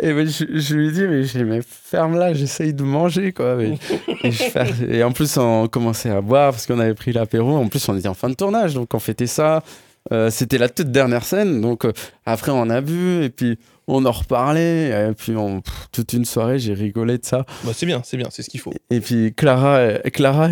et 0.00 0.12
ben, 0.12 0.28
je, 0.28 0.44
je 0.58 0.74
lui 0.76 0.92
dis 0.92 1.02
mais, 1.02 1.22
mais 1.44 1.60
ferme 1.62 2.16
là, 2.18 2.32
j'essaye 2.34 2.72
de 2.74 2.82
manger 2.82 3.32
quoi. 3.32 3.56
Mais- 3.56 3.78
et, 4.24 4.30
je 4.30 4.42
fais- 4.44 4.66
et 4.96 5.02
en 5.04 5.12
plus 5.12 5.36
on 5.36 5.66
commençait 5.68 6.10
à 6.10 6.20
boire 6.20 6.52
parce 6.52 6.66
qu'on 6.66 6.78
avait 6.78 6.94
pris 6.94 7.12
l'apéro, 7.12 7.56
en 7.56 7.68
plus 7.68 7.88
on 7.88 7.96
était 7.96 8.08
en 8.08 8.14
fin 8.14 8.28
de 8.28 8.34
tournage 8.34 8.74
donc 8.74 8.92
on 8.94 8.98
fêtait 8.98 9.26
ça. 9.26 9.62
Euh, 10.10 10.30
c'était 10.30 10.56
la 10.58 10.68
toute 10.70 10.90
dernière 10.90 11.24
scène, 11.24 11.60
donc 11.60 11.84
euh, 11.84 11.92
après 12.24 12.50
on 12.50 12.70
a 12.70 12.80
bu 12.80 13.22
et 13.24 13.28
puis 13.30 13.58
on 13.86 14.06
en 14.06 14.12
reparlait 14.12 14.88
et 15.10 15.12
puis 15.14 15.36
on, 15.36 15.60
pff, 15.60 15.88
toute 15.92 16.12
une 16.14 16.24
soirée 16.24 16.58
j'ai 16.58 16.72
rigolé 16.72 17.18
de 17.18 17.24
ça. 17.26 17.44
Bah, 17.64 17.72
c'est 17.74 17.84
bien, 17.86 18.00
c'est 18.04 18.16
bien, 18.16 18.28
c'est 18.30 18.42
ce 18.42 18.48
qu'il 18.48 18.60
faut. 18.60 18.72
Et 18.90 19.00
puis 19.00 19.34
Clara, 19.36 19.98
Clara, 20.12 20.48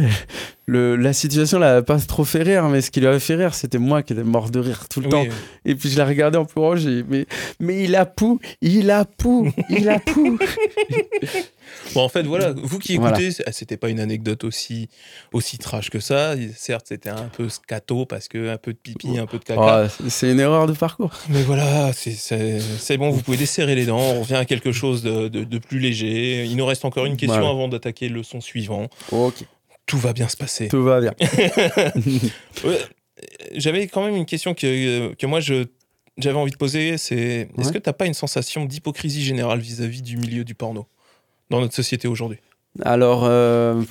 le, 0.66 0.96
la 0.96 1.12
situation 1.12 1.58
l'a 1.60 1.80
pas 1.82 1.98
trop 2.00 2.24
fait 2.24 2.42
rire, 2.42 2.64
mais 2.68 2.80
ce 2.80 2.90
qui 2.90 2.98
lui 3.00 3.06
avait 3.06 3.20
fait 3.20 3.36
rire, 3.36 3.54
c'était 3.54 3.78
moi 3.78 4.02
qui 4.02 4.12
étais 4.12 4.24
mort 4.24 4.50
de 4.50 4.58
rire 4.58 4.88
tout 4.88 5.00
le 5.00 5.06
Oui, 5.06 5.10
temps. 5.12 5.24
Et 5.64 5.74
puis 5.76 5.88
je 5.90 5.96
la 5.96 6.04
regardais 6.04 6.38
en 6.38 6.44
pleurant, 6.44 6.74
j'ai 6.76 7.04
mais 7.08 7.26
mais 7.60 7.84
il 7.84 7.94
a 7.94 8.04
pou, 8.04 8.40
il 8.60 8.90
a 8.90 9.04
pou, 9.04 9.50
il 9.70 9.88
a 9.88 10.00
pou. 10.00 10.38
Bon, 11.94 12.02
en 12.02 12.08
fait, 12.08 12.22
voilà, 12.22 12.52
vous 12.56 12.78
qui 12.78 12.96
Voilà. 12.96 13.16
écoutez, 13.16 13.32
c'est- 13.32 13.52
c'était 13.52 13.76
pas 13.76 13.88
une 13.88 13.98
anecdote 14.00 14.44
aussi, 14.44 14.88
aussi 15.32 15.58
trash 15.58 15.90
que 15.90 15.98
ça. 15.98 16.34
Certes, 16.56 16.86
c'était 16.88 17.08
un 17.10 17.28
peu 17.36 17.48
scato 17.48 18.06
parce 18.06 18.28
que 18.28 18.50
un 18.50 18.56
peu 18.56 18.72
de 18.72 18.78
pipi, 18.78 19.18
un 19.18 19.26
peu 19.26 19.38
de 19.38 19.44
caca. 19.44 19.86
Oh, 19.86 20.04
c'est 20.08 20.30
une 20.30 20.40
erreur 20.40 20.66
de 20.66 20.72
parcours. 20.74 21.12
Mais 21.28 21.42
voilà, 21.42 21.92
c'est- 21.92 22.96
bon, 22.96 23.10
vous 23.10 23.20
pouvez 23.22 23.36
desserrer 23.36 23.74
les 23.74 23.86
dents. 23.86 23.98
On 23.98 24.20
revient 24.20 24.34
à 24.36 24.44
quelque 24.44 24.72
chose 24.72 25.02
de, 25.02 25.28
de- 25.28 25.44
de 25.44 25.58
plus 25.58 25.80
léger. 25.80 26.44
Il 26.44 26.56
nous 26.56 26.66
reste 26.66 26.84
encore 26.84 27.06
une 27.06 27.16
question 27.16 27.36
Voilà. 27.38 27.50
avant 27.52 27.68
d'attaquer 27.68 28.08
le 28.08 28.22
son 28.22 28.40
suivant. 28.40 28.88
Ok, 29.10 29.44
Tout 29.86 29.98
va 29.98 30.12
bien 30.12 30.28
se 30.28 30.36
passer. 30.36 30.68
tout 30.68 30.82
va 30.82 31.00
bien. 31.00 31.14
Ouais, 32.64 32.78
J'avais 33.54 33.86
quand 33.86 34.04
même 34.04 34.16
une 34.16 34.26
question 34.26 34.54
que, 34.54 35.14
que 35.14 35.26
moi 35.26 35.40
je 35.40 35.66
j'avais 36.18 36.36
envie 36.38 36.50
de 36.50 36.56
poser. 36.56 36.96
C'est 36.98 37.48
est-ce 37.58 37.68
Ouais. 37.68 37.74
que 37.74 37.78
t'as 37.78 37.92
pas 37.92 38.06
une 38.06 38.14
sensation 38.14 38.64
d'hypocrisie 38.64 39.22
générale 39.22 39.60
vis-à-vis 39.60 40.02
du 40.02 40.16
milieu 40.16 40.44
du 40.44 40.54
porno 40.54 40.86
dans 41.50 41.60
notre 41.60 41.74
société 41.74 42.08
aujourd'hui? 42.08 42.38
Alors, 42.82 43.24
euh, 43.24 43.82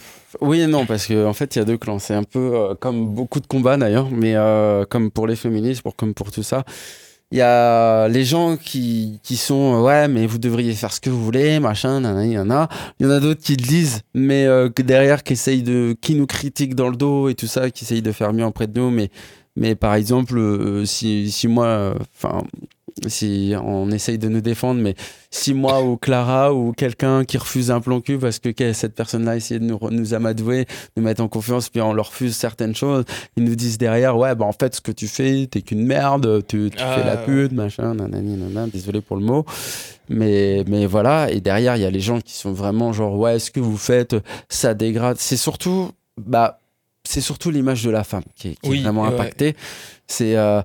oui 0.41 0.61
et 0.61 0.67
non, 0.67 0.85
parce 0.85 1.07
qu'en 1.07 1.25
en 1.25 1.33
fait, 1.33 1.55
il 1.55 1.59
y 1.59 1.61
a 1.61 1.65
deux 1.65 1.77
clans. 1.77 1.97
C'est 1.99 2.13
un 2.13 2.23
peu 2.23 2.51
euh, 2.55 2.75
comme 2.75 3.07
beaucoup 3.13 3.39
de 3.39 3.47
combats 3.47 3.77
d'ailleurs, 3.77 4.09
mais 4.11 4.35
euh, 4.35 4.85
comme 4.85 5.09
pour 5.11 5.25
les 5.27 5.35
féministes, 5.35 5.81
pour, 5.81 5.95
comme 5.95 6.13
pour 6.13 6.31
tout 6.31 6.43
ça. 6.43 6.65
Il 7.31 7.39
y 7.39 7.41
a 7.41 8.07
les 8.07 8.23
gens 8.23 8.55
qui, 8.55 9.19
qui 9.23 9.35
sont, 9.35 9.75
euh, 9.75 9.81
ouais, 9.81 10.07
mais 10.07 10.27
vous 10.27 10.37
devriez 10.37 10.73
faire 10.73 10.93
ce 10.93 11.01
que 11.01 11.09
vous 11.09 11.23
voulez, 11.23 11.59
machin, 11.59 11.99
nanana, 11.99 12.25
nanana. 12.25 12.69
Il 12.99 13.07
y 13.07 13.09
en 13.09 13.11
a 13.11 13.19
d'autres 13.19 13.41
qui 13.41 13.55
le 13.55 13.65
disent, 13.65 14.01
mais 14.13 14.45
euh, 14.45 14.69
que 14.69 14.83
derrière, 14.83 15.23
qui 15.23 15.33
essayent 15.33 15.63
de, 15.63 15.95
qui 16.01 16.15
nous 16.15 16.27
critiquent 16.27 16.75
dans 16.75 16.87
le 16.87 16.95
dos 16.95 17.27
et 17.29 17.35
tout 17.35 17.47
ça, 17.47 17.71
qui 17.71 17.83
essayent 17.83 18.03
de 18.03 18.11
faire 18.11 18.31
mieux 18.31 18.45
auprès 18.45 18.67
de 18.67 18.79
nous. 18.79 18.91
Mais, 18.91 19.09
mais 19.55 19.75
par 19.75 19.95
exemple, 19.95 20.37
euh, 20.37 20.85
si, 20.85 21.31
si 21.31 21.47
moi, 21.47 21.95
si 23.07 23.53
on 23.61 23.91
essaye 23.91 24.17
de 24.17 24.29
nous 24.29 24.39
défendre, 24.39 24.79
mais 24.79 24.95
si 25.29 25.53
moi 25.53 25.83
ou 25.83 25.97
Clara 25.97 26.53
ou 26.53 26.71
quelqu'un 26.71 27.25
qui 27.25 27.37
refuse 27.37 27.69
un 27.69 27.81
plan 27.81 27.99
cul 27.99 28.17
parce 28.17 28.39
que 28.39 28.71
cette 28.73 28.95
personne-là 28.95 29.35
essaie 29.35 29.59
de 29.59 29.65
nous, 29.65 29.77
nous 29.91 30.13
amadouer, 30.13 30.65
nous 30.95 31.03
mettre 31.03 31.21
en 31.21 31.27
confiance, 31.27 31.67
puis 31.69 31.81
on 31.81 31.91
leur 31.93 32.07
refuse 32.07 32.35
certaines 32.37 32.73
choses, 32.73 33.03
ils 33.35 33.43
nous 33.43 33.55
disent 33.55 33.77
derrière, 33.77 34.17
ouais, 34.17 34.33
bah 34.33 34.45
en 34.45 34.53
fait, 34.53 34.75
ce 34.75 34.81
que 34.81 34.93
tu 34.93 35.07
fais, 35.09 35.45
t'es 35.51 35.61
qu'une 35.61 35.85
merde, 35.85 36.41
tu, 36.47 36.69
tu 36.71 36.77
Ah, 36.81 36.95
fais 36.97 37.03
la 37.05 37.15
ouais. 37.15 37.25
pute, 37.25 37.51
machin, 37.51 37.95
nanani, 37.95 38.37
nanana, 38.37 38.67
désolé 38.67 39.01
pour 39.01 39.17
le 39.17 39.23
mot. 39.25 39.45
Mais, 40.07 40.63
mais 40.67 40.85
voilà, 40.85 41.29
et 41.31 41.41
derrière, 41.41 41.75
il 41.75 41.81
y 41.81 41.85
a 41.85 41.91
les 41.91 41.99
gens 41.99 42.21
qui 42.21 42.33
sont 42.33 42.53
vraiment 42.53 42.93
genre, 42.93 43.17
ouais, 43.17 43.39
ce 43.39 43.51
que 43.51 43.59
vous 43.59 43.77
faites, 43.77 44.15
ça 44.47 44.73
dégrade. 44.73 45.17
C'est 45.19 45.35
surtout, 45.37 45.91
bah, 46.17 46.59
c'est 47.03 47.21
surtout 47.21 47.51
l'image 47.51 47.83
de 47.83 47.89
la 47.89 48.03
femme 48.05 48.23
qui 48.35 48.49
est, 48.49 48.55
qui 48.61 48.71
est 48.77 48.81
vraiment 48.83 49.01
ouais. 49.03 49.09
impactée. 49.13 49.55
C'est. 50.07 50.37
euh, 50.37 50.61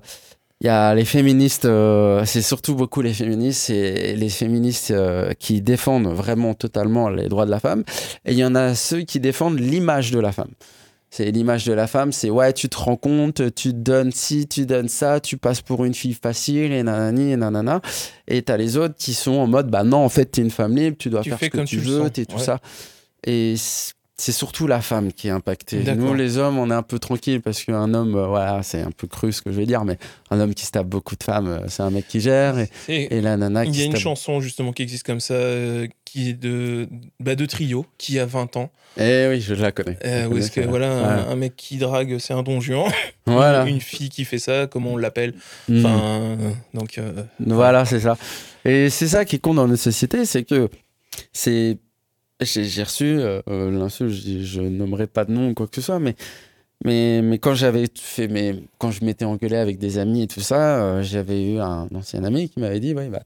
il 0.61 0.67
y 0.67 0.69
a 0.69 0.93
les 0.93 1.05
féministes, 1.05 1.65
euh, 1.65 2.23
c'est 2.25 2.43
surtout 2.43 2.75
beaucoup 2.75 3.01
les 3.01 3.15
féministes, 3.15 3.61
c'est 3.61 4.13
les 4.15 4.29
féministes 4.29 4.91
euh, 4.91 5.33
qui 5.39 5.59
défendent 5.59 6.07
vraiment 6.07 6.53
totalement 6.53 7.09
les 7.09 7.29
droits 7.29 7.47
de 7.47 7.51
la 7.51 7.59
femme. 7.59 7.83
Et 8.25 8.33
il 8.33 8.37
y 8.37 8.45
en 8.45 8.53
a 8.53 8.75
ceux 8.75 9.01
qui 9.01 9.19
défendent 9.19 9.59
l'image 9.59 10.11
de 10.11 10.19
la 10.19 10.31
femme. 10.31 10.51
C'est 11.09 11.31
l'image 11.31 11.65
de 11.65 11.73
la 11.73 11.87
femme, 11.87 12.11
c'est 12.11 12.29
ouais, 12.29 12.53
tu 12.53 12.69
te 12.69 12.77
rends 12.77 12.95
compte, 12.95 13.53
tu 13.55 13.71
te 13.71 13.75
donnes 13.75 14.11
ci, 14.11 14.47
tu 14.47 14.67
donnes 14.67 14.87
ça, 14.87 15.19
tu 15.19 15.35
passes 15.35 15.61
pour 15.61 15.83
une 15.83 15.95
fille 15.95 16.13
facile 16.13 16.71
et 16.71 16.83
nanani 16.83 17.31
et 17.31 17.37
nanana. 17.37 17.81
Et 18.27 18.43
t'as 18.43 18.55
les 18.55 18.77
autres 18.77 18.95
qui 18.95 19.15
sont 19.15 19.33
en 19.33 19.47
mode 19.47 19.71
bah 19.71 19.83
non, 19.83 20.05
en 20.05 20.09
fait, 20.09 20.25
t'es 20.25 20.43
une 20.43 20.51
femme 20.51 20.75
libre, 20.75 20.95
tu 20.99 21.09
dois 21.09 21.21
Tu 21.21 21.31
faire 21.31 21.39
ce 21.39 21.45
que 21.47 21.65
tu 21.65 21.79
veux, 21.79 22.07
t'es 22.11 22.25
tout 22.25 22.39
ça. 22.39 22.59
Et 23.25 23.55
c'est 24.21 24.31
surtout 24.31 24.67
la 24.67 24.81
femme 24.81 25.11
qui 25.11 25.27
est 25.29 25.31
impactée. 25.31 25.83
Nous, 25.95 26.13
les 26.13 26.37
hommes, 26.37 26.59
on 26.59 26.69
est 26.69 26.73
un 26.75 26.83
peu 26.83 26.99
tranquille 26.99 27.41
parce 27.41 27.63
qu'un 27.63 27.93
homme, 27.93 28.15
euh, 28.15 28.27
voilà, 28.27 28.61
c'est 28.61 28.81
un 28.81 28.91
peu 28.91 29.07
cru 29.07 29.31
ce 29.31 29.41
que 29.41 29.51
je 29.51 29.57
vais 29.57 29.65
dire, 29.65 29.83
mais 29.83 29.97
un 30.29 30.39
homme 30.39 30.53
qui 30.53 30.65
se 30.65 30.71
tape 30.71 30.87
beaucoup 30.87 31.15
de 31.15 31.23
femmes, 31.23 31.47
euh, 31.47 31.59
c'est 31.69 31.81
un 31.83 31.89
mec 31.89 32.07
qui 32.07 32.19
gère. 32.21 32.59
Et, 32.59 32.69
Et 32.87 33.15
et 33.17 33.21
la 33.21 33.35
nana 33.37 33.65
qui 33.65 33.71
il 33.71 33.79
y 33.79 33.81
a 33.81 33.85
une 33.85 33.93
tape- 33.93 34.01
chanson 34.01 34.39
justement 34.39 34.73
qui 34.73 34.83
existe 34.83 35.03
comme 35.05 35.19
ça, 35.19 35.33
euh, 35.33 35.87
qui 36.05 36.29
est 36.29 36.33
de, 36.33 36.87
bah, 37.19 37.35
de 37.35 37.45
Trio, 37.45 37.85
qui 37.97 38.19
a 38.19 38.25
20 38.25 38.57
ans. 38.57 38.69
Eh 38.97 39.27
oui, 39.29 39.41
je 39.41 39.53
la 39.53 39.71
connais. 39.71 39.97
Euh, 40.05 40.23
Je 40.23 40.27
où 40.27 40.37
est-ce 40.37 40.51
que 40.51 40.61
voilà, 40.61 40.91
un, 40.91 41.17
Ouais. 41.25 41.31
un 41.31 41.35
mec 41.37 41.55
qui 41.55 41.77
drague, 41.77 42.17
c'est 42.19 42.33
un 42.33 42.43
don 42.43 42.59
juan. 42.61 42.91
Voilà. 43.25 43.65
Une 43.65 43.79
fille 43.81 44.09
qui 44.09 44.25
fait 44.25 44.39
ça, 44.39 44.67
comment 44.67 44.91
on 44.93 44.97
l'appelle 44.97 45.33
Mm. 45.69 45.85
Enfin, 45.85 46.37
donc 46.73 46.99
Voilà, 47.39 47.85
c'est 47.85 47.99
ça. 48.01 48.17
Et 48.65 48.89
c'est 48.89 49.07
ça 49.07 49.25
qui 49.25 49.39
con 49.39 49.53
dans 49.53 49.67
notre 49.67 49.81
société, 49.81 50.25
c'est 50.25 50.43
que 50.43 50.69
c'est. 51.33 51.77
J'ai 52.41 52.83
reçu 52.83 53.19
euh, 53.19 53.41
euh, 53.49 53.69
l'insulte, 53.71 54.11
je, 54.13 54.39
je 54.43 54.61
nommerai 54.61 55.07
pas 55.07 55.25
de 55.25 55.31
nom 55.31 55.49
ou 55.49 55.53
quoi 55.53 55.67
que 55.67 55.75
ce 55.75 55.81
soit, 55.81 55.99
mais, 55.99 56.15
mais, 56.83 57.21
mais 57.21 57.37
quand 57.37 57.53
j'avais 57.53 57.85
fait 57.95 58.27
mes. 58.27 58.63
Quand 58.79 58.91
je 58.91 59.05
m'étais 59.05 59.25
engueulé 59.25 59.57
avec 59.57 59.77
des 59.77 59.97
amis 59.99 60.23
et 60.23 60.27
tout 60.27 60.39
ça, 60.41 60.83
euh, 60.83 61.03
j'avais 61.03 61.53
eu 61.53 61.59
un 61.59 61.87
ancien 61.93 62.23
ami 62.23 62.49
qui 62.49 62.59
m'avait 62.59 62.79
dit 62.79 62.93
Ouais, 62.95 63.09
bah, 63.09 63.21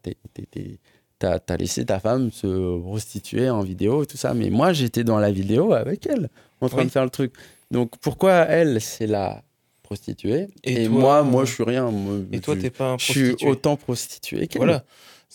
t'as 1.19 1.39
t'as 1.39 1.58
laissé 1.58 1.86
ta 1.86 1.99
femme 1.99 2.30
se 2.32 2.80
prostituer 2.82 3.49
en 3.49 3.62
vidéo 3.62 4.04
et 4.04 4.06
tout 4.06 4.17
ça. 4.17 4.34
Mais 4.34 4.49
moi, 4.49 4.73
j'étais 4.73 5.04
dans 5.06 5.17
la 5.17 5.32
vidéo 5.32 5.73
avec 5.73 6.06
elle, 6.08 6.30
en 6.62 6.67
train 6.69 6.80
Oui. 6.80 6.86
de 6.86 6.89
faire 6.91 7.06
le 7.06 7.10
truc. 7.10 7.34
Donc 7.71 7.93
pourquoi 8.01 8.34
elle, 8.34 8.82
c'est 8.82 9.08
la 9.08 9.43
prostituée 9.82 10.47
Et 10.63 10.84
Et, 10.84 10.86
toi, 10.88 11.23
moi, 11.23 11.23
moi, 11.23 11.45
je 11.45 11.54
suis 11.54 11.63
rien. 11.63 11.89
moi, 11.89 12.15
et 12.32 12.39
toi 12.41 12.56
t'es 12.58 12.69
pas 12.69 12.91
un 12.91 12.97
je 12.97 13.06
suis 13.06 13.36
prostitué. 13.36 13.47
autant 13.49 13.78
prostitué 13.78 14.47
qu'elle. 14.47 14.60
Voilà. 14.60 14.84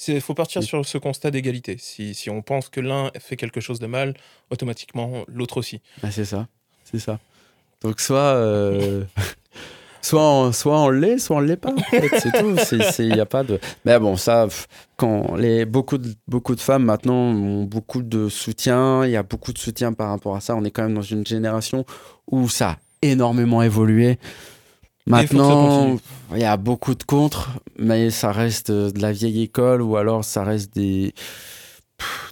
Il 0.09 0.21
faut 0.21 0.35
partir 0.35 0.61
Oui. 0.61 0.67
sur 0.67 0.85
ce 0.87 0.99
constat 0.99 1.31
d'égalité. 1.31 1.77
Si, 1.79 2.15
si 2.15 2.31
on 2.31 2.43
pense 2.43 2.69
que 2.69 2.81
l'un 2.81 3.11
fait 3.19 3.37
quelque 3.37 3.61
chose 3.61 3.79
de 3.81 3.87
mal, 3.87 4.15
automatiquement 4.51 5.25
l'autre 5.29 5.59
aussi. 5.59 5.81
Ah, 6.03 6.11
c'est 6.11 6.25
ça, 6.25 6.47
c'est 6.85 6.99
ça. 6.99 7.19
Donc 7.83 8.01
soit, 8.01 8.19
euh, 8.35 9.05
soit, 10.03 10.23
on, 10.23 10.53
soit 10.53 10.79
on 10.81 10.89
l'est, 10.91 11.19
soit 11.19 11.37
on 11.37 11.41
l'est 11.41 11.57
pas. 11.57 11.73
en 11.73 11.79
fait, 11.79 12.09
c'est 12.19 12.33
tout. 12.39 12.57
C'est, 12.65 12.83
c'est, 12.93 13.07
y 13.07 13.21
a 13.21 13.27
pas 13.27 13.43
de. 13.43 13.59
Mais 13.85 13.99
bon, 13.99 14.17
ça, 14.17 14.49
quand 14.97 15.35
les 15.37 15.65
beaucoup 15.65 15.99
de 15.99 16.15
beaucoup 16.27 16.55
de 16.55 16.61
femmes 16.61 16.85
maintenant 16.85 17.15
ont 17.15 17.65
beaucoup 17.65 18.03
de 18.03 18.29
soutien, 18.29 19.05
il 19.05 19.11
y 19.11 19.17
a 19.17 19.23
beaucoup 19.23 19.53
de 19.53 19.59
soutien 19.59 19.93
par 19.93 20.11
rapport 20.11 20.37
à 20.37 20.41
ça. 20.41 20.57
On 20.57 20.65
est 20.65 20.71
quand 20.71 20.83
même 20.83 20.95
dans 20.95 21.03
une 21.03 21.27
génération 21.27 21.85
où 22.31 22.49
ça 22.49 22.71
a 22.71 22.79
énormément 23.03 23.63
évolué. 23.63 24.19
il 25.07 25.11
Maintenant. 25.13 25.97
Il 26.33 26.41
y 26.41 26.45
a 26.45 26.57
beaucoup 26.57 26.95
de 26.95 27.03
contre, 27.03 27.51
mais 27.79 28.11
ça 28.11 28.33
reste 28.33 28.71
euh, 28.71 28.91
de 28.91 29.01
la 29.01 29.13
vieille 29.13 29.43
école 29.43 29.83
ou 29.83 29.97
alors 29.97 30.25
ça 30.25 30.45
reste 30.45 30.75
des 30.75 31.15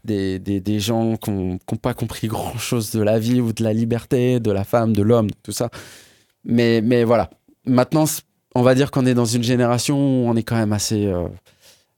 des, 0.05 0.39
des, 0.39 0.61
des 0.61 0.81
gens 0.81 1.17
qui 1.17 1.31
n'ont 1.31 1.59
pas 1.81 1.95
compris 1.95 2.27
grand 2.29 2.59
chose 2.59 2.91
de 2.91 3.03
la 3.03 3.19
vie 3.19 3.41
ou 3.41 3.53
de 3.53 3.63
la 3.63 3.73
liberté, 3.73 4.41
de 4.41 4.51
la 4.51 4.65
femme, 4.65 4.93
de 4.93 5.03
l'homme, 5.03 5.29
tout 5.43 5.53
ça. 5.53 5.71
Mais, 6.45 6.81
mais 6.81 7.05
voilà. 7.05 7.31
Maintenant, 7.67 8.05
on 8.55 8.63
va 8.63 8.75
dire 8.75 8.91
qu'on 8.91 9.07
est 9.07 9.15
dans 9.15 9.27
une 9.27 9.43
génération 9.43 9.97
où 9.97 10.29
on 10.29 10.37
est 10.37 10.43
quand 10.43 10.57
même 10.57 10.73
assez, 10.73 11.07
euh, 11.07 11.29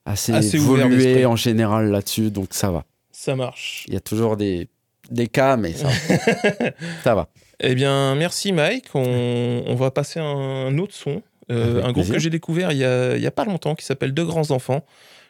assez, 0.05 0.33
évolué 0.57 1.25
en 1.27 1.37
général 1.37 1.91
là-dessus, 1.91 2.31
donc 2.31 2.49
ça 2.51 2.71
va. 2.71 2.85
Ça 3.13 3.37
marche. 3.37 3.85
Il 3.89 3.95
y 3.95 3.97
a 3.97 4.01
toujours 4.01 4.37
des, 4.37 4.69
des 5.11 5.29
cas, 5.29 5.57
mais 5.57 5.73
ça, 5.75 5.87
va. 5.87 5.93
ça 7.05 7.15
va. 7.15 7.29
Eh 7.61 7.75
bien, 7.75 8.15
merci 8.15 8.53
Mike. 8.53 8.87
On, 8.95 9.63
on 9.67 9.75
va 9.75 9.91
passer 9.91 10.19
un 10.19 10.77
autre 10.79 10.95
son. 10.95 11.23
Euh, 11.51 11.79
un 11.79 11.93
groupe 11.93 11.95
plaisir. 11.95 12.15
que 12.15 12.21
j'ai 12.21 12.31
découvert 12.31 12.73
il 12.73 12.79
y, 12.79 12.85
a, 12.85 13.17
il 13.17 13.23
y 13.23 13.27
a 13.27 13.31
pas 13.31 13.45
longtemps 13.45 13.75
qui 13.75 13.85
s'appelle 13.85 14.13
Deux 14.13 14.25
grands 14.25 14.51
enfants. 14.51 14.85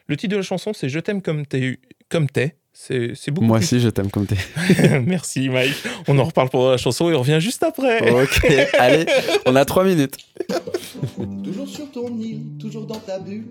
Le 0.07 0.17
titre 0.17 0.31
de 0.31 0.37
la 0.37 0.43
chanson, 0.43 0.73
c'est 0.73 0.89
Je 0.89 0.99
t'aime 0.99 1.21
comme 1.21 1.45
t'es, 1.45 1.79
comme 2.09 2.29
t'es. 2.29 2.55
C'est 2.73 3.11
c'est 3.15 3.31
beaucoup 3.31 3.45
Moi 3.47 3.57
plus- 3.57 3.65
aussi, 3.65 3.79
je 3.81 3.89
t'aime 3.89 4.09
comme 4.09 4.25
t'es. 4.25 4.37
Merci 5.05 5.49
Mike. 5.49 5.75
On 6.07 6.17
en 6.19 6.23
reparle 6.23 6.49
pour 6.49 6.69
la 6.69 6.77
chanson 6.77 7.09
et 7.09 7.15
on 7.15 7.19
revient 7.19 7.39
juste 7.41 7.63
après. 7.63 8.09
ok, 8.11 8.45
allez, 8.79 9.05
on 9.45 9.55
a 9.55 9.65
trois 9.65 9.83
minutes. 9.83 10.15
Toujours 11.43 11.67
sur 11.67 11.91
ton 11.91 12.17
île, 12.17 12.57
toujours 12.59 12.85
dans 12.87 12.99
ta 12.99 13.19
bulle. 13.19 13.45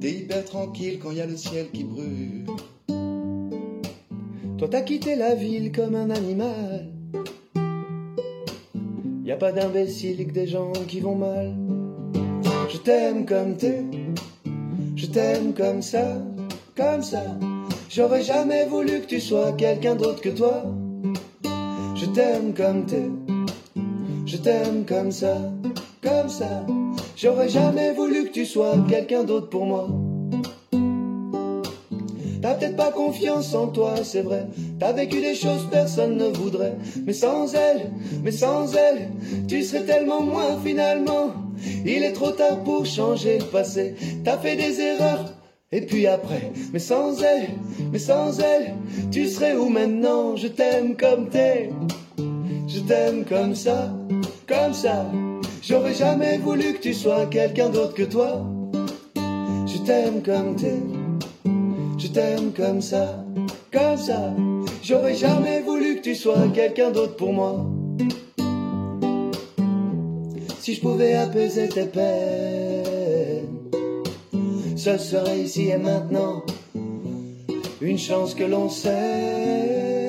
T'es 0.00 0.10
hyper 0.12 0.44
tranquille 0.44 0.98
quand 1.02 1.12
y 1.12 1.20
a 1.20 1.26
le 1.26 1.36
ciel 1.36 1.68
qui 1.72 1.84
brûle. 1.84 2.44
Toi 4.58 4.68
t'as 4.70 4.82
quitté 4.82 5.16
la 5.16 5.34
ville 5.34 5.72
comme 5.72 5.94
un 5.94 6.10
animal. 6.10 6.89
Pas 9.40 9.52
d'imbéciles 9.52 10.26
que 10.26 10.32
des 10.32 10.46
gens 10.46 10.70
qui 10.86 11.00
vont 11.00 11.14
mal. 11.14 11.54
Je 12.68 12.76
t'aime 12.76 13.24
comme 13.24 13.56
t'es, 13.56 13.82
je 14.94 15.06
t'aime 15.06 15.54
comme 15.54 15.80
ça, 15.80 16.18
comme 16.76 17.02
ça. 17.02 17.22
J'aurais 17.88 18.22
jamais 18.22 18.66
voulu 18.66 19.00
que 19.00 19.06
tu 19.06 19.18
sois 19.18 19.52
quelqu'un 19.52 19.94
d'autre 19.94 20.20
que 20.20 20.28
toi. 20.28 20.64
Je 21.94 22.04
t'aime 22.04 22.52
comme 22.52 22.84
t'es. 22.84 23.08
Je 24.26 24.36
t'aime 24.36 24.84
comme 24.84 25.10
ça, 25.10 25.38
comme 26.02 26.28
ça. 26.28 26.66
J'aurais 27.16 27.48
jamais 27.48 27.92
voulu 27.94 28.26
que 28.26 28.32
tu 28.32 28.44
sois 28.44 28.76
quelqu'un 28.90 29.24
d'autre 29.24 29.48
pour 29.48 29.64
moi. 29.64 29.88
T'as 32.42 32.54
peut-être 32.54 32.76
pas 32.76 32.92
confiance 32.92 33.54
en 33.54 33.68
toi, 33.68 33.94
c'est 34.02 34.22
vrai. 34.22 34.46
T'as 34.80 34.92
vécu 34.92 35.20
des 35.20 35.34
choses 35.34 35.68
personne 35.70 36.16
ne 36.16 36.28
voudrait. 36.28 36.74
Mais 37.06 37.12
sans 37.12 37.54
elle, 37.54 37.90
mais 38.24 38.32
sans 38.32 38.74
elle, 38.74 39.10
tu 39.46 39.62
serais 39.62 39.84
tellement 39.84 40.22
moins 40.22 40.58
finalement. 40.64 41.34
Il 41.84 42.02
est 42.02 42.12
trop 42.12 42.30
tard 42.30 42.64
pour 42.64 42.86
changer 42.86 43.38
le 43.38 43.44
passé. 43.44 43.94
T'as 44.24 44.38
fait 44.38 44.56
des 44.56 44.80
erreurs. 44.80 45.34
Et 45.70 45.82
puis 45.82 46.06
après, 46.06 46.50
mais 46.72 46.78
sans 46.78 47.22
elle, 47.22 47.50
mais 47.92 47.98
sans 47.98 48.40
elle, 48.40 48.74
tu 49.12 49.28
serais 49.28 49.54
où 49.54 49.68
maintenant? 49.68 50.34
Je 50.34 50.48
t'aime 50.48 50.96
comme 50.96 51.28
t'es. 51.28 51.70
Je 52.66 52.80
t'aime 52.80 53.24
comme 53.24 53.54
ça, 53.54 53.94
comme 54.48 54.72
ça. 54.72 55.06
J'aurais 55.62 55.94
jamais 55.94 56.38
voulu 56.38 56.72
que 56.72 56.80
tu 56.80 56.94
sois 56.94 57.26
quelqu'un 57.26 57.68
d'autre 57.68 57.94
que 57.94 58.02
toi. 58.02 58.44
Je 59.14 59.78
t'aime 59.84 60.22
comme 60.22 60.56
t'es. 60.56 60.80
Je 61.98 62.08
t'aime 62.08 62.52
comme 62.52 62.80
ça, 62.80 63.22
comme 63.70 63.96
ça. 63.98 64.32
J'aurais 64.82 65.14
jamais 65.14 65.60
voulu 65.60 65.96
que 65.96 66.00
tu 66.00 66.14
sois 66.14 66.48
quelqu'un 66.54 66.90
d'autre 66.90 67.16
pour 67.16 67.32
moi. 67.32 67.66
Si 70.58 70.74
je 70.74 70.80
pouvais 70.80 71.14
apaiser 71.14 71.68
tes 71.68 71.84
peines, 71.84 73.46
ce 74.76 74.96
serait 74.96 75.40
ici 75.40 75.68
et 75.68 75.78
maintenant 75.78 76.42
une 77.80 77.98
chance 77.98 78.34
que 78.34 78.44
l'on 78.44 78.68
sait. 78.68 80.06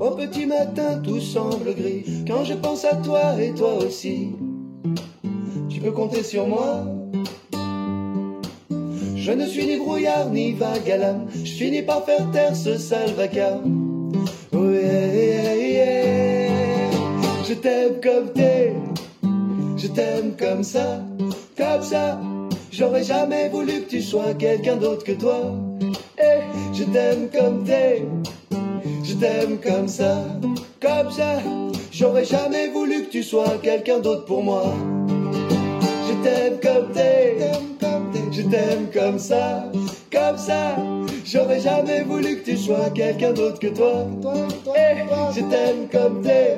Au 0.00 0.10
petit 0.10 0.46
matin, 0.46 1.00
tout 1.02 1.20
semble 1.20 1.74
gris. 1.74 2.04
Quand 2.26 2.44
je 2.44 2.54
pense 2.54 2.84
à 2.84 2.96
toi 2.96 3.40
et 3.40 3.52
toi 3.54 3.74
aussi, 3.74 4.30
tu 5.68 5.80
peux 5.80 5.92
compter 5.92 6.22
sur 6.22 6.46
moi. 6.46 6.84
Je 9.24 9.30
ne 9.30 9.46
suis 9.46 9.64
ni 9.66 9.76
brouillard 9.76 10.30
ni 10.30 10.50
vague 10.50 10.90
à 10.90 10.96
l'âme. 10.96 11.28
Je 11.32 11.52
finis 11.52 11.82
par 11.82 12.04
faire 12.04 12.28
taire 12.32 12.56
ce 12.56 12.76
sale 12.76 13.12
vacarme. 13.12 14.12
Oh 14.52 14.68
yeah, 14.68 15.54
yeah, 15.54 15.68
yeah. 15.70 16.90
Je 17.48 17.54
t'aime 17.54 18.00
comme 18.02 18.32
t'es. 18.32 18.72
Je 19.76 19.86
t'aime 19.86 20.32
comme 20.36 20.64
ça, 20.64 21.04
comme 21.56 21.82
ça. 21.82 22.20
J'aurais 22.72 23.04
jamais 23.04 23.48
voulu 23.48 23.82
que 23.82 23.90
tu 23.90 24.02
sois 24.02 24.34
quelqu'un 24.34 24.74
d'autre 24.74 25.04
que 25.04 25.12
toi. 25.12 25.54
Eh, 26.18 26.74
je 26.74 26.82
t'aime 26.82 27.28
comme 27.32 27.62
t'es. 27.62 28.04
Je 29.04 29.14
t'aime 29.14 29.58
comme 29.62 29.86
ça, 29.86 30.24
comme 30.80 31.12
ça. 31.12 31.38
J'aurais 31.92 32.24
jamais 32.24 32.70
voulu 32.70 33.04
que 33.04 33.10
tu 33.10 33.22
sois 33.22 33.56
quelqu'un 33.62 34.00
d'autre 34.00 34.24
pour 34.24 34.42
moi. 34.42 34.64
Je 36.08 36.28
t'aime 36.28 36.58
comme 36.60 36.90
t'es, 36.92 37.36
je 38.32 38.42
t'aime 38.42 38.90
comme 38.92 39.18
ça, 39.18 39.70
comme 40.10 40.38
ça. 40.38 40.76
J'aurais 41.24 41.60
jamais 41.60 42.02
voulu 42.02 42.38
que 42.40 42.50
tu 42.50 42.56
sois 42.56 42.90
quelqu'un 42.90 43.32
d'autre 43.32 43.58
que 43.58 43.68
toi. 43.68 44.06
Eh, 44.74 45.34
je 45.34 45.40
t'aime 45.40 45.88
comme 45.90 46.22
t'es, 46.22 46.56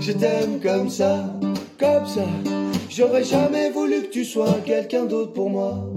je 0.00 0.12
t'aime 0.12 0.60
comme 0.60 0.90
ça, 0.90 1.32
comme 1.78 2.06
ça. 2.06 2.26
J'aurais 2.90 3.24
jamais 3.24 3.70
voulu 3.70 4.02
que 4.02 4.10
tu 4.10 4.24
sois 4.24 4.60
quelqu'un 4.64 5.04
d'autre 5.04 5.32
pour 5.32 5.50
moi. 5.50 5.90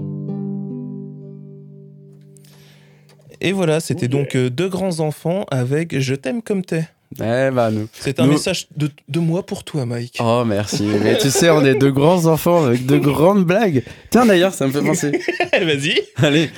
Et 3.40 3.52
voilà, 3.52 3.78
c'était 3.78 4.08
donc 4.08 4.34
euh, 4.34 4.50
deux 4.50 4.68
grands 4.68 4.98
enfants 4.98 5.44
avec 5.50 5.98
Je 6.00 6.14
t'aime 6.14 6.42
comme 6.42 6.64
t'es. 6.64 6.88
Eh 7.20 7.50
nous. 7.72 7.88
C'est 7.92 8.20
un 8.20 8.26
Nous- 8.26 8.32
message 8.32 8.68
de, 8.76 8.90
de 9.08 9.18
moi 9.20 9.44
pour 9.44 9.64
toi, 9.64 9.86
Mike. 9.86 10.18
Oh, 10.20 10.44
merci. 10.46 10.84
Mais 11.02 11.16
tu 11.18 11.30
sais, 11.30 11.50
on 11.50 11.64
est 11.64 11.74
deux 11.74 11.90
grands 11.90 12.26
enfants 12.26 12.64
avec 12.66 12.86
de 12.86 12.98
grandes 12.98 13.44
blagues. 13.44 13.82
Tiens, 14.10 14.26
d'ailleurs, 14.26 14.52
ça 14.54 14.66
me 14.66 14.72
fait 14.72 14.82
penser. 14.82 15.10
Vas-y. 15.52 16.00
Allez. 16.16 16.50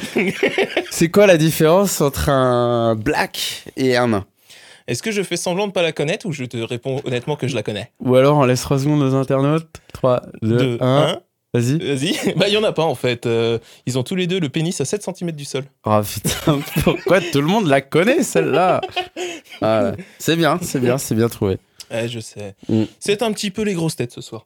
C'est 0.90 1.08
quoi 1.08 1.26
la 1.26 1.36
différence 1.36 2.00
entre 2.00 2.28
un 2.28 2.94
black 2.96 3.64
et 3.76 3.96
un 3.96 4.08
nain? 4.08 4.24
Est-ce 4.88 5.02
que 5.04 5.12
je 5.12 5.22
fais 5.22 5.36
semblant 5.36 5.68
de 5.68 5.72
pas 5.72 5.82
la 5.82 5.92
connaître 5.92 6.26
ou 6.26 6.32
je 6.32 6.44
te 6.44 6.56
réponds 6.56 7.00
honnêtement 7.04 7.36
que 7.36 7.46
je 7.46 7.54
la 7.54 7.62
connais? 7.62 7.92
Ou 8.00 8.16
alors 8.16 8.36
on 8.38 8.44
laisse 8.44 8.62
3 8.62 8.80
secondes 8.80 9.02
aux 9.02 9.14
internautes 9.14 9.68
3, 9.92 10.22
2, 10.42 10.56
Deux, 10.58 10.78
1. 10.80 10.86
un. 10.86 11.20
Vas-y. 11.52 11.78
Vas-y. 11.78 12.34
Bah, 12.36 12.46
il 12.48 12.54
y 12.54 12.56
en 12.56 12.64
a 12.64 12.72
pas 12.72 12.84
en 12.84 12.94
fait. 12.94 13.26
Euh, 13.26 13.58
ils 13.86 13.98
ont 13.98 14.02
tous 14.02 14.14
les 14.14 14.26
deux 14.26 14.38
le 14.40 14.48
pénis 14.48 14.80
à 14.80 14.84
7 14.84 15.02
cm 15.04 15.32
du 15.32 15.44
sol. 15.44 15.64
Oh 15.84 16.00
putain, 16.02 16.60
pourquoi 16.84 17.20
tout 17.20 17.40
le 17.40 17.46
monde 17.48 17.66
la 17.66 17.80
connaît 17.80 18.22
celle-là 18.22 18.80
Ah. 19.62 19.92
C'est 20.18 20.36
bien, 20.36 20.58
c'est 20.62 20.80
bien, 20.80 20.96
c'est 20.98 21.14
bien 21.14 21.28
trouvé. 21.28 21.58
Je 21.90 22.20
sais. 22.20 22.54
Mm. 22.68 22.84
C'est 23.00 23.20
un 23.22 23.32
petit 23.32 23.50
peu 23.50 23.62
les 23.62 23.74
grosses 23.74 23.96
têtes 23.96 24.12
ce 24.12 24.20
soir. 24.20 24.44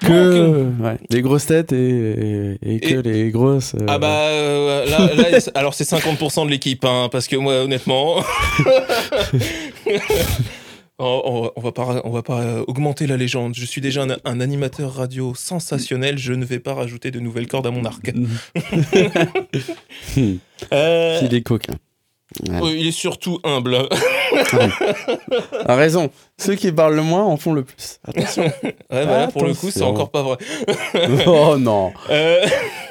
que 0.00 0.64
ouais, 0.82 0.96
les 1.10 1.20
grosses 1.22 1.46
têtes 1.46 1.72
et, 1.72 2.56
et, 2.62 2.74
et 2.74 2.80
que 2.80 2.94
Et- 2.94 3.02
les 3.02 3.30
grosses. 3.30 3.74
euh, 3.74 3.84
Ah 3.86 3.98
bah 3.98 4.08
euh, 4.30 4.84
là, 4.86 5.14
là, 5.30 5.40
c'est- 5.40 5.54
alors 5.56 5.74
c'est 5.74 5.84
50% 5.88 6.46
de 6.46 6.50
l'équipe 6.50 6.84
hein, 6.86 7.08
parce 7.12 7.28
que 7.28 7.36
moi 7.36 7.54
honnêtement 7.62 8.16
on, 11.00 11.22
on- 11.24 11.52
on 11.56 11.60
va 11.60 11.72
pas 11.72 12.00
on 12.04 12.10
va 12.10 12.22
pas 12.22 12.40
euh, 12.42 12.64
augmenter 12.68 13.06
la 13.08 13.16
légende. 13.16 13.54
Je 13.56 13.64
suis 13.64 13.80
déjà 13.80 14.02
un, 14.04 14.16
un 14.24 14.40
animateur 14.40 14.92
radio 14.94 15.34
sensationnel. 15.34 16.18
Je 16.18 16.32
ne 16.32 16.44
vais 16.44 16.60
pas 16.60 16.74
rajouter 16.74 17.10
de 17.10 17.18
nouvelles 17.20 17.48
cordes 17.48 17.66
à 17.66 17.70
mon 17.72 17.84
arc. 17.84 18.12
Euh, 20.72 21.18
Il 21.22 21.34
est 21.34 21.40
coquin. 21.42 21.72
Ouais. 22.48 22.56
euh, 22.62 22.76
il 22.76 22.86
est 22.86 22.92
surtout 22.92 23.40
humble. 23.44 23.76
A 25.66 25.74
raison. 25.74 26.10
Ceux 26.38 26.54
qui 26.54 26.70
parlent 26.72 26.94
le 26.94 27.02
moins 27.02 27.24
en 27.24 27.36
font 27.36 27.52
le 27.52 27.64
plus. 27.64 27.98
Attention. 28.06 28.44
Ouais, 28.62 28.74
bah 28.90 29.04
là, 29.04 29.26
pour 29.28 29.44
le 29.44 29.52
coup 29.54 29.70
c'est 29.70 29.82
encore 29.82 30.10
pas 30.10 30.22
vrai. 30.22 30.36
oh 31.26 31.56
non. 31.58 31.92
Euh, 32.08 32.46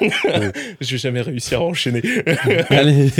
Je 0.80 0.90
vais 0.92 0.98
jamais 0.98 1.22
réussir 1.22 1.60
à 1.60 1.64
enchaîner. 1.64 2.02
Allez, 2.68 3.10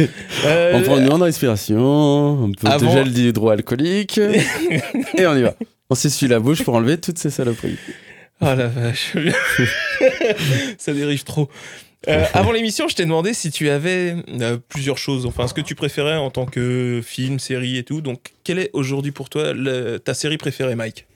Euh, 0.44 0.72
on 0.74 0.82
prend 0.82 0.98
une 0.98 1.06
grande 1.06 1.22
respiration. 1.22 2.44
Un 2.44 2.52
peu 2.52 2.66
Avant- 2.68 2.86
de 2.86 2.92
gel 2.92 3.12
d'hydroalcoolique. 3.12 4.18
et 4.18 5.26
on 5.26 5.36
y 5.36 5.42
va. 5.42 5.54
On 5.88 5.94
s'essuie 5.94 6.28
la 6.28 6.38
bouche 6.38 6.62
pour 6.62 6.74
enlever 6.74 6.98
toutes 6.98 7.18
ces 7.18 7.30
saloperies. 7.30 7.76
Ah 8.42 8.54
la 8.54 8.68
vache. 8.68 9.14
Ça 10.78 10.92
dérive 10.94 11.24
trop. 11.24 11.48
Euh, 12.08 12.24
avant 12.34 12.52
l'émission, 12.52 12.88
je 12.88 12.94
t'ai 12.96 13.04
demandé 13.04 13.34
si 13.34 13.50
tu 13.50 13.68
avais 13.68 14.16
euh, 14.40 14.58
plusieurs 14.68 14.98
choses, 14.98 15.26
enfin 15.26 15.46
ce 15.46 15.54
que 15.54 15.60
tu 15.60 15.74
préférais 15.74 16.16
en 16.16 16.30
tant 16.30 16.46
que 16.46 17.00
film, 17.04 17.38
série 17.38 17.76
et 17.76 17.84
tout. 17.84 18.00
Donc, 18.00 18.32
quelle 18.44 18.58
est 18.58 18.70
aujourd'hui 18.72 19.12
pour 19.12 19.28
toi 19.28 19.52
le- 19.52 19.98
ta 19.98 20.14
série 20.14 20.38
préférée, 20.38 20.74
Mike? 20.76 21.06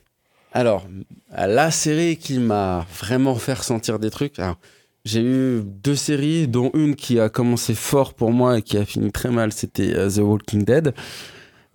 Alors, 0.53 0.87
la 1.35 1.69
série 1.71 2.17
qui 2.17 2.37
m'a 2.39 2.85
vraiment 2.99 3.35
fait 3.35 3.53
ressentir 3.53 3.99
des 3.99 4.09
trucs. 4.09 4.39
alors, 4.39 4.57
j'ai 5.03 5.21
eu 5.21 5.61
deux 5.63 5.95
séries, 5.95 6.47
dont 6.47 6.71
une 6.73 6.95
qui 6.95 7.19
a 7.19 7.29
commencé 7.29 7.75
fort 7.75 8.13
pour 8.13 8.31
moi 8.31 8.57
et 8.57 8.61
qui 8.63 8.77
a 8.77 8.85
fini 8.85 9.11
très 9.11 9.29
mal, 9.29 9.51
c'était 9.53 9.93
euh, 9.93 10.09
The 10.09 10.17
Walking 10.19 10.63
Dead. 10.63 10.93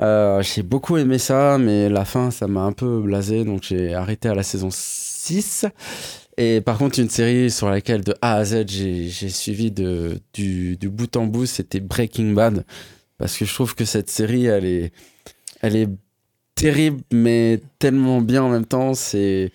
Euh, 0.00 0.42
j'ai 0.42 0.62
beaucoup 0.62 0.96
aimé 0.96 1.18
ça, 1.18 1.58
mais 1.58 1.88
la 1.88 2.04
fin, 2.04 2.30
ça 2.30 2.46
m'a 2.48 2.62
un 2.62 2.72
peu 2.72 3.00
blasé, 3.00 3.44
donc 3.44 3.62
j'ai 3.62 3.94
arrêté 3.94 4.28
à 4.28 4.34
la 4.34 4.42
saison 4.42 4.68
6. 4.72 5.66
Et 6.42 6.62
par 6.62 6.78
contre, 6.78 6.98
une 6.98 7.10
série 7.10 7.50
sur 7.50 7.68
laquelle 7.68 8.02
de 8.02 8.14
A 8.22 8.36
à 8.36 8.44
Z, 8.46 8.64
j'ai 8.66 9.28
suivi 9.28 9.70
de, 9.70 10.18
du, 10.32 10.78
du 10.78 10.88
bout 10.88 11.14
en 11.16 11.26
bout, 11.26 11.44
c'était 11.44 11.80
Breaking 11.80 12.32
Bad. 12.32 12.64
Parce 13.18 13.36
que 13.36 13.44
je 13.44 13.52
trouve 13.52 13.74
que 13.74 13.84
cette 13.84 14.08
série, 14.08 14.46
elle 14.46 14.64
est, 14.64 14.92
elle 15.60 15.76
est 15.76 15.88
terrible, 16.54 17.02
mais 17.12 17.60
tellement 17.78 18.22
bien 18.22 18.42
en 18.42 18.48
même 18.48 18.64
temps. 18.64 18.94
C'est 18.94 19.52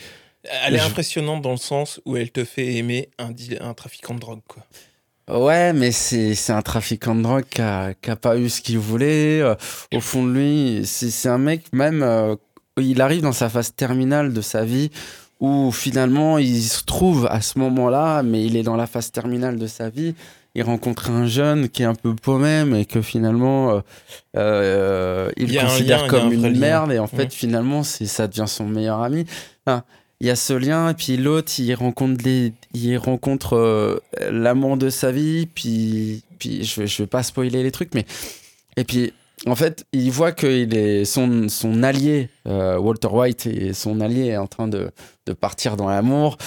Elle 0.67 0.75
est 0.75 0.77
Je- 0.77 0.85
impressionnante 0.85 1.41
dans 1.41 1.53
le 1.53 1.57
sens 1.57 1.99
où 2.05 2.17
elle 2.17 2.29
te 2.31 2.43
fait 2.43 2.75
aimer 2.75 3.09
un, 3.17 3.73
trafiquant 3.73 4.13
de 4.13 4.19
drogue, 4.19 4.41
quoi. 4.47 4.63
Ouais, 5.27 5.73
mais 5.73 5.91
c'est 5.91 6.35
un 6.51 6.61
trafiquant 6.61 7.15
de 7.15 7.23
drogue 7.23 7.45
qui 7.49 7.61
a, 7.63 7.95
qui 7.99 8.11
a 8.11 8.15
pas 8.15 8.37
eu 8.37 8.47
ce 8.47 8.61
qu'il 8.61 8.77
voulait. 8.77 9.41
Euh, 9.41 9.55
au 9.91 10.01
fond 10.01 10.23
de 10.23 10.31
lui, 10.31 10.81
c'est 10.85 11.09
c'est 11.09 11.29
un 11.29 11.39
mec, 11.39 11.63
même, 11.73 12.03
euh, 12.03 12.35
il 12.79 13.01
arrive 13.01 13.21
dans 13.23 13.31
sa 13.31 13.49
phase 13.49 13.73
terminale 13.73 14.33
de 14.33 14.41
sa 14.41 14.63
vie 14.63 14.91
où 15.39 15.71
finalement 15.71 16.37
il 16.37 16.61
se 16.63 16.83
trouve 16.83 17.27
à 17.29 17.41
ce 17.41 17.59
moment-là, 17.59 18.23
mais 18.23 18.45
il 18.45 18.55
est 18.55 18.63
dans 18.63 18.75
la 18.77 18.87
phase 18.87 19.11
terminale 19.11 19.57
de 19.57 19.67
sa 19.67 19.89
vie. 19.89 20.15
Il 20.57 20.63
rencontre 20.63 21.09
un 21.11 21.27
jeune 21.27 21.67
qui 21.67 21.81
est 21.83 21.85
un 21.85 21.95
peu 21.95 22.15
paumé, 22.15 22.63
mais 22.65 22.85
que 22.85 23.01
finalement 23.01 23.71
euh, 23.71 23.79
euh, 24.37 25.29
il 25.37 25.57
un 25.57 25.63
considère 25.65 26.05
il 26.05 26.09
comme 26.09 26.27
un 26.27 26.31
une 26.31 26.43
lien. 26.53 26.59
merde, 26.59 26.91
et 26.93 26.99
en 26.99 27.07
fait 27.07 27.25
Mhm. 27.25 27.31
finalement 27.31 27.83
ça 27.83 28.27
devient 28.27 28.45
son 28.47 28.65
meilleur 28.65 29.01
ami. 29.01 29.25
Enfin, 29.65 29.83
il 30.21 30.27
y 30.27 30.29
a 30.29 30.35
ce 30.37 30.53
lien, 30.53 30.89
et 30.89 30.93
puis 30.93 31.17
l'autre 31.17 31.51
il 31.59 31.73
rencontre 31.73 32.23
les, 32.23 32.53
il 32.73 32.97
rencontre 32.97 33.57
euh, 33.57 33.99
l'amour 34.31 34.77
de 34.77 34.89
sa 34.89 35.11
vie, 35.11 35.45
puis 35.45 36.23
puis 36.39 36.63
je 36.63 36.85
je 36.85 37.03
vais 37.03 37.07
pas 37.07 37.23
spoiler 37.23 37.61
les 37.61 37.71
trucs, 37.71 37.93
mais 37.93 38.05
et 38.77 38.85
puis 38.85 39.11
en 39.45 39.55
fait, 39.55 39.85
il 39.93 40.11
voit 40.11 40.31
que 40.31 40.47
il 40.47 40.75
est 40.75 41.05
son, 41.05 41.49
son 41.49 41.83
allié, 41.83 42.29
euh, 42.47 42.77
Walter 42.77 43.07
White, 43.09 43.45
et 43.47 43.73
son 43.73 43.99
allié 44.01 44.27
est 44.27 44.37
en 44.37 44.47
train 44.47 44.67
de, 44.67 44.91
de 45.25 45.33
partir 45.33 45.75
dans 45.77 45.89
l'amour. 45.89 46.37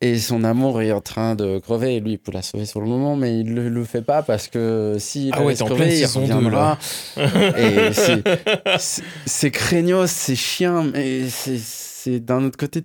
Et 0.00 0.16
son 0.20 0.44
amour 0.44 0.80
est 0.80 0.92
en 0.92 1.00
train 1.00 1.34
de 1.34 1.58
crever. 1.58 1.96
Et 1.96 2.00
lui, 2.00 2.12
il 2.12 2.18
peut 2.18 2.30
la 2.30 2.40
sauver 2.42 2.66
sur 2.66 2.80
le 2.80 2.86
moment, 2.86 3.16
mais 3.16 3.40
il 3.40 3.52
le, 3.52 3.68
le 3.68 3.84
fait 3.84 4.00
pas 4.02 4.22
parce 4.22 4.46
que 4.46 4.94
s'il 5.00 5.30
Ah 5.34 5.40
la 5.40 5.44
ouais, 5.46 5.54
crever, 5.56 5.98
il 5.98 6.06
reviendra. 6.06 6.78
c'est- 8.78 9.50
craignos, 9.50 10.06
c'est 10.10 10.36
chiant, 10.36 10.84
mais 10.84 11.28
c'est- 11.28 12.20
d'un 12.20 12.44
autre 12.44 12.56
côté, 12.56 12.82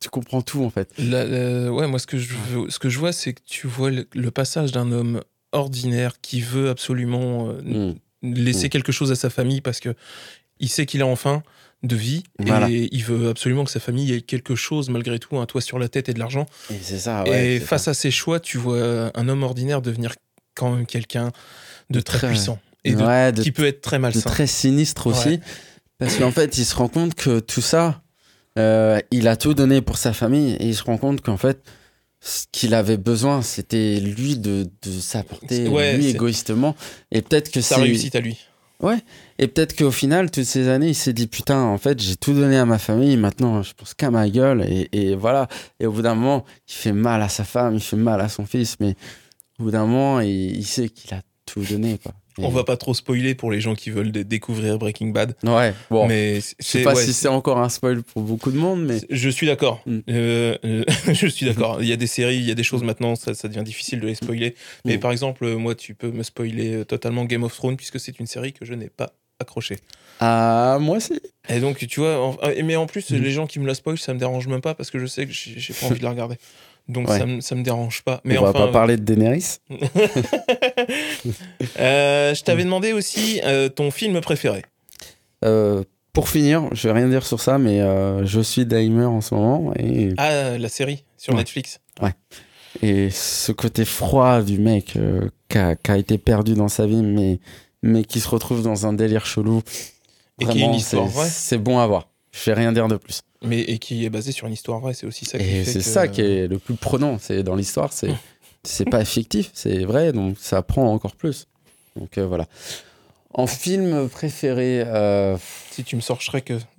tu, 0.00 0.08
comprends 0.10 0.42
tout 0.42 0.64
en 0.64 0.70
fait. 0.70 0.90
La- 0.98 1.24
la- 1.24 1.70
ouais, 1.72 1.86
moi, 1.86 1.98
ce 1.98 2.06
que 2.06 2.18
je, 2.18 2.34
veux- 2.34 2.70
ce 2.70 2.78
que 2.78 2.88
je 2.88 2.98
vois, 2.98 3.12
c'est 3.12 3.34
que 3.34 3.40
tu 3.46 3.66
vois 3.68 3.90
le, 3.90 4.08
le 4.14 4.30
passage 4.30 4.72
d'un 4.72 4.90
homme 4.90 5.20
ordinaire 5.52 6.14
qui 6.20 6.40
veut 6.40 6.70
absolument 6.70 7.50
euh, 7.50 7.90
Mm. 7.92 7.94
Laisser 8.22 8.66
Mm. 8.66 8.70
quelque 8.70 8.92
chose 8.92 9.10
à 9.12 9.14
sa 9.16 9.30
famille 9.30 9.60
parce 9.60 9.80
que 9.80 9.94
il 10.60 10.68
sait 10.68 10.86
qu'il 10.86 11.02
a 11.02 11.06
enfin 11.06 11.42
de 11.82 11.96
vie 11.96 12.22
Voilà. 12.38 12.70
et 12.70 12.88
il 12.92 13.02
veut 13.04 13.28
absolument 13.28 13.64
que 13.64 13.70
sa 13.70 13.80
famille 13.80 14.12
ait 14.12 14.20
quelque 14.20 14.54
chose 14.54 14.88
malgré 14.88 15.18
tout, 15.18 15.36
un 15.38 15.46
toit 15.46 15.60
sur 15.60 15.78
la 15.80 15.88
tête 15.88 16.08
et 16.08 16.14
de 16.14 16.18
l'argent. 16.20 16.46
Et 16.70 16.78
ça, 16.78 17.24
ouais. 17.24 17.54
et 17.56 17.60
face 17.60 17.84
ça. 17.84 17.90
à 17.90 17.94
ces 17.94 18.10
choix, 18.12 18.38
tu 18.38 18.56
vois 18.58 19.10
un 19.18 19.28
homme 19.28 19.42
ordinaire 19.42 19.82
devenir 19.82 20.14
quand 20.54 20.72
même 20.76 20.86
quelqu'un 20.86 21.32
de 21.90 22.00
très, 22.00 22.18
Très- 22.18 22.28
puissant 22.28 22.58
et 22.84 22.94
de- 22.94 23.02
Ouais, 23.02 23.32
de 23.32 23.42
qui 23.42 23.50
peut 23.50 23.66
être 23.66 23.80
très 23.80 23.96
de 23.96 24.02
malsain. 24.02 24.30
très 24.30 24.46
sinistre 24.46 25.08
aussi. 25.08 25.28
Ouais. 25.28 25.40
Parce 25.98 26.16
qu'en 26.16 26.30
fait, 26.30 26.56
il 26.58 26.64
se 26.64 26.74
rend 26.76 26.88
compte 26.88 27.14
que 27.14 27.40
tout 27.40 27.60
ça, 27.60 28.02
euh, 28.58 29.00
il 29.10 29.26
a 29.28 29.36
tout 29.36 29.54
donné 29.54 29.80
pour 29.80 29.96
sa 29.96 30.12
famille 30.12 30.52
et 30.54 30.66
il 30.68 30.74
se 30.76 30.82
rend 30.84 30.98
compte 30.98 31.20
qu'en 31.20 31.36
fait, 31.36 31.62
ce 32.24 32.44
qu'il 32.52 32.72
avait 32.74 32.96
besoin, 32.98 33.42
c'était 33.42 33.98
lui 33.98 34.36
de, 34.38 34.68
de 34.82 34.90
s'apporter, 35.00 35.66
Ouais, 35.68 35.96
lui 35.96 36.06
égoïstement. 36.08 36.76
Et 37.10 37.20
peut-être 37.20 37.50
que 37.50 37.60
Sa 37.60 37.74
c'est. 37.76 37.82
réussite 37.82 38.14
à 38.14 38.20
lui. 38.20 38.38
Et 39.38 39.46
peut-être 39.46 39.76
qu'au 39.76 39.90
final, 39.92 40.30
toutes 40.30 40.44
ces 40.44 40.66
années, 40.68 40.88
il 40.88 40.94
s'est 40.94 41.12
dit 41.12 41.26
putain, 41.28 41.60
en 41.62 41.78
fait, 41.78 42.00
j'ai 42.00 42.16
tout 42.16 42.32
donné 42.32 42.56
à 42.58 42.64
ma 42.64 42.78
famille, 42.78 43.16
maintenant, 43.16 43.62
je 43.62 43.72
pense 43.74 43.94
qu'à 43.94 44.10
ma 44.10 44.28
gueule. 44.28 44.64
Et, 44.68 44.88
et 44.92 45.14
voilà. 45.14 45.46
Et 45.78 45.86
au 45.86 45.92
bout 45.92 46.02
d'un 46.02 46.14
moment, 46.16 46.44
il 46.68 46.72
fait 46.74 46.92
mal 46.92 47.22
à 47.22 47.28
sa 47.28 47.44
femme, 47.44 47.74
il 47.74 47.80
fait 47.80 47.96
mal 47.96 48.20
à 48.20 48.28
son 48.28 48.44
fils, 48.46 48.76
mais 48.80 48.94
au 49.58 49.64
bout 49.64 49.70
d'un 49.70 49.86
moment, 49.86 50.20
il, 50.20 50.56
il 50.56 50.66
sait 50.66 50.88
qu'il 50.88 51.12
a 51.14 51.22
tout 51.46 51.60
donné, 51.60 51.98
quoi. 52.02 52.12
On 52.38 52.48
va 52.48 52.64
pas 52.64 52.76
trop 52.76 52.94
spoiler 52.94 53.34
pour 53.34 53.50
les 53.50 53.60
gens 53.60 53.74
qui 53.74 53.90
veulent 53.90 54.10
dé- 54.12 54.24
découvrir 54.24 54.78
Breaking 54.78 55.08
Bad, 55.08 55.34
Ouais, 55.44 55.74
bon. 55.90 56.06
mais 56.06 56.40
Je 56.40 56.64
sais 56.64 56.82
pas 56.82 56.94
ouais, 56.94 57.04
si 57.04 57.12
c'est 57.12 57.28
encore 57.28 57.58
un 57.58 57.68
spoil 57.68 58.02
pour 58.02 58.22
beaucoup 58.22 58.50
de 58.50 58.58
monde, 58.58 58.84
mais. 58.84 58.98
Je 59.10 59.28
suis 59.28 59.46
d'accord. 59.46 59.82
Mm. 59.86 59.98
Euh, 60.08 60.58
euh, 60.64 60.84
je 61.12 61.26
suis 61.26 61.46
d'accord. 61.46 61.82
Il 61.82 61.88
y 61.88 61.92
a 61.92 61.96
des 61.96 62.06
séries, 62.06 62.36
il 62.38 62.44
y 62.48 62.50
a 62.50 62.54
des 62.54 62.62
choses 62.64 62.82
maintenant, 62.82 63.16
ça, 63.16 63.34
ça 63.34 63.48
devient 63.48 63.62
difficile 63.64 64.00
de 64.00 64.06
les 64.06 64.14
spoiler. 64.14 64.54
Mais 64.84 64.96
Mm. 64.96 65.00
par 65.00 65.12
exemple, 65.12 65.44
euh, 65.44 65.56
moi, 65.56 65.74
tu 65.74 65.94
peux 65.94 66.10
me 66.10 66.22
spoiler 66.22 66.84
totalement 66.86 67.24
Game 67.24 67.42
of 67.44 67.54
Thrones 67.54 67.76
puisque 67.76 68.00
c'est 68.00 68.18
une 68.18 68.26
série 68.26 68.52
que 68.52 68.64
je 68.64 68.74
n'ai 68.74 68.88
pas 68.88 69.12
accrochée. 69.40 69.78
Ah, 70.20 70.78
moi 70.80 70.98
aussi. 70.98 71.20
Et 71.48 71.58
donc, 71.58 71.78
tu 71.86 71.98
vois, 72.00 72.18
en- 72.18 72.36
mais 72.64 72.76
en 72.76 72.86
plus, 72.86 73.10
Mm. 73.10 73.16
les 73.16 73.30
gens 73.32 73.46
qui 73.46 73.58
me 73.58 73.66
la 73.66 73.74
spoilent, 73.74 73.98
ça 73.98 74.14
me 74.14 74.18
dérange 74.18 74.46
même 74.46 74.60
pas 74.60 74.74
parce 74.74 74.90
que 74.90 74.98
je 74.98 75.06
sais 75.06 75.26
que 75.26 75.32
j'ai 75.32 75.74
pas 75.74 75.86
envie 75.96 75.98
de 75.98 76.04
la 76.04 76.10
regarder. 76.10 76.36
Donc, 76.88 77.08
Ouais. 77.08 77.18
ça, 77.18 77.26
me, 77.26 77.40
ça 77.40 77.54
me 77.54 77.62
dérange 77.62 78.02
pas. 78.02 78.20
Mais 78.24 78.36
On 78.38 78.42
va 78.44 78.52
pas 78.52 78.68
parler 78.68 78.96
de 78.96 79.02
Daenerys? 79.02 79.58
euh, 81.78 82.34
je 82.34 82.42
t'avais 82.42 82.64
demandé 82.64 82.92
aussi 82.92 83.40
euh, 83.44 83.68
ton 83.68 83.90
film 83.90 84.20
préféré. 84.20 84.62
Euh, 85.44 85.84
pour 86.12 86.28
finir, 86.28 86.68
je 86.72 86.88
vais 86.88 86.94
rien 86.94 87.08
dire 87.08 87.24
sur 87.26 87.40
ça, 87.40 87.58
mais 87.58 87.78
je 88.26 88.40
suis 88.40 88.66
Daimer 88.66 89.04
en 89.06 89.20
ce 89.20 89.34
moment 89.34 89.72
et, 89.78 90.12
Ah, 90.18 90.58
la 90.58 90.68
série 90.68 91.04
sur 91.16 91.32
Ouais. 91.32 91.38
Netflix. 91.40 91.80
et 92.82 93.10
ce 93.10 93.52
côté 93.52 93.84
froid 93.84 94.42
du 94.42 94.58
mec 94.58 94.98
qui 95.48 95.58
a, 95.58 95.96
été 95.96 96.18
perdu 96.18 96.54
dans 96.54 96.68
sa 96.68 96.86
vie, 96.86 97.02
mais, 97.02 97.40
mais 97.82 98.04
qui 98.04 98.20
se 98.20 98.28
retrouve 98.28 98.62
dans 98.62 98.86
un 98.86 98.92
délire 98.92 99.24
chelou. 99.24 99.62
Et 100.40 100.44
qui 100.44 100.50
est 100.50 100.54
une 100.54 100.58
Vraiment, 100.60 100.76
histoire 100.76 101.08
c'est- 101.08 101.14
vraie. 101.14 101.28
C'est 101.28 101.58
bon 101.58 101.78
à 101.78 101.86
voir. 101.86 102.08
Je 102.32 102.50
vais 102.50 102.54
rien 102.54 102.72
dire 102.72 102.88
de 102.88 102.96
plus. 102.96 103.20
Mais, 103.44 103.60
et 103.60 103.78
qui 103.78 104.04
est 104.04 104.10
basé 104.10 104.32
sur 104.32 104.46
une 104.46 104.52
histoire 104.54 104.80
vraie, 104.80 104.94
c'est 104.94 105.06
aussi 105.06 105.24
ça 105.24 105.38
qui 105.38 105.44
Et 105.44 105.64
c'est 105.64 105.74
que- 105.80 105.84
ça 105.84 106.08
qui 106.08 106.20
est 106.22 106.46
le 106.48 106.58
plus 106.58 106.74
prenant. 106.74 107.18
C'est 107.20 107.42
dans 107.42 107.54
l'histoire, 107.56 107.92
c'est 107.92 108.10
c'est 108.64 108.88
pas 108.88 109.04
fictif, 109.04 109.50
c'est 109.54 109.84
vrai, 109.84 110.12
donc 110.12 110.36
ça 110.40 110.62
prend 110.62 110.92
encore 110.92 111.14
plus. 111.16 111.46
Donc 111.96 112.16
euh, 112.18 112.26
voilà. 112.26 112.46
En 113.34 113.46
film 113.46 114.08
préféré, 114.10 114.82
euh, 114.86 115.36
Si 115.70 115.84
tu 115.84 115.96
me 115.96 116.00
sors 116.02 116.20
Shrek, 116.20 116.52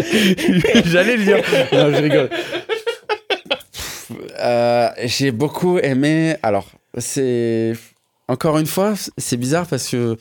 J'allais 0.00 1.16
le 1.16 1.24
dire. 1.24 1.36
Non, 1.72 1.90
je 1.92 2.02
rigole. 2.02 2.30
Euh, 4.38 4.88
j'ai 5.04 5.32
beaucoup 5.32 5.78
aimé. 5.78 6.36
Alors, 6.42 6.68
c'est. 6.98 7.72
Encore 8.28 8.58
une 8.58 8.66
fois, 8.66 8.94
c'est 9.18 9.36
bizarre 9.36 9.66
parce 9.66 9.88
que 9.88 10.16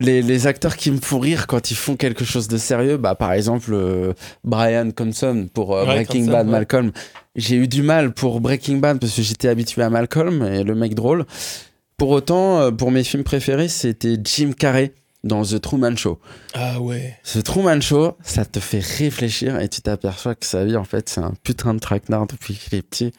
les, 0.00 0.22
les 0.22 0.46
acteurs 0.46 0.76
qui 0.76 0.90
me 0.90 0.98
font 0.98 1.18
rire 1.18 1.46
quand 1.46 1.70
ils 1.70 1.76
font 1.76 1.94
quelque 1.94 2.24
chose 2.24 2.48
de 2.48 2.56
sérieux, 2.56 2.96
bah, 2.96 3.14
par 3.14 3.32
exemple, 3.32 3.70
euh, 3.72 4.14
Brian 4.44 4.90
Cranston 4.90 5.48
pour 5.52 5.76
euh, 5.76 5.84
Breaking 5.84 6.24
Bad, 6.24 6.46
ouais. 6.46 6.52
Malcolm. 6.52 6.92
J'ai 7.36 7.56
eu 7.56 7.68
du 7.68 7.82
mal 7.82 8.12
pour 8.12 8.40
Breaking 8.40 8.78
Bad 8.78 8.98
parce 8.98 9.14
que 9.14 9.22
j'étais 9.22 9.48
habitué 9.48 9.82
à 9.82 9.90
Malcolm 9.90 10.42
et 10.42 10.64
le 10.64 10.74
mec 10.74 10.94
drôle. 10.94 11.26
Pour 11.96 12.08
autant, 12.10 12.60
euh, 12.60 12.70
pour 12.70 12.90
mes 12.90 13.04
films 13.04 13.24
préférés, 13.24 13.68
c'était 13.68 14.16
Jim 14.24 14.52
Carrey 14.58 14.94
dans 15.22 15.42
The 15.42 15.60
Truman 15.60 15.96
Show. 15.96 16.18
Ah 16.54 16.80
ouais. 16.80 17.18
Ce 17.22 17.38
Truman 17.38 17.82
Show, 17.82 18.16
ça 18.22 18.46
te 18.46 18.58
fait 18.58 18.82
réfléchir 18.82 19.60
et 19.60 19.68
tu 19.68 19.82
t'aperçois 19.82 20.34
que 20.34 20.46
sa 20.46 20.64
vie, 20.64 20.76
en 20.76 20.84
fait, 20.84 21.10
c'est 21.10 21.20
un 21.20 21.34
putain 21.42 21.74
de 21.74 21.78
traquenard 21.78 22.26
depuis 22.26 22.54
qu'il 22.54 22.78
est 22.78 22.82
petit. 22.82 23.12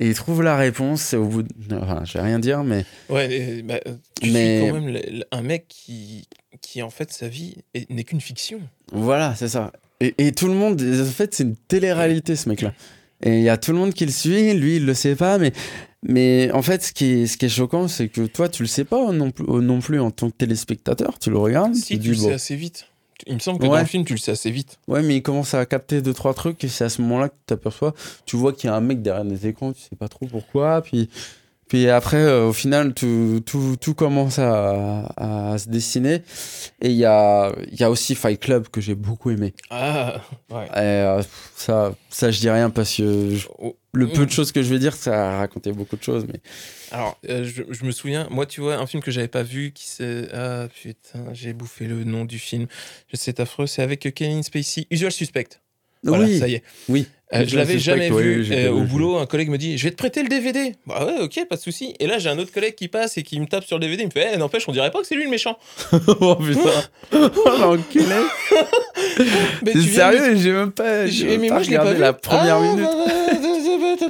Et 0.00 0.08
il 0.08 0.14
trouve 0.14 0.42
la 0.42 0.56
réponse, 0.56 1.12
et 1.12 1.16
au 1.16 1.26
bout 1.26 1.42
de... 1.44 1.48
Enfin, 1.76 2.02
je 2.04 2.14
vais 2.14 2.24
rien 2.24 2.38
dire, 2.40 2.64
mais... 2.64 2.84
Ouais, 3.08 3.32
et, 3.32 3.62
bah, 3.62 3.78
euh, 3.86 3.94
tu 4.20 4.30
Mais- 4.32 4.60
suis 4.62 4.70
quand 4.72 4.80
même 4.80 5.22
un 5.30 5.42
mec 5.42 5.66
qui, 5.68 6.26
qui, 6.60 6.82
en 6.82 6.90
fait, 6.90 7.12
sa 7.12 7.28
vie 7.28 7.56
est- 7.74 7.88
n'est 7.90 8.02
qu'une 8.04 8.20
fiction. 8.20 8.60
Voilà, 8.92 9.34
c'est 9.36 9.48
ça. 9.48 9.72
Et, 10.00 10.14
et 10.18 10.32
tout 10.32 10.48
le 10.48 10.54
monde, 10.54 10.82
en 10.82 11.04
fait, 11.04 11.34
c'est 11.34 11.44
une 11.44 11.54
télé-réalité, 11.56 12.34
ce 12.34 12.48
mec-là. 12.48 12.72
Et 13.22 13.36
il 13.38 13.42
y 13.44 13.48
a 13.48 13.56
tout 13.56 13.70
le 13.70 13.78
monde 13.78 13.94
qui 13.94 14.04
le 14.04 14.10
suit, 14.12 14.52
lui, 14.54 14.76
il 14.76 14.84
le 14.86 14.94
sait 14.94 15.14
pas, 15.16 15.38
mais... 15.38 15.52
Mais 16.06 16.50
en 16.52 16.60
fait, 16.60 16.82
ce 16.82 16.92
qui 16.92 17.04
est, 17.22 17.26
ce 17.26 17.38
qui 17.38 17.46
est 17.46 17.48
choquant, 17.48 17.88
c'est 17.88 18.08
que 18.08 18.26
toi, 18.26 18.50
tu 18.50 18.62
le 18.62 18.66
sais 18.68 18.84
pas 18.84 19.10
non 19.12 19.30
plus, 19.30 19.46
non 19.46 19.80
plus 19.80 20.00
en 20.00 20.10
tant 20.10 20.28
que 20.28 20.36
téléspectateur. 20.36 21.18
Tu 21.18 21.30
le 21.30 21.38
regardes, 21.38 21.74
Si 21.74 21.94
tu 21.98 22.00
tu 22.00 22.08
le 22.10 22.16
sais 22.16 22.32
assez 22.34 22.56
vite. 22.56 22.88
Il 23.26 23.34
me 23.34 23.38
semble 23.38 23.58
que 23.58 23.66
dans 23.66 23.78
le 23.78 23.84
film, 23.84 24.04
tu 24.04 24.14
le 24.14 24.18
sais 24.18 24.32
assez 24.32 24.50
vite. 24.50 24.78
Ouais, 24.88 25.02
mais 25.02 25.16
il 25.16 25.22
commence 25.22 25.54
à 25.54 25.64
capter 25.66 26.02
deux 26.02 26.14
trois 26.14 26.34
trucs 26.34 26.62
et 26.64 26.68
c'est 26.68 26.84
à 26.84 26.88
ce 26.88 27.00
moment-là 27.02 27.28
que 27.28 27.34
tu 27.34 27.44
t'aperçois. 27.46 27.94
Tu 28.26 28.36
vois 28.36 28.52
qu'il 28.52 28.68
y 28.68 28.72
a 28.72 28.76
un 28.76 28.80
mec 28.80 29.02
derrière 29.02 29.24
les 29.24 29.46
écrans, 29.46 29.72
tu 29.72 29.80
sais 29.80 29.96
pas 29.96 30.08
trop 30.08 30.26
pourquoi. 30.26 30.82
Puis, 30.82 31.08
puis 31.68 31.88
après, 31.88 32.16
euh, 32.18 32.46
au 32.48 32.52
final, 32.52 32.94
tout, 32.94 33.40
tout, 33.44 33.76
tout 33.80 33.94
commence 33.94 34.38
à, 34.38 35.06
à 35.16 35.58
se 35.58 35.68
dessiner. 35.68 36.22
Et 36.80 36.90
il 36.90 36.96
y 36.96 37.04
a, 37.04 37.52
y 37.72 37.82
a 37.82 37.90
aussi 37.90 38.14
Fight 38.14 38.40
Club 38.40 38.68
que 38.68 38.80
j'ai 38.80 38.94
beaucoup 38.94 39.30
aimé. 39.30 39.54
Ah, 39.70 40.20
ouais. 40.50 40.66
Et, 40.74 40.78
euh, 40.78 41.22
ça, 41.56 41.94
ça, 42.10 42.30
je 42.30 42.40
dis 42.40 42.50
rien 42.50 42.70
parce 42.70 42.96
que 42.96 43.34
je- 43.34 43.48
Oh, 43.58 43.76
le 43.92 44.08
peu 44.08 44.26
de 44.26 44.30
choses 44.30 44.50
que 44.50 44.62
je 44.62 44.68
vais 44.70 44.78
dire, 44.80 44.94
ça 44.94 45.34
a 45.34 45.38
raconté 45.38 45.70
beaucoup 45.72 45.96
de 45.96 46.02
choses. 46.02 46.26
Mais 46.26 46.40
Alors, 46.90 47.16
euh, 47.28 47.44
je, 47.44 47.62
je 47.70 47.84
me 47.84 47.92
souviens, 47.92 48.26
moi, 48.30 48.44
tu 48.44 48.60
vois, 48.60 48.74
un 48.76 48.86
film 48.86 49.02
que 49.02 49.10
j'avais 49.12 49.28
pas 49.28 49.44
vu, 49.44 49.70
qui 49.72 49.86
c'est. 49.86 50.28
Ah 50.34 50.66
putain, 50.82 51.32
j'ai 51.32 51.52
bouffé 51.52 51.86
le 51.86 52.02
nom 52.04 52.24
du 52.24 52.38
film. 52.40 52.66
C'est 53.12 53.38
affreux, 53.38 53.66
c'est 53.68 53.82
avec 53.82 54.00
Kevin 54.14 54.42
Spacey, 54.42 54.86
Usual 54.90 55.12
Suspect. 55.12 55.60
Voilà, 56.04 56.24
oui, 56.26 56.38
ça 56.38 56.48
y 56.48 56.54
est. 56.54 56.62
oui. 56.88 57.06
Euh, 57.32 57.44
je 57.48 57.56
l'avais 57.56 57.78
jamais 57.80 58.10
vu. 58.10 58.46
Euh, 58.52 58.70
au 58.70 58.82
boulot, 58.82 59.16
un 59.16 59.26
collègue 59.26 59.48
me 59.48 59.58
dit 59.58 59.76
Je 59.76 59.84
vais 59.84 59.90
te 59.90 59.96
prêter 59.96 60.22
le 60.22 60.28
DVD. 60.28 60.74
Bah 60.86 61.04
ouais, 61.04 61.20
ok, 61.22 61.46
pas 61.48 61.56
de 61.56 61.60
souci. 61.60 61.94
Et 61.98 62.06
là, 62.06 62.18
j'ai 62.18 62.28
un 62.28 62.38
autre 62.38 62.52
collègue 62.52 62.74
qui 62.76 62.86
passe 62.86 63.16
et 63.18 63.22
qui 63.24 63.40
me 63.40 63.46
tape 63.46 63.64
sur 63.64 63.76
le 63.78 63.80
DVD. 63.80 64.02
Il 64.04 64.06
me 64.06 64.10
fait 64.12 64.30
Eh, 64.34 64.36
N'empêche, 64.36 64.68
on 64.68 64.72
dirait 64.72 64.90
pas 64.92 65.00
que 65.00 65.06
c'est 65.06 65.16
lui 65.16 65.24
le 65.24 65.30
méchant. 65.30 65.58
oh 66.20 66.36
putain, 66.36 66.70
oh, 67.12 67.28
l'enculé. 67.58 68.04
Mais 69.64 69.72
tu 69.72 69.82
sérieux 69.82 70.36
J'ai 70.36 70.52
même 70.52 70.70
pas, 70.70 71.06
j'ai 71.06 71.38
mais 71.38 71.48
pas 71.48 71.54
moi, 71.54 71.62
je 71.64 71.70
l'ai 71.70 71.76
pas 71.78 71.92
vu. 71.94 72.00
la 72.00 72.12
première 72.12 72.56
Ah, 72.56 72.60
minute. 72.62 72.86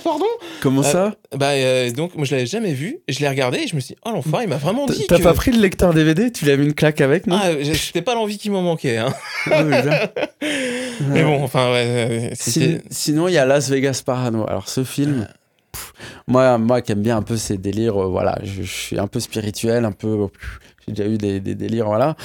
Pardon 0.03 0.24
Comment 0.61 0.80
Euh, 0.82 0.85
ça 0.85 1.14
Bah, 1.37 1.51
euh, 1.51 1.91
donc, 1.93 2.14
moi, 2.14 2.24
je 2.24 2.35
l'avais 2.35 2.47
jamais 2.47 2.72
vu. 2.72 2.99
Je 3.09 3.20
l'ai 3.20 3.28
regardé 3.28 3.59
et 3.59 3.66
je 3.66 3.74
me 3.74 3.80
suis 3.80 3.95
dit 3.95 4.01
Oh, 4.07 4.11
l'enfoiré, 4.11 4.45
il 4.45 4.49
m'a 4.51 4.57
vraiment 4.57 4.87
dit. 4.87 5.05
T'as 5.09 5.18
que- 5.18 5.22
pas 5.22 5.35
pris 5.35 5.51
le 5.53 5.61
lecteur 5.61 5.93
DVD 5.95 6.30
Tu 6.32 6.45
lui 6.45 6.53
as 6.53 6.57
mis 6.57 6.66
une 6.66 6.74
claque 6.74 7.01
avec, 7.01 7.26
non 7.26 7.39
Ah, 7.43 7.51
c'était 7.74 8.03
pas 8.03 8.14
l'envie 8.14 8.39
qui 8.39 8.51
m'en 8.51 8.62
manquait. 8.62 8.99
Hein. 8.99 9.12
Ah 9.51 9.62
oui. 9.64 9.74
Mais 11.09 11.22
bon, 11.22 11.43
enfin, 11.43 11.72
ouais, 11.72 11.85
euh. 11.87 12.35
Sin- 12.35 12.80
sinon, 12.91 13.28
il 13.28 13.35
y 13.35 13.39
a 13.39 13.47
Las 13.47 13.68
Vegas 13.70 14.03
Parano. 14.05 14.47
Alors, 14.49 14.68
ce 14.68 14.85
film, 14.85 15.26
pff, 15.72 15.93
moi, 16.26 16.59
moi 16.59 16.80
qui 16.82 16.93
aime 16.93 17.03
bien 17.03 17.16
un 17.16 17.22
peu 17.22 17.37
ces 17.37 17.59
délires, 17.59 18.01
euh, 18.03 18.07
voilà, 18.07 18.39
je, 18.43 18.62
je 18.62 18.72
suis 18.72 18.99
un 18.99 19.07
peu 19.07 19.20
spirituel, 19.20 19.85
un 19.85 19.93
peu. 19.93 20.28
pff, 20.28 20.59
J'ai 20.87 20.95
déjà 20.95 21.09
eu 21.09 21.18
des, 21.18 21.41
des 21.41 21.55
délires, 21.55 21.87
voilà. 21.87 22.16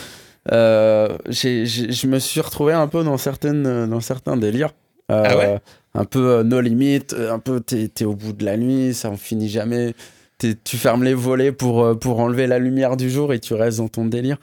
Euh, 0.52 1.18
je 1.30 2.08
me 2.08 2.20
suis 2.20 2.42
retrouvé 2.42 2.74
un 2.74 2.88
peu 2.88 3.04
dans, 3.04 3.18
certaines, 3.18 3.88
dans 3.88 4.00
certains 4.02 4.38
délires. 4.38 4.72
Euh, 5.12 5.24
Ah 5.28 5.38
ouais? 5.38 5.60
Un 5.96 6.06
peu 6.06 6.30
euh, 6.30 6.44
no 6.44 6.62
limit, 6.62 7.02
euh, 7.14 7.34
un 7.34 7.40
peu 7.40 7.60
t'es 7.62 8.06
au 8.06 8.14
bout 8.14 8.34
de 8.34 8.46
la 8.46 8.58
nuit, 8.58 8.94
ça 8.94 9.10
en 9.10 9.18
finit 9.18 9.50
jamais. 9.50 9.94
Tu 10.38 10.78
fermes 10.78 11.04
les 11.04 11.14
volets 11.14 11.52
pour, 11.52 11.84
euh, 11.84 11.96
pour 11.96 12.20
enlever 12.20 12.48
la 12.48 12.60
lumière 12.60 12.96
du 12.96 13.10
jour 13.10 13.34
et 13.34 13.40
tu 13.40 13.54
restes 13.56 13.80
dans 13.80 13.90
ton 13.90 14.06
délire. 14.06 14.38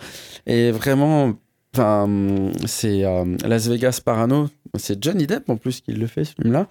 Et 0.47 0.71
vraiment, 0.71 1.33
c'est 2.67 3.05
euh, 3.05 3.25
Las 3.47 3.69
Vegas 3.69 4.01
Parano. 4.05 4.49
C'est 4.75 5.03
Johnny 5.03 5.27
Depp 5.27 5.49
en 5.49 5.57
plus 5.57 5.81
qui 5.81 5.93
le 5.93 6.07
fait, 6.07 6.25
ce 6.25 6.35
film-là. 6.35 6.67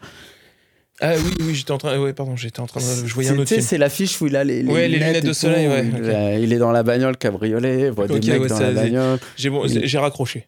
Ah 1.02 1.14
oui, 1.18 1.34
oui, 1.42 1.56
j'étais 1.56 1.72
en 1.72 1.78
train. 1.78 1.98
Ouais, 2.00 2.14
pardon, 2.14 2.36
j'étais 2.36 2.60
en 2.62 2.68
train 2.68 2.80
de. 2.80 3.08
Je 3.08 3.14
voyais 3.14 3.30
un 3.30 3.34
autre 3.34 3.44
tu 3.44 3.48
sais, 3.50 3.56
film. 3.56 3.68
C'est 3.68 3.78
l'affiche 3.78 4.22
où 4.22 4.28
il 4.28 4.36
a 4.36 4.44
les, 4.44 4.64
Ouais, 4.64 4.88
les 4.88 4.98
lunettes 4.98 5.24
et 5.24 5.28
de 5.28 5.34
soleil, 5.34 5.68
ouais, 5.68 6.40
Il, 6.42 6.54
est 6.54 6.58
dans 6.58 6.72
la 6.72 6.84
bagnole 6.84 7.18
cabriolet, 7.18 7.90
voit 7.90 8.08
des 8.08 8.14
mecs 8.14 8.42
ouais, 8.42 8.48
dans 8.48 8.58
ça, 8.58 8.72
la 8.72 8.84
bagnole. 8.84 9.20
J'ai 9.36 9.50
bon, 9.50 9.66
Il- 9.66 9.86
j'ai 9.86 9.98
raccroché. 9.98 10.48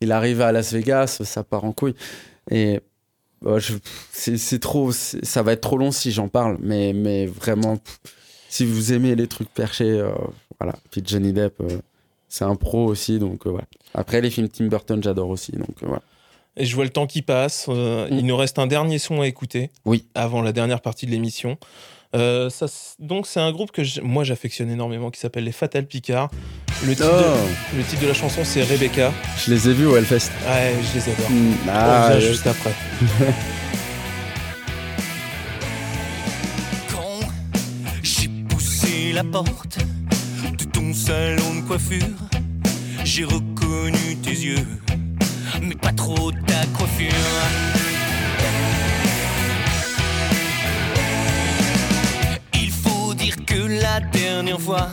il 0.00 0.12
arrive 0.12 0.42
à 0.42 0.52
Las 0.52 0.72
Vegas, 0.72 1.20
ça 1.24 1.44
part 1.44 1.64
en 1.64 1.72
couille. 1.72 1.94
Et 2.50 2.80
c'est 4.12 4.36
c'est 4.38 4.58
trop, 4.58 4.92
ça 4.92 5.42
va 5.42 5.52
être 5.52 5.60
trop 5.60 5.78
long 5.78 5.90
si 5.92 6.10
j'en 6.10 6.28
parle, 6.28 6.58
mais, 6.60 6.92
mais 6.92 7.26
vraiment, 7.26 7.78
si 8.48 8.64
vous 8.64 8.92
aimez 8.92 9.14
les 9.14 9.26
trucs 9.26 9.48
perchés, 9.52 9.90
euh, 9.90 10.10
voilà. 10.60 10.74
Puis 10.90 11.02
Johnny 11.04 11.32
Depp, 11.32 11.60
euh, 11.60 11.78
c'est 12.28 12.44
un 12.44 12.56
pro 12.56 12.84
aussi, 12.86 13.18
donc 13.18 13.46
euh, 13.46 13.50
voilà. 13.50 13.66
Après, 13.94 14.20
les 14.20 14.30
films 14.30 14.48
Tim 14.48 14.66
Burton, 14.66 15.02
j'adore 15.02 15.28
aussi, 15.30 15.52
donc 15.52 15.76
voilà. 15.82 16.02
Et 16.56 16.64
je 16.64 16.74
vois 16.74 16.84
le 16.84 16.90
temps 16.90 17.06
qui 17.06 17.22
passe. 17.22 17.66
euh, 17.68 18.08
Mm. 18.10 18.18
Il 18.18 18.26
nous 18.26 18.36
reste 18.36 18.58
un 18.58 18.66
dernier 18.66 18.98
son 18.98 19.20
à 19.20 19.28
écouter. 19.28 19.70
Oui. 19.84 20.04
Avant 20.14 20.42
la 20.42 20.52
dernière 20.52 20.80
partie 20.80 21.06
de 21.06 21.12
l'émission. 21.12 21.56
Euh, 22.16 22.48
ça, 22.48 22.64
donc 22.98 23.26
c'est 23.26 23.40
un 23.40 23.52
groupe 23.52 23.70
que 23.70 23.82
moi 24.00 24.24
j'affectionne 24.24 24.70
énormément 24.70 25.10
qui 25.10 25.20
s'appelle 25.20 25.44
les 25.44 25.52
Fatal 25.52 25.84
Picard. 25.84 26.30
Le 26.86 26.94
titre, 26.94 27.06
Oh, 27.12 27.36
de, 27.74 27.78
le 27.78 27.84
titre 27.84 28.00
de 28.02 28.06
la 28.08 28.14
chanson 28.14 28.40
c'est 28.44 28.62
Rebecca. 28.62 29.12
je 29.44 29.50
les 29.52 29.68
ai 29.68 29.74
vus 29.74 29.84
au 29.86 29.94
Hellfest. 29.96 30.30
Ouais, 30.48 30.74
je 30.82 30.94
les 30.98 31.02
adore. 31.12 31.30
Mm, 31.30 31.52
On 31.66 31.70
ah, 31.70 32.08
revient 32.08 32.24
euh, 32.24 32.28
juste 32.30 32.46
après. 32.46 32.72
Quand 36.90 37.20
j'ai 38.02 38.28
poussé 38.48 39.12
la 39.12 39.24
porte 39.24 39.78
de 40.58 40.64
ton 40.64 40.94
salon 40.94 41.56
de 41.56 41.66
coiffure, 41.66 42.06
j'ai 43.04 43.24
reconnu 43.24 44.16
tes 44.22 44.30
yeux, 44.30 44.66
mais 45.60 45.74
pas 45.74 45.92
trop 45.92 46.32
ta 46.32 46.64
coiffure. 46.76 47.12
Que 53.48 53.80
la 53.82 54.00
dernière 54.00 54.60
fois, 54.60 54.88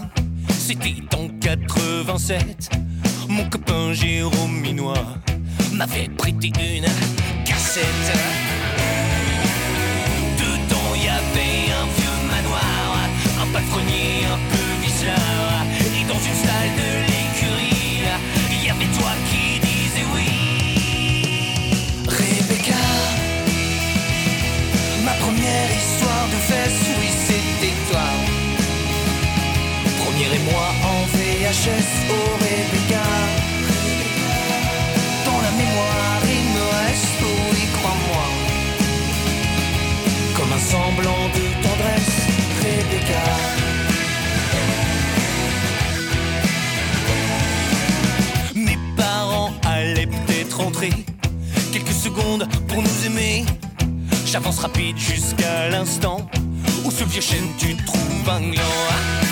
c'était 0.50 0.96
en 1.14 1.28
87. 1.42 2.70
Mon 3.28 3.50
copain 3.50 3.92
Jérôme 3.92 4.62
Minois 4.62 5.06
m'avait 5.74 6.08
prêté 6.18 6.48
une 6.48 6.86
cassette. 7.44 8.12
Dedans 10.40 10.96
y 10.96 11.08
avait 11.10 11.74
un 11.82 11.86
vieux 11.98 12.20
manoir, 12.30 13.10
un 13.42 13.48
palefrenier 13.52 14.26
un 14.34 14.40
peu 14.52 14.86
bizarre. 14.86 15.66
Et 16.00 16.06
dans 16.08 16.22
une 16.30 16.40
salle 16.48 16.72
de 16.78 17.15
moi 30.46 30.68
en 30.92 31.06
VHS, 31.16 31.90
oh 32.10 32.38
Rebecca. 32.40 33.06
Dans 35.26 35.42
la 35.42 35.52
mémoire, 35.52 36.22
il 36.24 36.46
me 36.56 36.66
reste, 36.78 37.22
oui, 37.52 37.64
crois-moi 37.78 38.26
comme 40.38 40.52
un 40.52 40.60
semblant 40.60 41.30
de 41.34 41.44
tendresse, 41.64 42.28
Rebecca. 42.62 43.24
Mes 48.56 48.78
parents 48.98 49.52
allaient 49.66 50.08
peut-être 50.08 50.58
rentrer 50.58 50.92
quelques 51.72 51.88
secondes 51.88 52.48
pour 52.68 52.82
nous 52.82 53.06
aimer. 53.06 53.46
J'avance 54.26 54.60
rapide 54.60 54.98
jusqu'à 54.98 55.70
l'instant 55.70 56.30
où 56.84 56.92
ce 56.92 57.04
vieux 57.06 57.22
chêne 57.22 57.48
tu 57.58 57.76
trouves 57.76 58.30
un 58.30 58.52
gland. 58.52 59.25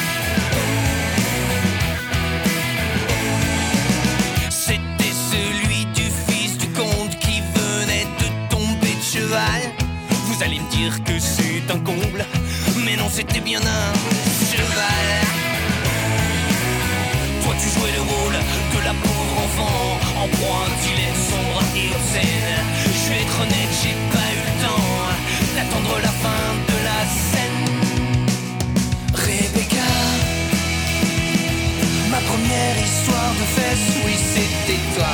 C'était 13.16 13.42
bien 13.42 13.60
un 13.60 13.94
cheval. 14.50 15.06
Toi, 17.44 17.54
tu 17.62 17.70
jouais 17.70 17.92
le 17.92 18.02
rôle 18.02 18.38
de 18.74 18.80
la 18.88 18.94
pauvre 19.06 19.36
enfant 19.46 19.80
en 20.24 20.28
proie 20.36 20.58
à 20.58 20.66
un 20.66 20.74
dilemme 20.82 21.22
sombre 21.30 21.62
et 21.78 21.88
obscène. 21.98 22.54
Je 23.02 23.10
vais 23.10 23.22
être 23.22 23.38
honnête, 23.44 23.74
j'ai 23.82 23.96
pas 24.16 24.30
eu 24.38 24.42
le 24.50 24.54
temps 24.66 24.90
d'attendre 25.56 25.96
la 26.02 26.14
fin 26.24 26.46
de 26.72 26.78
la 26.90 27.02
scène. 27.30 27.64
Rebecca, 29.14 29.92
ma 32.10 32.22
première 32.32 32.76
histoire 32.88 33.34
de 33.42 33.46
fesses, 33.56 33.94
oui, 34.06 34.16
c'était 34.34 34.82
toi. 34.96 35.14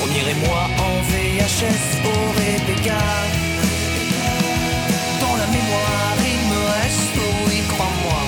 Premier 0.00 0.24
et 0.32 0.38
moi 0.46 0.62
en 0.86 0.94
VHS, 1.10 1.84
oh 2.06 2.22
Rebecca. 2.40 3.41
Il 6.24 6.40
me 6.50 6.60
reste, 6.74 7.18
oui, 7.46 7.62
crois-moi. 7.68 8.20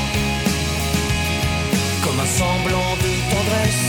Comme 2.05 2.21
un 2.21 2.27
semblant 2.27 2.97
de 2.97 3.13
tendresse. 3.31 3.85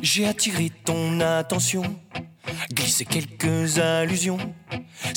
J'ai 0.00 0.26
attiré 0.26 0.70
ton 0.84 1.20
attention, 1.20 1.82
glissé 2.72 3.04
quelques 3.04 3.78
allusions. 3.78 4.38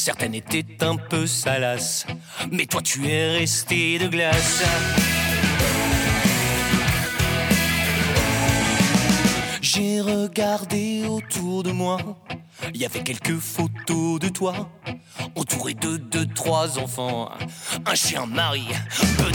Certaines 0.03 0.33
étaient 0.33 0.83
un 0.83 0.95
peu 0.95 1.27
salaces, 1.27 2.07
mais 2.51 2.65
toi 2.65 2.81
tu 2.81 3.07
es 3.07 3.37
resté 3.37 3.99
de 3.99 4.07
glace. 4.07 4.63
J'ai 9.61 10.01
regardé 10.01 11.05
autour 11.07 11.61
de 11.61 11.71
moi, 11.71 11.99
il 12.73 12.81
y 12.81 12.85
avait 12.85 13.03
quelques 13.03 13.37
photos 13.37 14.19
de 14.19 14.29
toi, 14.29 14.71
entouré 15.35 15.75
de 15.75 15.97
deux, 15.97 16.25
trois 16.25 16.79
enfants, 16.79 17.29
un 17.85 17.93
chien 17.93 18.25
mari, 18.25 18.69
peu 19.19 19.31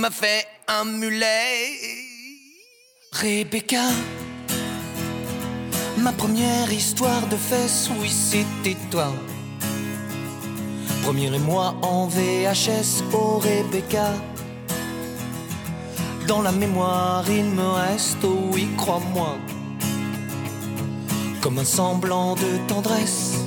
m'as 0.00 0.10
fait 0.10 0.46
un 0.66 0.84
mulet. 0.84 1.76
Rebecca 3.12 3.82
Ma 5.98 6.12
première 6.12 6.72
histoire 6.72 7.26
de 7.26 7.36
fesses, 7.36 7.90
oui 8.00 8.08
c'était 8.08 8.78
toi. 8.90 9.12
Premier 11.02 11.34
et 11.34 11.38
moi 11.38 11.74
en 11.82 12.06
VHS, 12.06 13.04
oh 13.12 13.38
Rebecca. 13.38 14.08
Dans 16.26 16.40
la 16.40 16.52
mémoire 16.52 17.24
il 17.28 17.44
me 17.44 17.68
reste, 17.68 18.24
oh 18.24 18.48
oui 18.52 18.68
crois-moi. 18.78 19.36
Comme 21.42 21.58
un 21.58 21.64
semblant 21.64 22.36
de 22.36 22.68
tendresse. 22.68 23.39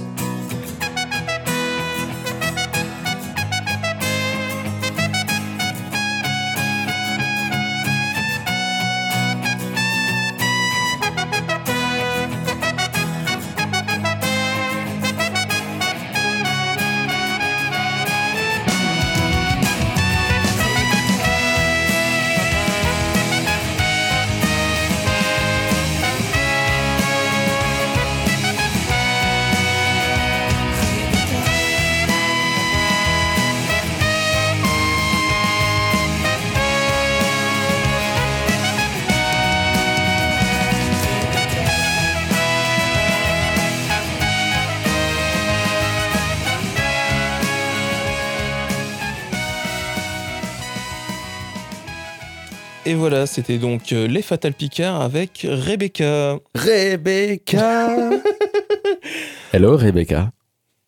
Voilà, 53.14 53.28
c'était 53.28 53.59
donc 53.59 53.91
euh, 53.91 54.07
les 54.07 54.24
Fatal 54.24 54.53
Picard 54.53 54.99
avec 54.99 55.45
Rebecca. 55.47 56.39
Rebecca 56.55 57.91
Hello 59.53 59.78
Rebecca. 59.78 60.32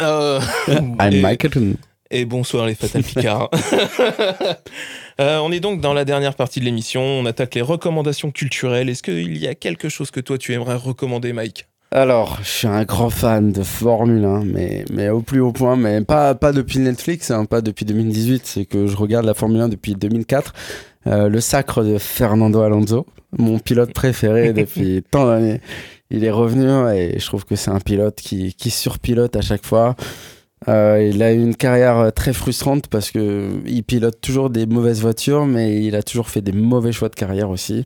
Euh, 0.02 0.40
I'm 0.68 0.98
et, 1.12 1.22
Michael. 1.22 1.76
et 2.10 2.26
bonsoir 2.26 2.66
les 2.66 2.74
Fatal 2.74 3.04
Picard. 3.04 3.52
Euh, 5.22 5.38
on 5.38 5.50
est 5.54 5.62
donc 5.62 5.80
dans 5.80 5.94
la 5.94 6.04
dernière 6.04 6.36
partie 6.36 6.60
de 6.60 6.66
l'émission. 6.66 7.02
On 7.02 7.26
attaque 7.26 7.56
les 7.56 7.62
recommandations 7.62 8.32
culturelles. 8.32 8.90
Est-ce 8.90 9.02
qu'il 9.02 9.38
y 9.38 9.48
a 9.48 9.56
quelque 9.56 9.88
chose 9.88 10.12
que 10.12 10.20
toi 10.20 10.38
tu 10.38 10.52
aimerais 10.52 10.76
recommander, 10.76 11.32
Mike? 11.32 11.68
Alors, 11.92 12.40
je 12.42 12.50
suis 12.50 12.68
un 12.68 12.84
grand 12.84 13.10
fan 13.10 13.52
de 13.52 13.64
Formule 13.64 14.26
1, 14.26 14.44
mais, 14.44 14.86
mais 14.92 15.10
au 15.10 15.22
plus 15.22 15.40
haut 15.40 15.52
point, 15.52 15.76
mais 15.76 16.02
pas, 16.02 16.36
pas 16.36 16.52
depuis 16.52 16.80
Netflix, 16.80 17.32
hein, 17.32 17.46
pas 17.46 17.62
depuis 17.62 17.86
2018, 17.86 18.46
c'est 18.46 18.66
que 18.66 18.88
je 18.88 18.98
regarde 18.98 19.26
la 19.26 19.34
Formule 19.34 19.62
1 19.62 19.70
depuis 19.70 19.96
2004. 19.96 20.54
Euh, 21.08 21.30
le 21.30 21.40
sacre 21.40 21.84
de 21.84 21.98
Fernando 21.98 22.62
Alonso, 22.62 23.06
mon 23.38 23.60
pilote 23.60 23.94
préféré 23.94 24.52
depuis 24.54 25.04
tant 25.10 25.28
d'années. 25.28 25.62
Il 26.10 26.24
est 26.24 26.32
revenu 26.32 26.68
et 26.94 27.20
je 27.20 27.26
trouve 27.26 27.46
que 27.46 27.56
c'est 27.56 27.72
un 27.72 27.80
pilote 27.80 28.16
qui, 28.16 28.54
qui 28.54 28.72
surpilote 28.72 29.36
à 29.36 29.42
chaque 29.42 29.66
fois. 29.66 29.96
Euh, 30.68 31.10
il 31.14 31.22
a 31.22 31.32
eu 31.32 31.42
une 31.42 31.56
carrière 31.56 32.12
très 32.14 32.34
frustrante 32.34 32.88
parce 32.88 33.12
que 33.12 33.62
il 33.66 33.84
pilote 33.84 34.20
toujours 34.20 34.50
des 34.50 34.66
mauvaises 34.66 35.02
voitures, 35.02 35.46
mais 35.46 35.84
il 35.84 35.96
a 35.96 36.04
toujours 36.04 36.30
fait 36.30 36.42
des 36.42 36.52
mauvais 36.52 36.92
choix 36.92 37.10
de 37.10 37.16
carrière 37.16 37.50
aussi. 37.50 37.86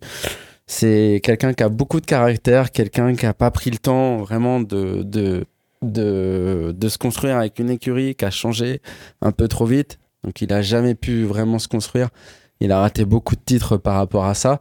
C'est 0.71 1.19
quelqu'un 1.23 1.55
qui 1.55 1.63
a 1.63 1.69
beaucoup 1.69 1.99
de 1.99 2.05
caractère, 2.05 2.69
quelqu'un 2.69 3.15
qui 3.15 3.25
a 3.25 3.33
pas 3.33 3.49
pris 3.49 3.71
le 3.71 3.79
temps 3.79 4.17
vraiment 4.17 4.59
de, 4.59 5.01
de, 5.01 5.45
de, 5.81 6.75
de 6.77 6.89
se 6.89 6.99
construire 6.99 7.37
avec 7.37 7.57
une 7.57 7.71
écurie, 7.71 8.13
qui 8.13 8.23
a 8.23 8.29
changé 8.29 8.79
un 9.23 9.31
peu 9.31 9.47
trop 9.47 9.65
vite. 9.65 9.97
Donc 10.23 10.43
il 10.43 10.53
a 10.53 10.61
jamais 10.61 10.93
pu 10.93 11.23
vraiment 11.23 11.57
se 11.57 11.67
construire. 11.67 12.09
Il 12.59 12.71
a 12.71 12.81
raté 12.81 13.03
beaucoup 13.03 13.35
de 13.35 13.41
titres 13.43 13.77
par 13.77 13.95
rapport 13.95 14.25
à 14.25 14.35
ça. 14.35 14.59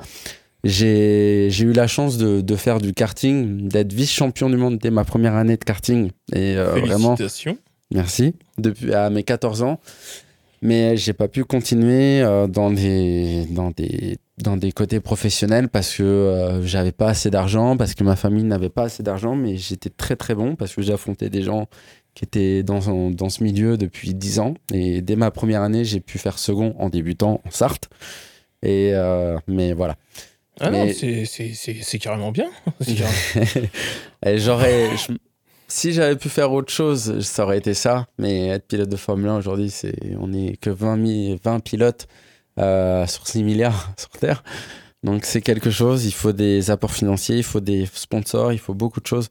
J'ai 0.65 1.51
eu 1.61 1.73
la 1.75 1.87
chance 1.87 2.17
de, 2.17 2.41
de 2.41 2.57
faire 2.57 2.79
du 2.81 2.95
karting, 2.95 3.69
d'être 3.69 3.93
vice-champion 3.93 4.49
du 4.49 4.57
monde 4.57 4.79
dès 4.79 4.91
ma 4.91 5.05
première 5.05 5.35
année 5.35 5.59
de 5.59 5.65
karting. 5.65 6.11
Et 6.33 6.57
euh, 6.57 6.81
vraiment, 6.81 7.17
Félicitations. 7.17 7.59
Merci. 7.93 8.35
Depuis 8.57 8.95
à 8.95 9.11
mes 9.11 9.25
14 9.25 9.63
ans. 9.63 9.79
Mais 10.63 10.97
j'ai 10.97 11.13
pas 11.13 11.29
pu 11.29 11.45
continuer 11.45 12.23
euh, 12.23 12.47
dans 12.47 12.71
des 12.71 13.45
dans 13.51 13.71
des 13.73 14.17
dans 14.43 14.57
des 14.57 14.73
côtés 14.73 15.01
professionnels 15.01 15.69
parce 15.69 15.95
que 15.97 16.03
euh, 16.03 16.63
j'avais 16.67 16.93
pas 16.93 17.09
assez 17.09 17.31
d'argent, 17.31 17.77
parce 17.77 17.95
que 17.95 18.05
ma 18.05 18.17
famille 18.17 18.45
n'avait 18.45 18.69
pas 18.69 18.85
assez 18.85 19.03
d'argent, 19.03 19.35
mais 19.35 19.57
j'étais 19.57 19.91
très 19.91 20.17
très 20.17 20.35
bon 20.35 20.57
parce 20.57 20.75
que 20.75 20.83
j'ai 20.83 20.93
affronté 20.93 21.29
des 21.31 21.43
gens 21.43 21.67
qui 22.15 22.25
étaient 22.25 22.63
dans, 22.63 23.11
dans 23.11 23.29
ce 23.29 23.45
milieu 23.45 23.77
depuis 23.77 24.15
10 24.15 24.41
ans. 24.41 24.55
Et 24.73 25.03
dès 25.03 25.17
ma 25.17 25.31
première 25.31 25.63
année, 25.63 25.85
j'ai 25.85 26.01
pu 26.01 26.19
faire 26.19 26.39
second 26.39 26.75
en 26.79 26.89
débutant 26.89 27.41
en 27.47 27.51
Sarthe. 27.51 27.89
Et 28.63 28.91
euh, 28.95 29.37
mais 29.47 29.73
voilà. 29.73 29.97
Ah 30.61 30.71
non, 30.71 30.87
Mais- 30.87 30.93
c'est- 30.93 31.99
carrément 31.99 32.33
bien. 32.33 32.49
Carrément- 32.81 33.69
j'aurais, 34.39 34.97
je- 34.97 35.13
si 35.69 35.93
j'avais 35.93 36.17
pu 36.17 36.29
faire 36.29 36.51
autre 36.53 36.73
chose, 36.73 37.21
ça 37.21 37.45
aurait 37.45 37.59
été 37.59 37.75
ça. 37.75 38.07
Mais 38.19 38.49
être 38.49 38.67
pilote 38.67 38.89
de 38.89 38.97
Formule 38.97 39.29
1 39.29 39.37
aujourd'hui, 39.39 39.71
c'est, 39.71 39.95
on 40.19 40.33
est 40.33 40.57
que 40.57 40.71
20, 40.71 41.07
000 41.29 41.39
20 41.45 41.61
pilotes 41.61 42.09
euh, 42.59 43.07
sur 43.07 43.27
6 43.27 43.45
milliards 43.45 43.93
sur 43.97 44.11
Terre. 44.11 44.43
Donc 45.05 45.25
c'est 45.25 45.43
quelque 45.43 45.71
chose. 45.71 46.07
Il 46.07 46.13
faut 46.13 46.33
des 46.33 46.71
apports 46.71 46.93
financiers, 46.93 47.37
il 47.37 47.45
faut 47.45 47.61
des 47.61 47.87
sponsors, 47.93 48.53
il 48.53 48.59
faut 48.59 48.75
beaucoup 48.75 49.01
de 49.01 49.07
choses. 49.07 49.29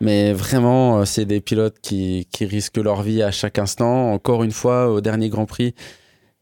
Mais 0.00 0.32
vraiment, 0.32 0.98
euh, 1.00 1.04
c'est 1.04 1.24
des 1.24 1.40
pilotes 1.40 1.78
qui, 1.80 2.28
qui 2.30 2.44
risquent 2.44 2.78
leur 2.78 3.02
vie 3.02 3.22
à 3.22 3.30
chaque 3.30 3.58
instant. 3.58 4.12
Encore 4.12 4.42
une 4.44 4.50
fois, 4.52 4.90
au 4.90 5.00
dernier 5.00 5.28
Grand 5.28 5.46
Prix, 5.46 5.74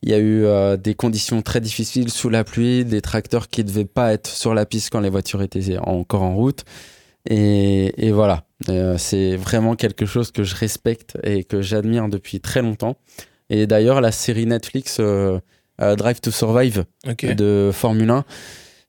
il 0.02 0.10
y 0.10 0.14
a 0.14 0.18
eu 0.18 0.44
euh, 0.44 0.76
des 0.76 0.94
conditions 0.94 1.42
très 1.42 1.60
difficiles 1.60 2.10
sous 2.10 2.30
la 2.30 2.44
pluie, 2.44 2.84
des 2.84 3.00
tracteurs 3.00 3.48
qui 3.48 3.62
ne 3.62 3.68
devaient 3.68 3.84
pas 3.84 4.12
être 4.12 4.28
sur 4.28 4.54
la 4.54 4.66
piste 4.66 4.90
quand 4.90 5.00
les 5.00 5.10
voitures 5.10 5.42
étaient 5.42 5.78
encore 5.78 6.22
en 6.22 6.34
route. 6.34 6.64
Et, 7.28 8.06
et 8.06 8.12
voilà, 8.12 8.44
c'est 8.98 9.36
vraiment 9.36 9.76
quelque 9.76 10.04
chose 10.04 10.30
que 10.30 10.44
je 10.44 10.54
respecte 10.54 11.16
et 11.22 11.42
que 11.44 11.62
j'admire 11.62 12.08
depuis 12.08 12.40
très 12.40 12.60
longtemps. 12.60 12.96
Et 13.48 13.66
d'ailleurs, 13.66 14.02
la 14.02 14.12
série 14.12 14.44
Netflix 14.44 15.00
euh, 15.80 15.96
Drive 15.96 16.20
to 16.20 16.30
Survive 16.30 16.84
de 17.22 17.70
Formule 17.72 18.10
1, 18.10 18.24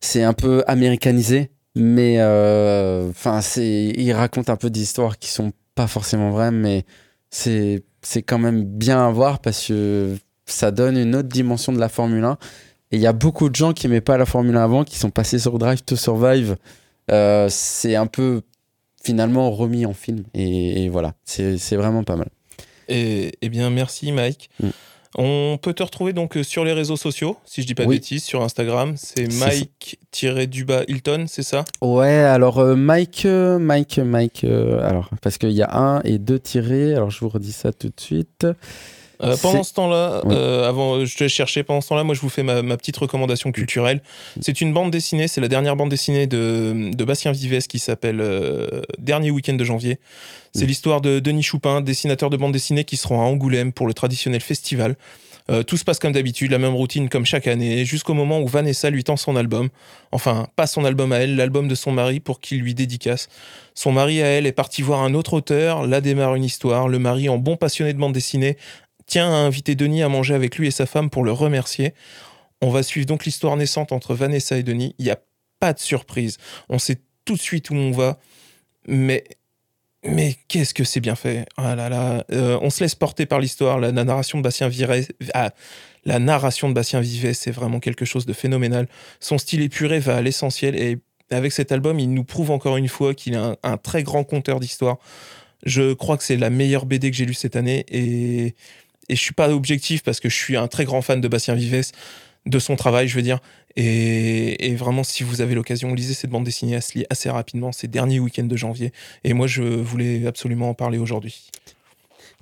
c'est 0.01 0.23
un 0.23 0.33
peu 0.33 0.63
américanisé, 0.67 1.51
mais 1.75 2.15
euh, 2.19 3.09
enfin, 3.09 3.41
c'est, 3.41 3.93
il 3.97 4.13
raconte 4.13 4.49
un 4.49 4.55
peu 4.55 4.69
d'histoires 4.69 5.17
qui 5.17 5.29
sont 5.29 5.51
pas 5.75 5.87
forcément 5.87 6.31
vraies, 6.31 6.51
mais 6.51 6.85
c'est, 7.29 7.83
c'est 8.01 8.21
quand 8.21 8.39
même 8.39 8.63
bien 8.63 9.05
à 9.05 9.11
voir 9.11 9.39
parce 9.39 9.67
que 9.67 10.15
ça 10.45 10.71
donne 10.71 10.97
une 10.97 11.15
autre 11.15 11.29
dimension 11.29 11.73
de 11.73 11.79
la 11.79 11.89
Formule 11.89 12.23
1. 12.23 12.37
Et 12.91 12.97
il 12.97 13.01
y 13.01 13.07
a 13.07 13.13
beaucoup 13.13 13.49
de 13.49 13.55
gens 13.55 13.73
qui 13.73 13.87
n'aimaient 13.87 14.01
pas 14.01 14.17
la 14.17 14.25
Formule 14.25 14.55
1 14.55 14.63
avant, 14.63 14.83
qui 14.83 14.97
sont 14.97 15.09
passés 15.09 15.39
sur 15.39 15.57
Drive 15.57 15.83
to 15.83 15.95
Survive. 15.95 16.55
Euh, 17.11 17.47
c'est 17.49 17.95
un 17.95 18.07
peu 18.07 18.41
finalement 19.03 19.51
remis 19.51 19.85
en 19.85 19.93
film. 19.93 20.23
Et, 20.33 20.83
et 20.83 20.89
voilà, 20.89 21.13
c'est, 21.25 21.75
vraiment 21.75 22.03
pas 22.03 22.15
mal. 22.15 22.29
Et, 22.87 23.33
eh 23.41 23.49
bien, 23.49 23.69
merci 23.69 24.11
Mike. 24.11 24.49
Mm. 24.61 24.69
On 25.17 25.57
peut 25.61 25.73
te 25.73 25.81
retrouver 25.81 26.11
donc 26.11 26.35
euh, 26.35 26.43
sur 26.43 26.65
les 26.65 26.73
réseaux 26.73 26.97
sociaux, 26.97 27.37
si 27.45 27.61
je 27.61 27.67
dis 27.67 27.75
pas 27.75 27.85
de 27.85 27.89
bêtises, 27.89 28.23
sur 28.23 28.41
Instagram. 28.43 28.95
C'est. 28.97 29.27
Mike-du-bas 29.31 30.83
Hilton, 30.87 31.25
c'est 31.27 31.43
ça? 31.43 31.63
Ouais, 31.81 32.09
alors 32.09 32.59
euh, 32.59 32.75
Mike, 32.75 33.25
euh, 33.25 33.57
Mike, 33.57 33.99
Mike, 33.99 34.43
euh, 34.43 34.85
alors 34.87 35.09
parce 35.21 35.37
qu'il 35.37 35.51
y 35.51 35.61
a 35.61 35.73
un 35.73 36.01
et 36.01 36.17
deux 36.17 36.39
tirés, 36.39 36.93
alors 36.93 37.11
je 37.11 37.19
vous 37.21 37.29
redis 37.29 37.53
ça 37.53 37.71
tout 37.71 37.87
de 37.87 37.99
suite. 37.99 38.45
Euh, 39.23 39.35
pendant 39.41 39.63
ce 39.63 39.73
temps-là, 39.73 40.21
Oui. 40.25 40.33
euh, 40.35 40.67
avant, 40.67 40.95
euh, 40.95 41.05
je 41.05 41.15
te 41.17 41.23
laisse 41.23 41.31
chercher. 41.31 41.63
Pendant 41.63 41.81
ce 41.81 41.89
temps-là, 41.89 42.03
moi, 42.03 42.15
je 42.15 42.21
vous 42.21 42.29
fais 42.29 42.43
ma, 42.43 42.61
ma 42.61 42.77
petite 42.77 42.97
recommandation 42.97 43.51
culturelle. 43.51 44.01
C'est 44.41 44.61
une 44.61 44.73
bande 44.73 44.91
dessinée. 44.91 45.27
C'est 45.27 45.41
la 45.41 45.47
dernière 45.47 45.75
bande 45.75 45.89
dessinée 45.89 46.27
de, 46.27 46.91
de 46.93 47.03
Bastien 47.05 47.31
Vives 47.31 47.67
qui 47.67 47.79
s'appelle 47.79 48.19
euh, 48.21 48.81
Dernier 48.97 49.31
week-end 49.31 49.53
de 49.53 49.63
janvier. 49.63 49.99
C'est 50.53 50.65
Mm. 50.65 50.67
l'histoire 50.67 51.01
de 51.01 51.19
Denis 51.19 51.43
Choupin, 51.43 51.81
dessinateur 51.81 52.29
de 52.29 52.37
bande 52.37 52.51
dessinée, 52.53 52.83
qui 52.85 52.97
seront 52.97 53.19
à 53.21 53.23
Angoulême 53.25 53.71
pour 53.73 53.87
le 53.87 53.93
traditionnel 53.93 54.41
festival. 54.41 54.95
Euh, 55.51 55.61
tout 55.61 55.77
se 55.77 55.83
passe 55.83 55.99
comme 55.99 56.11
d'habitude, 56.13 56.49
la 56.49 56.57
même 56.57 56.73
routine 56.73 57.07
comme 57.07 57.23
chaque 57.25 57.45
année, 57.45 57.85
jusqu'au 57.85 58.15
moment 58.15 58.39
où 58.39 58.47
Vanessa 58.47 58.89
lui 58.89 59.03
tend 59.03 59.15
son 59.15 59.35
album. 59.35 59.69
Enfin, 60.11 60.47
pas 60.55 60.65
son 60.65 60.85
album 60.85 61.11
à 61.11 61.17
elle, 61.17 61.35
l'album 61.35 61.67
de 61.67 61.75
son 61.75 61.91
mari 61.91 62.19
pour 62.19 62.39
qu'il 62.39 62.61
lui 62.61 62.73
dédicace. 62.73 63.27
Son 63.75 63.91
mari 63.91 64.23
à 64.23 64.25
elle 64.27 64.47
est 64.47 64.51
parti 64.53 64.81
voir 64.81 65.03
un 65.03 65.13
autre 65.13 65.33
auteur, 65.33 65.85
là 65.85 66.01
démarre 66.01 66.33
une 66.33 66.43
histoire. 66.45 66.87
Le 66.87 66.97
mari, 66.97 67.29
en 67.29 67.37
bon 67.37 67.57
passionné 67.57 67.93
de 67.93 67.99
bande 67.99 68.13
dessinée, 68.13 68.57
tient 69.05 69.31
à 69.31 69.35
inviter 69.35 69.75
Denis 69.75 70.03
à 70.03 70.09
manger 70.09 70.33
avec 70.33 70.57
lui 70.57 70.67
et 70.67 70.71
sa 70.71 70.85
femme 70.85 71.09
pour 71.09 71.23
le 71.23 71.31
remercier. 71.31 71.93
On 72.61 72.69
va 72.69 72.83
suivre 72.83 73.05
donc 73.05 73.25
l'histoire 73.25 73.55
naissante 73.57 73.91
entre 73.91 74.15
Vanessa 74.15 74.57
et 74.57 74.63
Denis. 74.63 74.95
Il 74.97 75.05
n'y 75.05 75.11
a 75.11 75.19
pas 75.59 75.73
de 75.73 75.79
surprise. 75.79 76.37
On 76.69 76.79
sait 76.79 76.97
tout 77.25 77.35
de 77.35 77.41
suite 77.41 77.69
où 77.69 77.75
on 77.75 77.91
va. 77.91 78.17
Mais, 78.87 79.23
mais 80.03 80.35
qu'est-ce 80.47 80.73
que 80.73 80.83
c'est 80.83 80.99
bien 80.99 81.15
fait. 81.15 81.45
Ah 81.57 81.75
là 81.75 81.89
là. 81.89 82.23
Euh, 82.31 82.57
on 82.61 82.69
se 82.69 82.83
laisse 82.83 82.95
porter 82.95 83.25
par 83.25 83.39
l'histoire. 83.39 83.79
La, 83.79 83.91
narration 83.91 84.37
de 84.37 84.43
Bastien 84.43 84.67
Vives, 84.67 85.07
ah, 85.33 85.51
la 86.05 86.19
narration 86.19 86.69
de 86.69 86.73
Bastien 86.73 87.01
c'est 87.33 87.51
vraiment 87.51 87.79
quelque 87.79 88.05
chose 88.05 88.25
de 88.25 88.33
phénoménal. 88.33 88.87
Son 89.19 89.37
style 89.37 89.61
épuré 89.61 89.99
va 89.99 90.17
à 90.17 90.21
l'essentiel 90.21 90.75
et 90.75 90.99
avec 91.31 91.51
cet 91.51 91.71
album, 91.71 91.99
il 91.99 92.13
nous 92.13 92.23
prouve 92.23 92.51
encore 92.51 92.77
une 92.77 92.87
fois 92.87 93.15
qu'il 93.15 93.33
est 93.33 93.37
un, 93.37 93.57
un 93.63 93.77
très 93.77 94.03
grand 94.03 94.23
conteur 94.23 94.59
d'histoire. 94.59 94.97
Je 95.65 95.93
crois 95.93 96.17
que 96.17 96.23
c'est 96.23 96.37
la 96.37 96.51
meilleure 96.51 96.85
BD 96.85 97.09
que 97.09 97.17
j'ai 97.17 97.25
lue 97.25 97.33
cette 97.33 97.55
année 97.55 97.85
et, 97.89 98.55
et 99.09 99.15
je 99.15 99.21
suis 99.21 99.33
pas 99.33 99.49
objectif 99.49 100.03
parce 100.03 100.19
que 100.19 100.29
je 100.29 100.35
suis 100.35 100.57
un 100.57 100.67
très 100.67 100.85
grand 100.85 101.01
fan 101.01 101.21
de 101.21 101.27
Bastien 101.27 101.55
Vives, 101.55 101.91
de 102.45 102.59
son 102.59 102.75
travail, 102.75 103.07
je 103.07 103.15
veux 103.15 103.21
dire. 103.21 103.39
Et, 103.75 104.67
et 104.67 104.75
vraiment, 104.75 105.03
si 105.03 105.23
vous 105.23 105.41
avez 105.41 105.55
l'occasion, 105.55 105.93
lisez 105.93 106.13
cette 106.13 106.29
bande 106.29 106.43
dessinée, 106.45 106.73
elle 106.73 106.81
se 106.81 106.97
lit 106.97 107.05
assez 107.09 107.29
rapidement, 107.29 107.71
ces 107.71 107.87
derniers 107.87 108.19
week-ends 108.19 108.43
de 108.43 108.55
janvier. 108.55 108.91
Et 109.23 109.33
moi, 109.33 109.47
je 109.47 109.63
voulais 109.63 110.25
absolument 110.27 110.69
en 110.69 110.73
parler 110.73 110.97
aujourd'hui. 110.97 111.49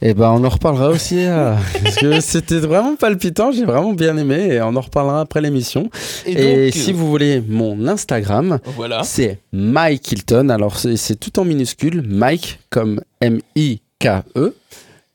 Et 0.01 0.13
ben 0.13 0.31
on 0.31 0.43
en 0.43 0.49
reparlera 0.49 0.89
aussi, 0.89 1.19
euh, 1.19 1.55
parce 1.83 1.95
que 1.95 2.19
c'était 2.19 2.59
vraiment 2.59 2.95
palpitant, 2.97 3.53
j'ai 3.53 3.63
vraiment 3.63 3.93
bien 3.93 4.17
aimé, 4.17 4.47
et 4.53 4.61
on 4.61 4.75
en 4.75 4.81
reparlera 4.81 5.21
après 5.21 5.39
l'émission. 5.39 5.89
Et, 6.25 6.65
donc, 6.65 6.73
si 6.73 6.91
euh, 6.91 6.93
vous 6.93 7.07
voulez 7.09 7.41
mon 7.47 7.87
Instagram, 7.87 8.59
Voilà. 8.75 9.03
c'est 9.03 9.39
Mike 9.53 10.11
Hilton, 10.11 10.49
alors 10.49 10.77
c'est 10.77 11.15
tout 11.17 11.39
en 11.39 11.45
minuscule, 11.45 12.03
Mike 12.05 12.59
comme 12.69 13.01
M-I-K-E, 13.21 14.53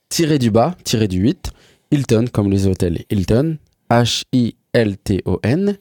tiré 0.09 0.39
du 0.39 0.51
bas, 0.51 0.75
tiré 0.85 1.09
du 1.09 1.19
8, 1.21 1.51
Hilton 1.91 2.27
comme 2.33 2.51
les 2.51 2.67
hôtels 2.67 3.05
Hilton, 3.11 3.57
H-I-L-T-O-N, 3.91 5.79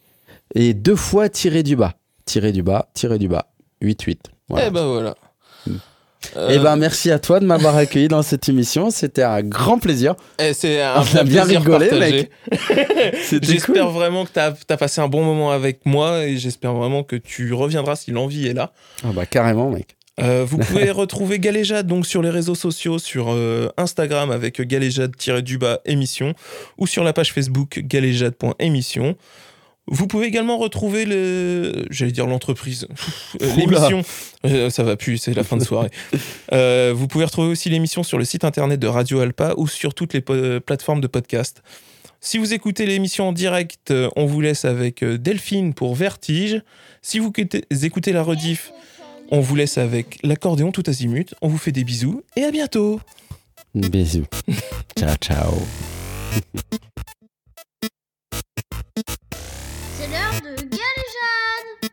et 0.55 0.73
deux 0.73 0.95
fois 0.95 1.29
tiré 1.29 1.63
du 1.63 1.75
bas, 1.75 1.95
tiré 2.25 2.51
du 2.51 2.63
bas, 2.63 2.89
tiré 2.93 3.17
du 3.19 3.27
bas, 3.27 3.47
8-8. 3.81 4.17
Voilà. 4.49 4.67
Eh 4.67 4.71
ben 4.71 4.85
voilà. 4.85 5.15
Euh, 6.35 6.49
Eh 6.51 6.59
ben 6.59 6.75
merci 6.77 7.11
à 7.11 7.19
toi 7.19 7.39
de 7.39 7.45
m'avoir 7.45 7.75
accueilli 7.75 8.07
dans 8.07 8.23
cette 8.23 8.49
émission, 8.49 8.89
c'était 8.89 9.23
un 9.23 9.41
grand 9.43 9.77
plaisir. 9.77 10.15
eh, 10.39 10.53
c'est 10.53 10.81
un 10.81 10.95
on 11.01 11.15
a 11.17 11.23
bien 11.23 11.43
plaisir 11.43 11.61
rigolé, 11.61 11.87
partagé. 11.89 12.29
C'était 13.23 13.47
J'espère 13.53 13.85
cool. 13.85 13.93
vraiment 13.93 14.25
que 14.25 14.31
tu 14.33 14.39
as, 14.39 14.77
passé 14.77 14.99
un 15.01 15.07
bon 15.07 15.23
moment 15.23 15.51
avec 15.51 15.85
moi 15.85 16.25
et 16.25 16.37
j'espère 16.37 16.73
vraiment 16.73 17.03
que 17.03 17.15
tu 17.15 17.53
reviendras 17.53 17.95
si 17.97 18.11
l'envie 18.11 18.47
est 18.47 18.53
là. 18.53 18.71
Ah 19.03 19.09
bah 19.13 19.25
carrément 19.25 19.69
mec. 19.69 19.96
Euh, 20.19 20.45
vous 20.47 20.57
pouvez 20.65 20.91
retrouver 20.91 21.39
Galéjade 21.39 21.87
donc 21.87 22.05
sur 22.05 22.21
les 22.21 22.29
réseaux 22.29 22.55
sociaux, 22.55 22.99
sur 22.99 23.27
euh, 23.29 23.69
Instagram 23.77 24.31
avec 24.31 24.61
galéjade-du-bas 24.61 25.81
émission 25.85 26.33
ou 26.77 26.87
sur 26.87 27.03
la 27.03 27.13
page 27.13 27.33
Facebook 27.33 27.79
galéjade.émission. 27.79 29.15
Vous 29.89 30.05
pouvez 30.07 30.27
également 30.27 30.57
retrouver 30.57 31.05
le, 31.05 31.85
j'allais 31.89 32.11
dire 32.11 32.27
l'entreprise, 32.27 32.87
Euh, 33.41 33.55
l'émission. 33.55 34.01
Euh, 34.45 34.69
ça 34.69 34.83
va 34.83 34.97
plus, 34.97 35.17
c'est 35.17 35.33
la 35.33 35.43
fin 35.45 35.55
de 35.57 35.63
soirée. 35.63 35.89
Euh, 36.53 36.93
vous 36.95 37.07
pouvez 37.07 37.25
retrouver 37.25 37.49
aussi 37.49 37.69
l'émission 37.69 38.03
sur 38.03 38.17
le 38.17 38.23
site 38.25 38.43
internet 38.45 38.79
de 38.79 38.87
Radio 38.87 39.19
Alpa 39.19 39.53
ou 39.57 39.67
sur 39.67 39.93
toutes 39.93 40.13
les 40.13 40.21
plateformes 40.21 41.01
de 41.01 41.07
podcast. 41.07 41.61
Si 42.21 42.37
vous 42.37 42.53
écoutez 42.53 42.85
l'émission 42.85 43.27
en 43.29 43.33
direct, 43.33 43.93
on 44.15 44.25
vous 44.25 44.39
laisse 44.41 44.63
avec 44.65 45.03
Delphine 45.03 45.73
pour 45.73 45.93
Vertige. 45.95 46.61
Si 47.01 47.19
vous 47.19 47.27
écoutez- 47.35 47.65
écoutez 47.83 48.11
la 48.13 48.23
rediff, 48.23 48.71
on 49.29 49.39
vous 49.39 49.55
laisse 49.55 49.77
avec 49.77 50.19
l'accordéon 50.23 50.71
tout 50.71 50.83
azimut. 50.87 51.33
On 51.41 51.47
vous 51.47 51.57
fait 51.57 51.71
des 51.71 51.83
bisous 51.83 52.23
et 52.35 52.43
à 52.43 52.51
bientôt. 52.51 52.99
Bisous. 53.75 54.25
ciao, 54.97 55.15
ciao. 55.15 55.53
C'est 59.97 60.07
l'heure 60.07 60.41
de 60.41 60.55
Galéjade 60.61 61.91